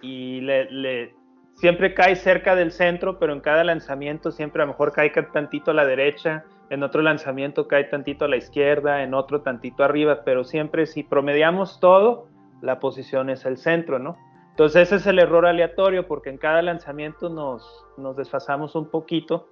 [0.00, 1.14] y le,
[1.54, 5.70] siempre cae cerca del centro, pero en cada lanzamiento siempre a lo mejor cae tantito
[5.70, 10.22] a la derecha, en otro lanzamiento cae tantito a la izquierda, en otro tantito arriba,
[10.24, 12.28] pero siempre si promediamos todo,
[12.62, 14.16] la posición es el centro, ¿no?
[14.50, 19.48] Entonces ese es el error aleatorio porque en cada lanzamiento nos, nos desfasamos un poquito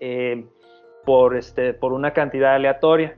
[0.00, 0.46] eh,
[1.04, 3.16] por, este, por una cantidad aleatoria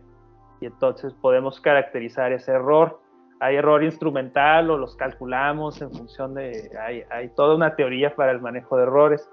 [0.60, 3.00] y entonces podemos caracterizar ese error.
[3.40, 6.70] Hay error instrumental o los calculamos en función de...
[6.80, 9.28] Hay, hay toda una teoría para el manejo de errores.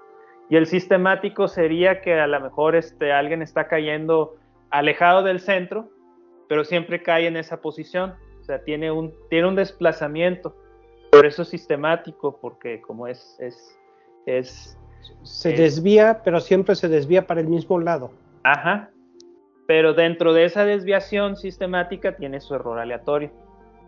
[0.50, 4.34] Y el sistemático sería que a lo mejor este, alguien está cayendo
[4.70, 5.88] alejado del centro,
[6.48, 8.14] pero siempre cae en esa posición.
[8.40, 10.54] O sea, tiene un, tiene un desplazamiento
[11.12, 13.78] por eso es sistemático, porque como es, es,
[14.24, 14.78] es
[15.22, 18.10] se desvía, pero siempre se desvía para el mismo lado.
[18.44, 18.90] Ajá.
[19.66, 23.30] Pero dentro de esa desviación sistemática tiene su error aleatorio.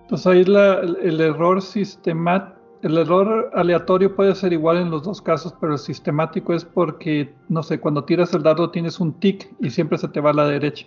[0.02, 5.55] Entonces ahí el error sistemático, el error aleatorio puede ser igual en los dos casos,
[5.59, 9.70] pero el sistemático es porque, no sé, cuando tiras el dado tienes un tic y
[9.70, 10.86] siempre se te va a la derecha.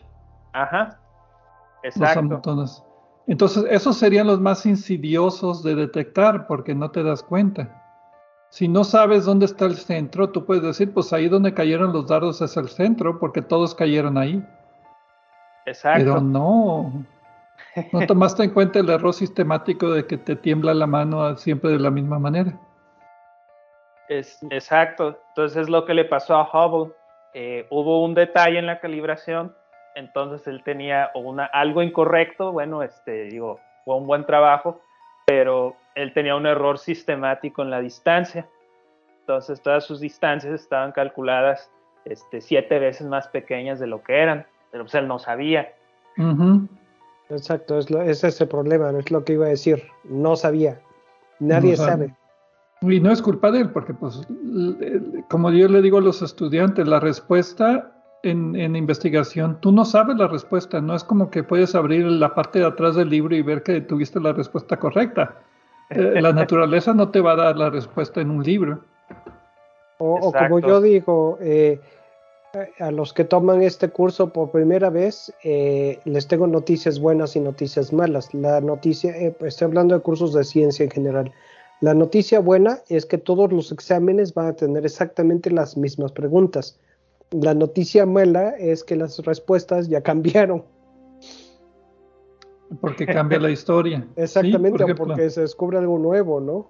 [0.54, 1.00] Ajá.
[1.82, 2.42] Exacto.
[3.26, 7.84] Entonces, esos serían los más insidiosos de detectar porque no te das cuenta.
[8.50, 12.08] Si no sabes dónde está el centro, tú puedes decir, pues ahí donde cayeron los
[12.08, 14.44] dardos es el centro, porque todos cayeron ahí.
[15.66, 16.00] Exacto.
[16.00, 17.06] Pero no.
[17.92, 21.80] No tomaste en cuenta el error sistemático de que te tiembla la mano siempre de
[21.80, 22.54] la misma manera.
[24.10, 25.20] Es, exacto.
[25.30, 26.94] Entonces es lo que le pasó a Hubble.
[27.34, 29.56] Eh, hubo un detalle en la calibración,
[29.96, 32.52] entonces él tenía una, algo incorrecto.
[32.52, 34.82] Bueno, este, digo, fue un buen trabajo,
[35.28, 38.48] pero él tenía un error sistemático en la distancia.
[39.22, 41.72] Entonces todas sus distancias estaban calculadas
[42.06, 45.74] este, siete veces más pequeñas de lo que eran, pero pues él no sabía.
[47.30, 49.84] Exacto, es, es ese problema, es lo que iba a decir.
[50.06, 50.80] No sabía.
[51.40, 52.16] Nadie sabe.
[52.82, 54.22] Y no es culpa de él, porque pues,
[55.30, 57.92] como yo le digo a los estudiantes, la respuesta
[58.22, 62.36] en, en, investigación, tú no sabes la respuesta, no es como que puedes abrir la
[62.36, 65.36] parte de atrás del libro y ver que tuviste la respuesta correcta.
[65.90, 68.84] Eh, la naturaleza no te va a dar la respuesta en un libro.
[70.00, 71.80] O, como yo digo, eh,
[72.80, 77.40] a los que toman este curso por primera vez, eh, les tengo noticias buenas y
[77.40, 78.34] noticias malas.
[78.34, 81.32] La noticia, estoy hablando de cursos de ciencia en general.
[81.82, 86.80] La noticia buena es que todos los exámenes van a tener exactamente las mismas preguntas.
[87.32, 90.64] La noticia mala es que las respuestas ya cambiaron.
[92.82, 94.06] Porque cambia la historia.
[94.16, 96.68] Exactamente, porque se descubre algo nuevo, ¿no?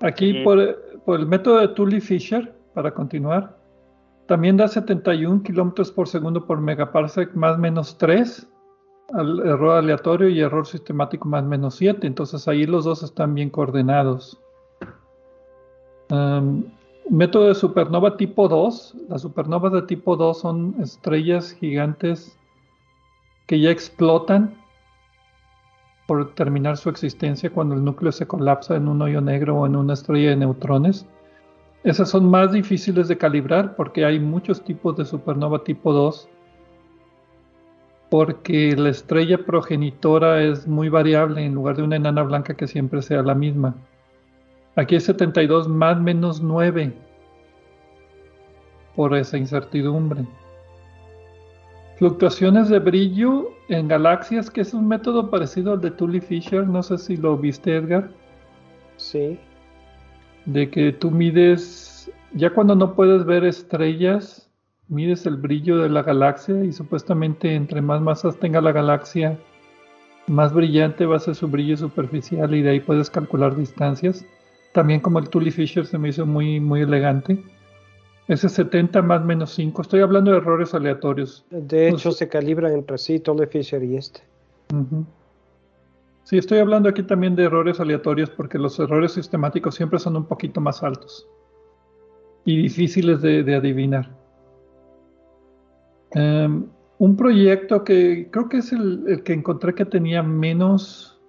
[0.00, 3.56] Aquí por, el método de Tully-Fisher, para continuar,
[4.26, 8.48] también da 71 kilómetros por segundo por megaparsec más menos 3
[9.18, 12.06] error aleatorio y error sistemático más menos 7.
[12.06, 14.40] Entonces ahí los dos están bien coordenados.
[17.10, 18.96] método de supernova tipo 2.
[19.08, 22.38] Las supernovas de tipo 2 son estrellas gigantes
[23.46, 24.61] que ya explotan
[26.06, 29.76] por terminar su existencia cuando el núcleo se colapsa en un hoyo negro o en
[29.76, 31.06] una estrella de neutrones.
[31.84, 36.28] Esas son más difíciles de calibrar porque hay muchos tipos de supernova tipo 2
[38.12, 43.00] porque la estrella progenitora es muy variable en lugar de una enana blanca que siempre
[43.00, 43.74] sea la misma.
[44.76, 46.92] Aquí es 72 más menos 9
[48.94, 50.26] por esa incertidumbre.
[52.02, 56.82] Fluctuaciones de brillo en galaxias, que es un método parecido al de Tully Fisher, no
[56.82, 58.10] sé si lo viste Edgar.
[58.96, 59.38] Sí.
[60.44, 64.50] De que tú mides, ya cuando no puedes ver estrellas,
[64.88, 69.38] mides el brillo de la galaxia y supuestamente entre más masas tenga la galaxia,
[70.26, 74.26] más brillante va a ser su brillo superficial y de ahí puedes calcular distancias.
[74.72, 77.38] También como el Tully Fisher se me hizo muy, muy elegante.
[78.28, 79.82] Ese 70 más menos 5.
[79.82, 81.44] Estoy hablando de errores aleatorios.
[81.50, 84.20] De hecho, se calibran entre sí Tully Fisher y este.
[86.24, 90.24] Sí, estoy hablando aquí también de errores aleatorios porque los errores sistemáticos siempre son un
[90.24, 91.28] poquito más altos
[92.44, 94.22] y difíciles de adivinar.
[96.14, 96.66] Em,
[96.98, 101.20] un proyecto que creo que es el, que encontré que tenía menos.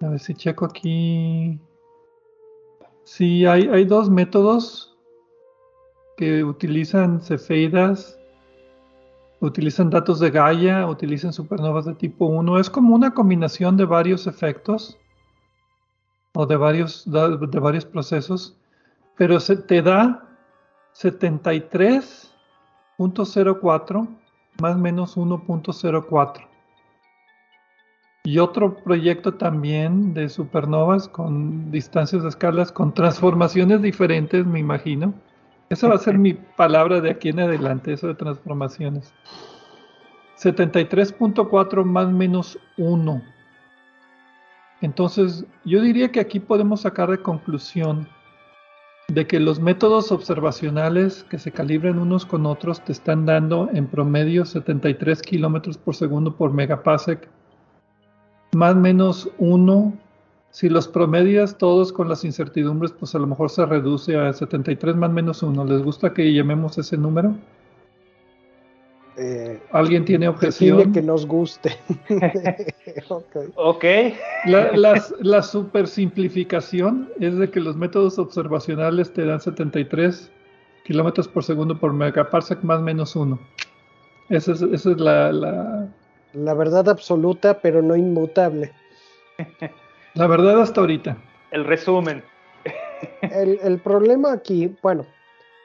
[0.00, 1.58] A ver si checo aquí.
[3.04, 4.89] Sí, hay, hay dos métodos
[6.20, 8.20] que utilizan cefeidas,
[9.40, 12.58] utilizan datos de Gaia, utilizan supernovas de tipo 1.
[12.58, 14.98] Es como una combinación de varios efectos
[16.34, 18.54] o de varios, de varios procesos,
[19.16, 20.28] pero se te da
[20.92, 22.34] 73
[22.98, 24.06] 0.04
[24.60, 26.46] más menos 1.04.
[28.24, 35.14] Y otro proyecto también de supernovas con distancias de escalas, con transformaciones diferentes, me imagino.
[35.70, 39.14] Esa va a ser mi palabra de aquí en adelante, eso de transformaciones.
[40.36, 43.22] 73.4 más menos 1.
[44.80, 48.08] Entonces, yo diría que aquí podemos sacar de conclusión
[49.06, 53.86] de que los métodos observacionales que se calibran unos con otros te están dando en
[53.86, 57.28] promedio 73 kilómetros por segundo por megaparsec,
[58.54, 59.92] más menos uno.
[60.50, 64.96] Si los promedias todos con las incertidumbres, pues a lo mejor se reduce a 73
[64.96, 65.64] más menos uno.
[65.64, 67.36] ¿Les gusta que llamemos ese número?
[69.16, 70.92] Eh, ¿Alguien tiene objeción?
[70.92, 71.76] que nos guste.
[73.54, 73.84] ok.
[74.46, 80.30] La, las, la super simplificación es de que los métodos observacionales te dan 73
[80.84, 83.38] kilómetros por segundo por megaparsec más menos uno.
[84.30, 85.88] Esa es, esa es la, la...
[86.32, 88.72] La verdad absoluta, pero no inmutable.
[90.14, 91.16] La verdad hasta ahorita.
[91.50, 92.22] El resumen.
[93.22, 95.06] El, el problema aquí, bueno,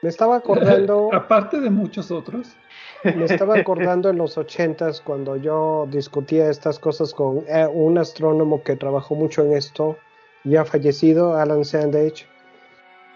[0.02, 1.10] me estaba acordando.
[1.12, 2.56] Aparte de muchos otros.
[3.02, 8.62] Me estaba acordando en los ochentas cuando yo discutía estas cosas con eh, un astrónomo
[8.62, 9.96] que trabajó mucho en esto,
[10.44, 12.26] ya fallecido, Alan Sandage.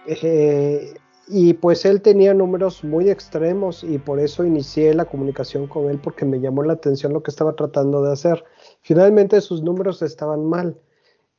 [0.06, 0.94] Eh,
[1.28, 5.98] y pues él tenía números muy extremos y por eso inicié la comunicación con él
[6.02, 8.44] porque me llamó la atención lo que estaba tratando de hacer.
[8.82, 10.76] Finalmente sus números estaban mal.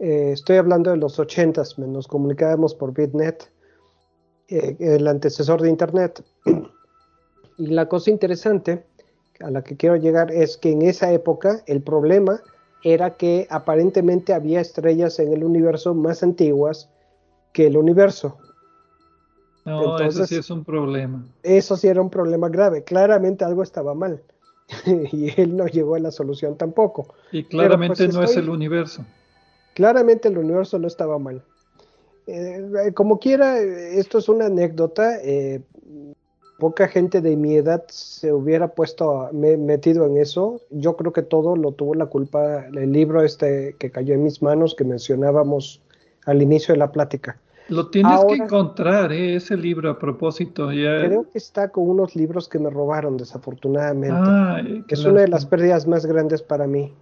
[0.02, 3.52] Eh, estoy hablando de los 80 nos comunicábamos por Bitnet,
[4.48, 6.23] eh, el antecesor de Internet.
[7.57, 8.84] Y la cosa interesante
[9.41, 12.41] a la que quiero llegar es que en esa época el problema
[12.84, 16.90] era que aparentemente había estrellas en el universo más antiguas
[17.53, 18.40] que el universo.
[19.65, 21.23] No, eso sí es un problema.
[21.44, 22.84] Eso sí era un problema grave.
[22.84, 24.23] Claramente algo estaba mal.
[25.11, 27.14] y él no llegó a la solución tampoco.
[27.32, 29.06] Y claramente pues, no es el universo.
[29.73, 31.43] Claramente el universo no estaba mal.
[32.27, 35.18] Eh, como quiera, esto es una anécdota.
[35.23, 35.61] Eh,
[36.60, 40.61] poca gente de mi edad se hubiera puesto metido en eso.
[40.69, 44.41] Yo creo que todo lo tuvo la culpa el libro este que cayó en mis
[44.43, 45.81] manos que mencionábamos
[46.26, 47.39] al inicio de la plática.
[47.68, 49.35] Lo tienes que encontrar, ¿eh?
[49.35, 50.68] ese libro a propósito.
[50.68, 54.84] Creo que está con unos libros que me robaron, desafortunadamente.
[54.88, 56.93] es una de las pérdidas más grandes para mí.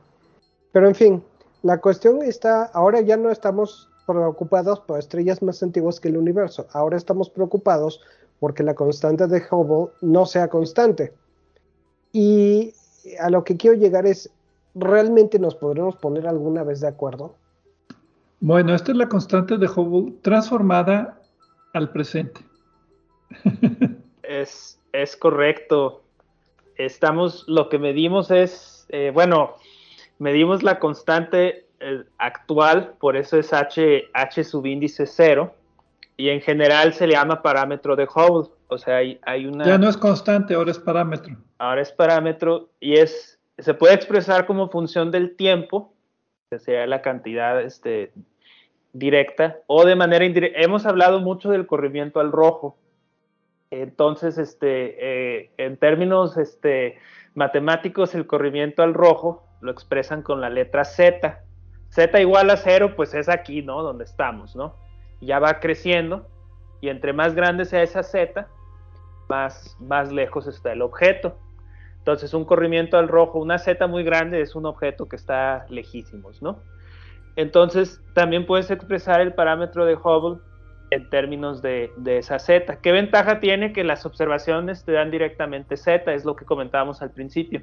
[0.71, 1.23] Pero en fin,
[1.61, 6.67] la cuestión está, ahora ya no estamos preocupados por estrellas más antiguas que el universo.
[6.73, 8.01] Ahora estamos preocupados
[8.39, 11.13] porque la constante de Hubble no sea constante.
[12.11, 12.73] Y
[13.19, 14.31] a lo que quiero llegar es,
[14.73, 17.35] ¿realmente nos podremos poner alguna vez de acuerdo?
[18.39, 21.19] Bueno, esta es la constante de Hubble transformada
[21.73, 22.41] al presente.
[24.23, 26.01] es, es correcto.
[26.77, 29.55] Estamos, lo que medimos es, eh, bueno,
[30.19, 35.55] medimos la constante eh, actual, por eso es H, H subíndice cero,
[36.17, 38.51] y en general se le llama parámetro de Hubble.
[38.67, 39.65] O sea, hay, hay una...
[39.65, 41.35] Ya no es constante, ahora es parámetro.
[41.57, 45.93] Ahora es parámetro y es, se puede expresar como función del tiempo,
[46.51, 48.11] que sea la cantidad este,
[48.91, 50.59] directa o de manera indirecta.
[50.59, 52.77] Hemos hablado mucho del corrimiento al rojo.
[53.71, 54.97] Entonces, este,
[55.39, 56.97] eh, en términos este,
[57.33, 61.43] matemáticos, el corrimiento al rojo lo expresan con la letra Z.
[61.89, 63.81] Z igual a cero, pues es aquí, ¿no?
[63.83, 64.75] Donde estamos, ¿no?
[65.21, 66.27] Ya va creciendo
[66.81, 68.47] y entre más grande sea esa Z,
[69.27, 71.37] más, más lejos está el objeto.
[71.97, 76.41] Entonces, un corrimiento al rojo, una Z muy grande es un objeto que está lejísimos,
[76.41, 76.59] ¿no?
[77.35, 80.41] Entonces, también puedes expresar el parámetro de Hubble
[80.91, 82.81] en términos de, esa z.
[82.81, 86.13] ¿Qué ventaja tiene que las observaciones te dan directamente z?
[86.13, 87.61] Es lo que comentábamos al principio.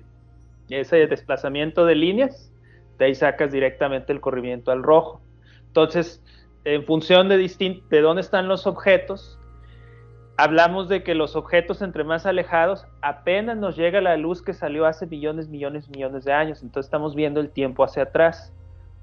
[0.68, 2.52] Ese desplazamiento de líneas,
[2.98, 5.20] de ahí sacas directamente el corrimiento al rojo.
[5.68, 6.22] Entonces,
[6.64, 9.38] en función de, de dónde están los objetos,
[10.36, 14.86] hablamos de que los objetos entre más alejados apenas nos llega la luz que salió
[14.86, 16.62] hace millones, millones, millones de años.
[16.62, 18.52] Entonces estamos viendo el tiempo hacia atrás.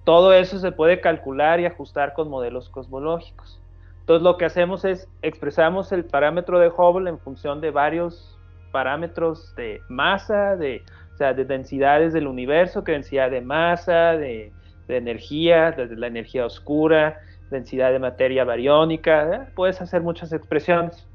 [0.04, 3.62] Todo eso se puede calcular y ajustar con modelos cosmológicos.
[4.02, 8.38] Entonces lo que hacemos es expresamos el parámetro de Hubble en función de varios
[8.72, 10.84] parámetros de masa, de,
[11.14, 14.52] o sea, de densidades del universo, que densidad de masa, de,
[14.88, 17.20] energía, de la energía oscura,
[17.50, 21.08] densidad de materia bariónica, puedes hacer muchas expresiones.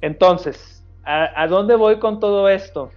[0.00, 2.90] Entonces, ¿a dónde voy con todo esto?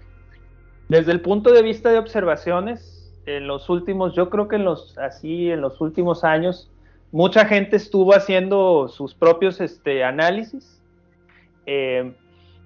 [0.90, 4.98] Desde el punto de vista de observaciones, en los últimos, yo creo que en los,
[4.98, 6.72] así, en los últimos años,
[7.12, 10.82] mucha gente estuvo haciendo sus propios este, análisis
[11.66, 12.14] eh,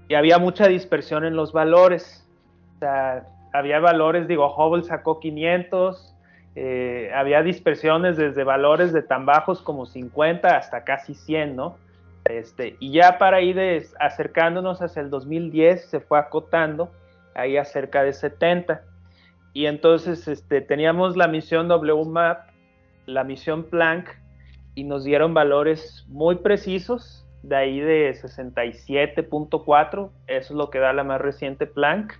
[0.07, 2.28] y había mucha dispersión en los valores.
[2.76, 6.15] O sea, había valores, digo, Hubble sacó 500,
[6.56, 11.78] eh, había dispersiones desde valores de tan bajos como 50 hasta casi 100, ¿no?
[12.26, 13.60] Este, y ya para ir
[13.99, 16.91] acercándonos hacia el 2010 se fue acotando
[17.34, 18.84] ahí a cerca de 70.
[19.53, 22.49] Y entonces este, teníamos la misión WMAP,
[23.06, 24.10] la misión Planck,
[24.76, 30.94] y nos dieron valores muy precisos, de ahí de 67.4, eso es lo que da
[30.94, 32.18] la más reciente Planck.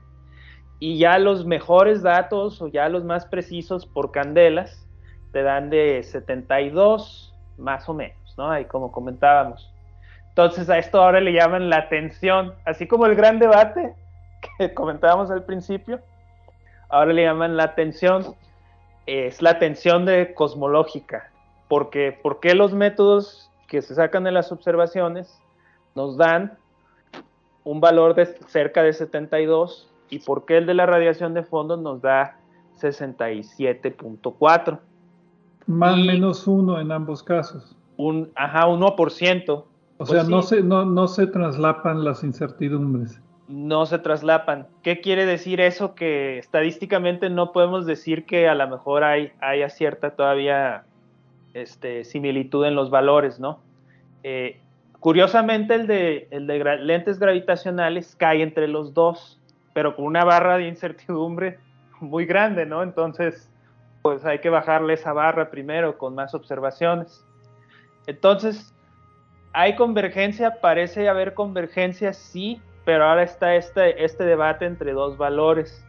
[0.82, 4.90] Y ya los mejores datos o ya los más precisos por candelas
[5.32, 8.50] te dan de 72 más o menos, ¿no?
[8.50, 9.72] Ahí como comentábamos.
[10.30, 13.94] Entonces a esto ahora le llaman la tensión, así como el gran debate
[14.58, 16.02] que comentábamos al principio,
[16.90, 18.36] ahora le llaman la tensión,
[19.06, 21.30] es la tensión de cosmológica,
[21.68, 25.40] porque ¿por qué los métodos que se sacan de las observaciones
[25.94, 26.58] nos dan
[27.64, 31.78] un valor de cerca de 72 y por qué el de la radiación de fondo
[31.78, 32.38] nos da
[32.80, 34.80] 67.4?
[35.66, 37.76] Más o menos uno en ambos casos.
[37.98, 39.50] Un, ajá, 1%.
[39.50, 39.66] O
[39.98, 44.68] pues sea, no, se, no, no se traslapan las incertidumbres no se traslapan.
[44.82, 45.94] ¿Qué quiere decir eso?
[45.94, 50.86] Que estadísticamente no podemos decir que a lo mejor hay, haya cierta todavía
[51.54, 53.60] este, similitud en los valores, ¿no?
[54.24, 54.62] Eh,
[55.02, 59.41] Curiosamente, el de, el de lentes gravitacionales cae entre los dos,
[59.74, 61.60] pero con una barra de incertidumbre
[62.00, 62.84] muy grande, ¿no?
[62.84, 63.50] Entonces,
[64.02, 67.24] pues hay que bajarle esa barra primero con más observaciones.
[68.08, 68.74] Entonces,
[69.54, 70.60] ¿hay convergencia?
[70.62, 75.86] Parece haber convergencia, sí, pero ahora está este, este debate entre dos valores.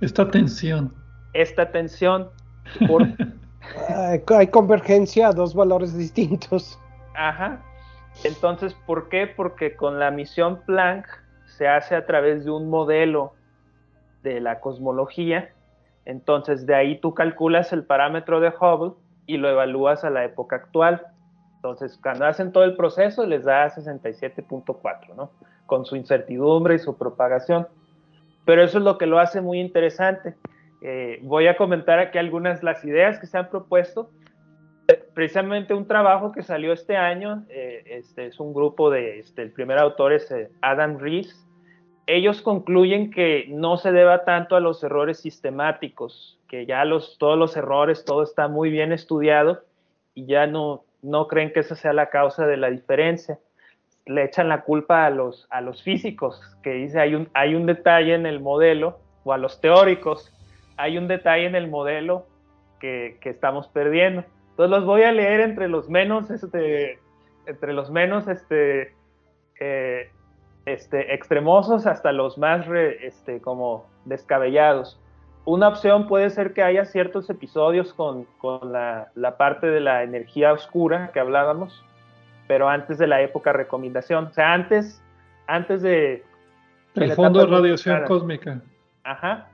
[0.00, 0.94] Esta tensión.
[1.32, 2.30] Esta tensión.
[4.28, 6.78] hay convergencia a dos valores distintos.
[7.14, 7.60] Ajá.
[8.24, 9.26] Entonces, ¿por qué?
[9.26, 11.06] Porque con la misión Planck
[11.56, 13.32] se hace a través de un modelo
[14.22, 15.50] de la cosmología.
[16.04, 18.94] Entonces, de ahí tú calculas el parámetro de Hubble
[19.26, 21.06] y lo evalúas a la época actual.
[21.56, 25.30] Entonces, cuando hacen todo el proceso, les da 67.4, ¿no?
[25.66, 27.68] Con su incertidumbre y su propagación.
[28.44, 30.34] Pero eso es lo que lo hace muy interesante.
[30.82, 34.10] Eh, voy a comentar aquí algunas de las ideas que se han propuesto.
[35.14, 39.52] Precisamente un trabajo que salió este año, eh, este es un grupo de, este, el
[39.52, 41.46] primer autor es eh, Adam Rees.
[42.06, 47.38] Ellos concluyen que no se deba tanto a los errores sistemáticos, que ya los, todos
[47.38, 49.62] los errores, todo está muy bien estudiado
[50.14, 53.38] y ya no, no creen que esa sea la causa de la diferencia.
[54.06, 57.66] Le echan la culpa a los, a los físicos, que dice hay un, hay un
[57.66, 60.32] detalle en el modelo, o a los teóricos,
[60.76, 62.26] hay un detalle en el modelo
[62.80, 64.24] que, estamos perdiendo.
[64.50, 66.98] Entonces los voy a leer entre los menos, este,
[67.50, 68.94] entre los menos, este,
[69.58, 70.10] eh,
[70.66, 72.66] este, extremosos hasta los más,
[73.02, 74.98] este, como descabellados.
[75.44, 78.26] Una opción puede ser que haya ciertos episodios con,
[78.72, 81.84] la, parte de la energía oscura que hablábamos,
[82.46, 85.02] pero antes de la época recomendación, o sea, antes,
[85.46, 86.22] antes de...
[86.94, 88.60] El fondo de radiación cósmica.
[89.04, 89.46] Ajá.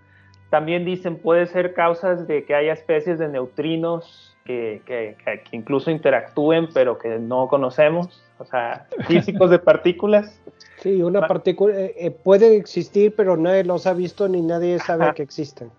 [0.51, 5.17] También dicen puede ser causas de que haya especies de neutrinos que, que,
[5.53, 10.41] incluso interactúen, pero que no conocemos, o sea, físicos de partículas.
[10.79, 15.13] Sí, una partícula eh, eh, puede existir, pero nadie los ha visto ni nadie sabe
[15.15, 15.71] que existen.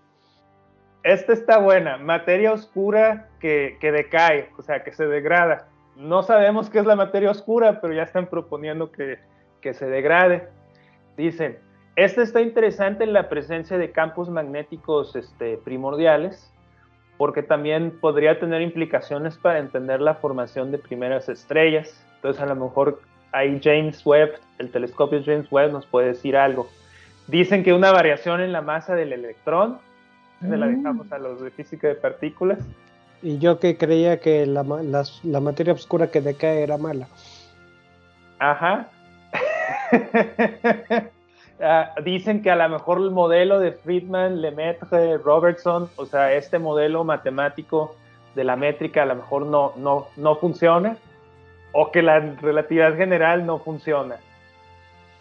[1.04, 5.70] Esta está buena, materia oscura que, que decae, o sea, que se degrada.
[5.96, 9.18] No sabemos qué es la materia oscura, pero ya están proponiendo que,
[9.62, 10.48] que se degrade.
[11.16, 11.58] Dicen,
[11.96, 16.54] este está interesante en la presencia de campos magnéticos este, primordiales,
[17.18, 22.04] porque también podría tener implicaciones para entender la formación de primeras estrellas.
[22.16, 26.70] Entonces, a lo mejor ahí James Webb, el telescopio James Webb, nos puede decir algo.
[27.28, 29.80] Dicen que una variación en la masa del electrón,
[30.42, 30.76] se la mm.
[30.76, 32.60] dejamos a los de física de partículas.
[33.24, 34.64] Y yo que creía que la,
[35.24, 37.08] la materia oscura que decae era mala.
[38.40, 38.90] Ajá.
[41.60, 46.60] Ah, dicen que a lo mejor el modelo de Friedman, Lemaitre, Robertson, o sea, este
[46.60, 47.96] modelo matemático
[48.36, 50.98] de la métrica a lo mejor no, no, no funciona,
[51.72, 54.18] o que la relatividad general no funciona.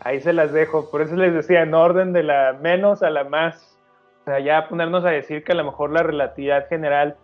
[0.00, 3.24] Ahí se las dejo, por eso les decía, en orden de la menos a la
[3.24, 3.78] más.
[4.20, 7.16] O sea, ya ponernos a decir que a lo mejor la relatividad general,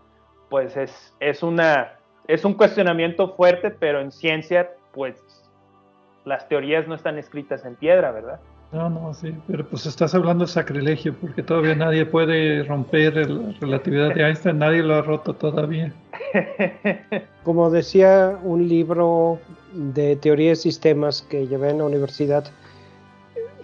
[0.49, 1.93] pues es, es, una,
[2.29, 5.23] es un cuestionamiento fuerte, pero en ciencia, pues
[6.25, 8.41] las teorías no están escritas en piedra, ¿verdad?
[8.73, 13.53] No, no, sí, pero pues estás hablando de sacrilegio, porque todavía nadie puede romper la
[13.61, 15.93] relatividad de Einstein, nadie lo ha roto todavía.
[17.45, 19.39] Como decía un libro
[19.75, 22.47] de teoría de sistemas que llevé en la universidad,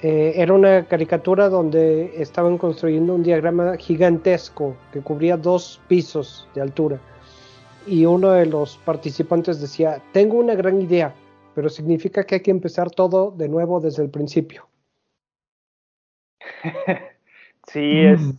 [0.03, 6.61] eh, era una caricatura donde estaban construyendo un diagrama gigantesco que cubría dos pisos de
[6.61, 7.01] altura.
[7.87, 11.15] Y uno de los participantes decía, tengo una gran idea,
[11.55, 14.69] pero significa que hay que empezar todo de nuevo desde el principio.
[17.69, 18.21] sí, es.
[18.21, 18.33] Mm.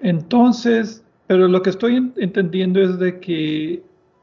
[0.00, 3.82] Entonces, pero lo que estoy entendiendo es de que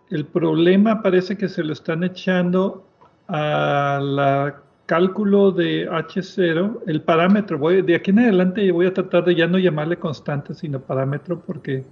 [0.10, 2.88] el problema parece que se lo están echando
[3.28, 7.60] a la cálculo de H0, el parámetro.
[7.60, 11.40] Voy, de aquí en adelante voy a tratar de ya no llamarle constante, sino parámetro,
[11.40, 11.84] porque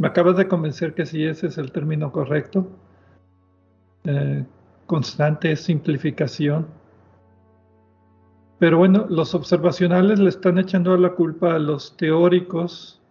[0.00, 2.66] me acabas de convencer que sí, ese es el término correcto.
[4.04, 4.44] Eh,
[4.86, 6.66] constante es simplificación.
[8.62, 13.02] Pero bueno, los observacionales le están echando la culpa a los teóricos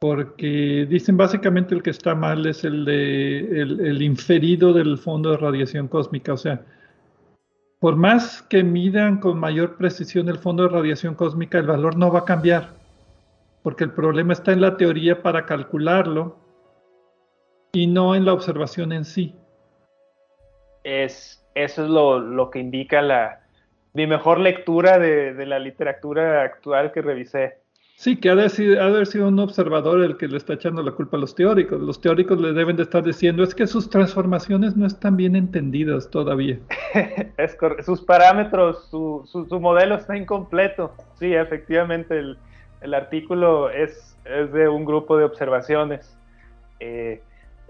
[0.00, 5.36] porque dicen básicamente el que está mal es el de el, inferido del fondo de
[5.36, 6.32] radiación cósmica.
[6.32, 6.64] O sea,
[7.78, 12.10] por más que midan con mayor precisión el fondo de radiación cósmica, el valor no
[12.10, 12.70] va a cambiar,
[13.62, 16.38] porque el problema está en la teoría para calcularlo
[17.74, 19.34] y no en la observación en sí.
[20.82, 23.42] Es, eso es lo, lo que indica la,
[23.96, 27.54] mi mejor lectura de, la literatura actual que revisé.
[27.96, 30.52] Sí, que ha de, sido, ha de, haber sido un observador el que le está
[30.52, 31.80] echando la culpa a los teóricos.
[31.80, 36.10] Los teóricos le deben de estar diciendo es que sus transformaciones no están bien entendidas
[36.10, 36.58] todavía.
[37.38, 37.56] es
[37.86, 40.92] sus parámetros, su, su, su, modelo está incompleto.
[41.18, 42.36] Sí, efectivamente, el,
[42.82, 46.18] el artículo es, es, de un grupo de observaciones.
[46.80, 47.22] Eh,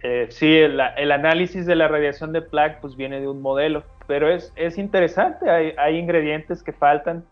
[0.03, 3.85] eh, sí, el, el, análisis de la radiación de Planck pues viene de un modelo,
[4.07, 7.25] pero es, es interesante, hay, hay ingredientes que faltan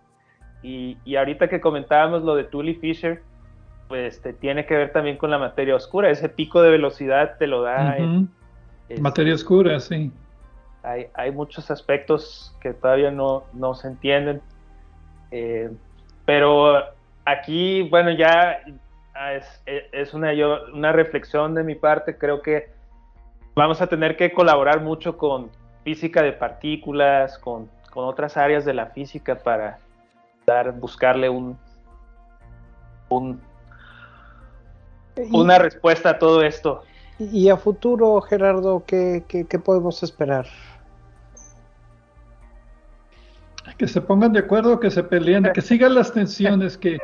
[0.62, 3.22] y, y, ahorita que comentábamos lo de Tully Fisher,
[3.86, 6.10] pues te tiene que ver también con la materia oscura.
[6.10, 7.96] Ese pico de velocidad te lo da.
[7.98, 8.28] Uh -huh.
[8.88, 10.10] en, materia oscura, sí.
[10.82, 14.40] Hay, hay, muchos aspectos que todavía no, no se entienden.
[15.30, 15.70] Eh,
[16.24, 16.82] pero
[17.26, 18.60] aquí, bueno, ya
[19.32, 22.16] es, es una, yo, una reflexión de mi parte.
[22.16, 22.70] Creo que
[23.54, 25.50] vamos a tener que colaborar mucho con
[25.84, 29.78] física de partículas, con, con otras áreas de la física para
[30.46, 31.58] dar, buscarle un,
[33.08, 33.40] un
[35.30, 36.82] una respuesta a todo esto.
[37.18, 40.46] Y a futuro, Gerardo, ¿qué, qué, qué podemos esperar?
[43.78, 46.98] Que se pongan de acuerdo, que se peleen, que sigan las tensiones, que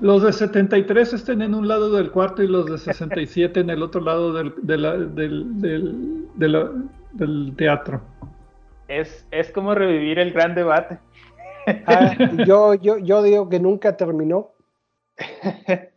[0.00, 3.82] los de 73 estén en un lado del cuarto y los de 67 en el
[3.82, 6.70] otro lado del, de la, del, del, de la,
[7.12, 8.00] del, teatro.
[8.88, 10.98] Es, es como revivir el gran debate.
[11.86, 12.16] Ah,
[12.46, 14.52] yo, yo, yo digo que nunca terminó.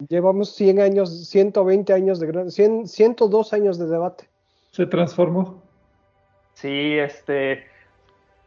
[0.10, 4.30] Llevamos 100 años, 120 años de gran, 100, 102 años de debate.
[4.72, 5.62] Se transformó.
[6.54, 7.66] Sí, este,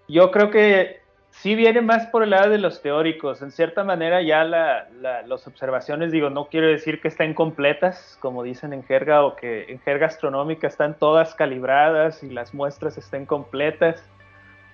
[0.09, 1.02] yo creo que
[1.33, 3.43] sí viene más por el lado de los teóricos.
[3.43, 8.17] En cierta manera ya la, la, las observaciones, digo, no quiero decir que estén completas,
[8.21, 12.99] como dicen en jerga, o que en jerga astronómica están todas calibradas y las muestras
[12.99, 14.05] estén completas,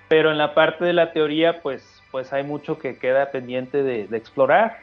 [0.08, 4.08] pero en la parte de la teoría, pues, pues hay mucho que queda pendiente de,
[4.08, 4.78] de explorar.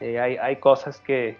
[0.00, 1.36] Eh, hay, hay, cosas que,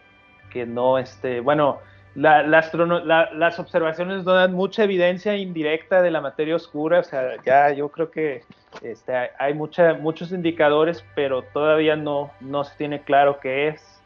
[0.50, 1.78] que, no, este, bueno,
[2.18, 7.40] la, la, las observaciones no dan mucha evidencia indirecta de la materia oscura, o sea,
[7.46, 8.42] ya yo creo que
[8.82, 14.00] este, hay, mucha, muchos indicadores, pero todavía no, no se tiene claro qué es.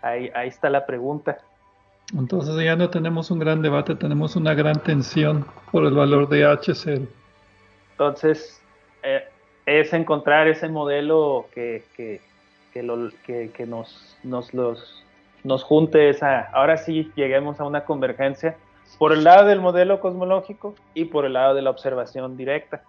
[0.00, 1.38] Ahí, ahí está la pregunta.
[2.16, 6.46] Entonces ya no tenemos un gran debate, tenemos una gran tensión por el valor de
[6.46, 7.06] H0.
[7.92, 8.62] Entonces,
[9.02, 9.28] eh,
[9.66, 12.22] es encontrar ese modelo que, que,
[12.72, 15.01] que, lo, que, que nos, nos, los,
[15.44, 18.56] nos junte esa, ahora sí lleguemos a una convergencia
[18.98, 22.82] por el lado del modelo cosmológico y por el lado de la observación directa.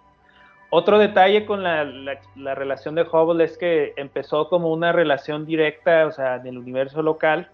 [0.70, 5.46] Otro detalle con la, la, la, relación de Hubble es que empezó como una relación
[5.46, 7.48] directa, o sea, en el universo local,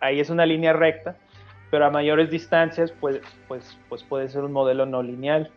[0.00, 1.16] ahí es una línea recta,
[1.70, 5.50] pero a mayores distancias, pues, pues, pues puede ser un modelo no lineal.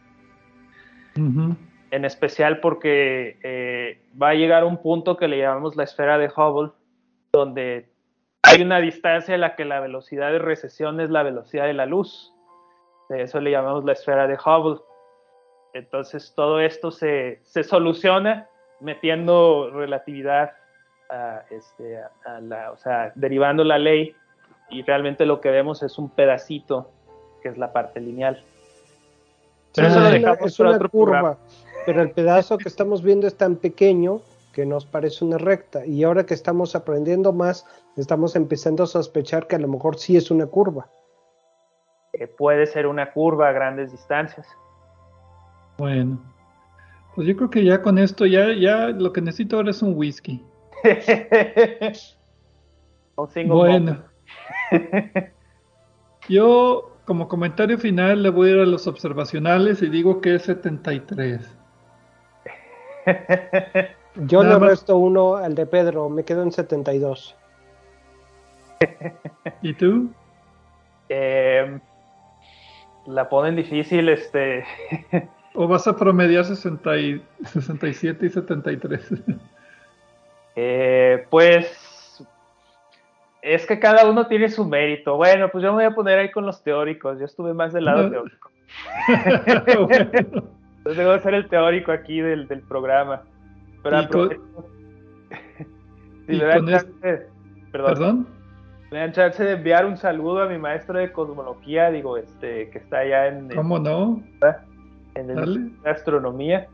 [1.17, 1.55] Uh -huh
[1.91, 6.31] en especial porque eh, va a llegar un punto que le llamamos la esfera de
[6.35, 6.71] Hubble,
[7.33, 7.90] donde
[8.51, 11.85] hay una distancia en la que la velocidad de recesión es la velocidad de la
[11.85, 12.33] luz.
[13.09, 14.81] De eso le llamamos la esfera de Hubble.
[15.73, 18.47] Entonces todo esto se, se soluciona
[18.79, 20.51] metiendo relatividad,
[21.09, 24.15] a, este, a la, o sea, derivando la ley
[24.69, 26.89] y realmente lo que vemos es un pedacito
[27.41, 28.41] que es la parte lineal.
[29.73, 30.89] Pero eso lo dejamos es una curva.
[30.89, 31.37] Programa
[31.85, 34.21] pero el pedazo que estamos viendo es tan pequeño
[34.53, 37.65] que nos parece una recta y ahora que estamos aprendiendo más
[37.97, 40.89] estamos empezando a sospechar que a lo mejor sí es una curva.
[42.13, 44.47] Eh, puede ser una curva a grandes distancias.
[45.77, 46.19] Bueno,
[47.15, 49.93] pues yo creo que ya con esto ya, ya lo que necesito ahora es un
[49.95, 50.45] whisky.
[53.15, 54.03] un bueno,
[56.29, 60.43] yo como comentario final le voy a ir a los observacionales y digo que es
[60.43, 61.57] 73.
[64.15, 65.07] Yo Nada le resto más.
[65.07, 67.35] uno al de Pedro, me quedo en 72.
[69.61, 70.11] ¿Y tú?
[71.09, 71.79] Eh,
[73.05, 74.65] la ponen difícil, este.
[75.53, 79.13] ¿O vas a promediar 60 y, 67 y 73?
[80.55, 82.25] Eh, pues
[83.41, 85.17] es que cada uno tiene su mérito.
[85.17, 87.19] Bueno, pues yo me voy a poner ahí con los teóricos.
[87.19, 88.09] Yo estuve más del lado no.
[88.09, 88.51] teórico.
[89.87, 89.87] bueno.
[90.77, 93.21] Entonces debo ser el teórico aquí del, del programa.
[93.83, 94.29] Pero con...
[96.27, 97.27] si me dan chance,
[97.71, 98.27] perdón, perdón,
[98.91, 102.77] me dan chance de enviar un saludo a mi maestro de cosmología, digo, este, que
[102.77, 104.23] está allá en ¿Cómo en, no?
[105.15, 106.67] En el de astronomía.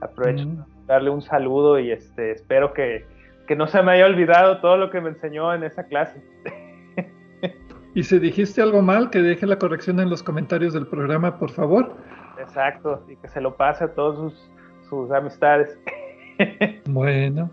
[0.00, 0.56] Aprovecho mm.
[0.56, 3.04] para darle un saludo y este espero que,
[3.46, 6.22] que no se me haya olvidado todo lo que me enseñó en esa clase.
[7.94, 11.50] y si dijiste algo mal, que deje la corrección en los comentarios del programa, por
[11.50, 11.96] favor.
[12.38, 14.50] Exacto, y que se lo pase a todos sus,
[14.88, 15.78] sus amistades.
[16.86, 17.50] bueno,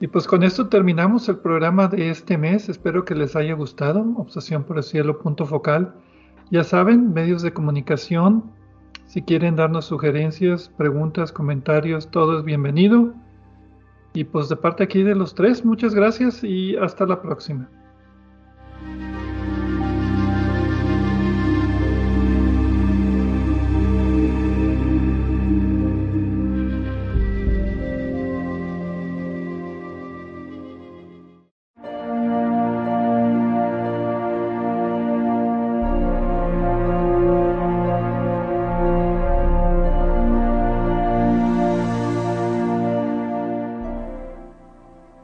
[0.00, 2.68] Y pues con esto terminamos el programa de este mes.
[2.68, 4.04] Espero que les haya gustado.
[4.16, 5.94] Obsesión por el cielo, punto focal.
[6.50, 8.50] Ya saben, medios de comunicación.
[9.06, 13.12] Si quieren darnos sugerencias, preguntas, comentarios, todo es bienvenido.
[14.14, 17.68] Y pues de parte aquí de los tres, muchas gracias y hasta la próxima.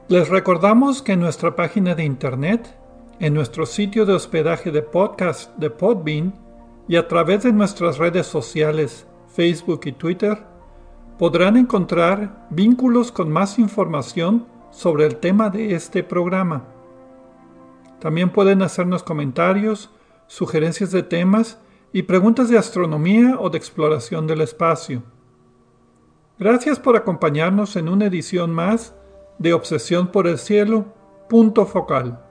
[0.08, 2.78] Les recordamos que en nuestra página de internet,
[3.18, 6.32] en nuestro sitio de hospedaje de podcast de Podbean
[6.86, 10.44] y a través de nuestras redes sociales Facebook y Twitter,
[11.18, 16.68] podrán encontrar vínculos con más información sobre el tema de este programa.
[17.98, 19.90] También pueden hacernos comentarios,
[20.28, 21.58] sugerencias de temas
[21.92, 25.02] y preguntas de astronomía o de exploración del espacio.
[26.38, 28.94] Gracias por acompañarnos en una edición más
[29.38, 30.86] de Obsesión por el Cielo,
[31.28, 32.25] punto focal.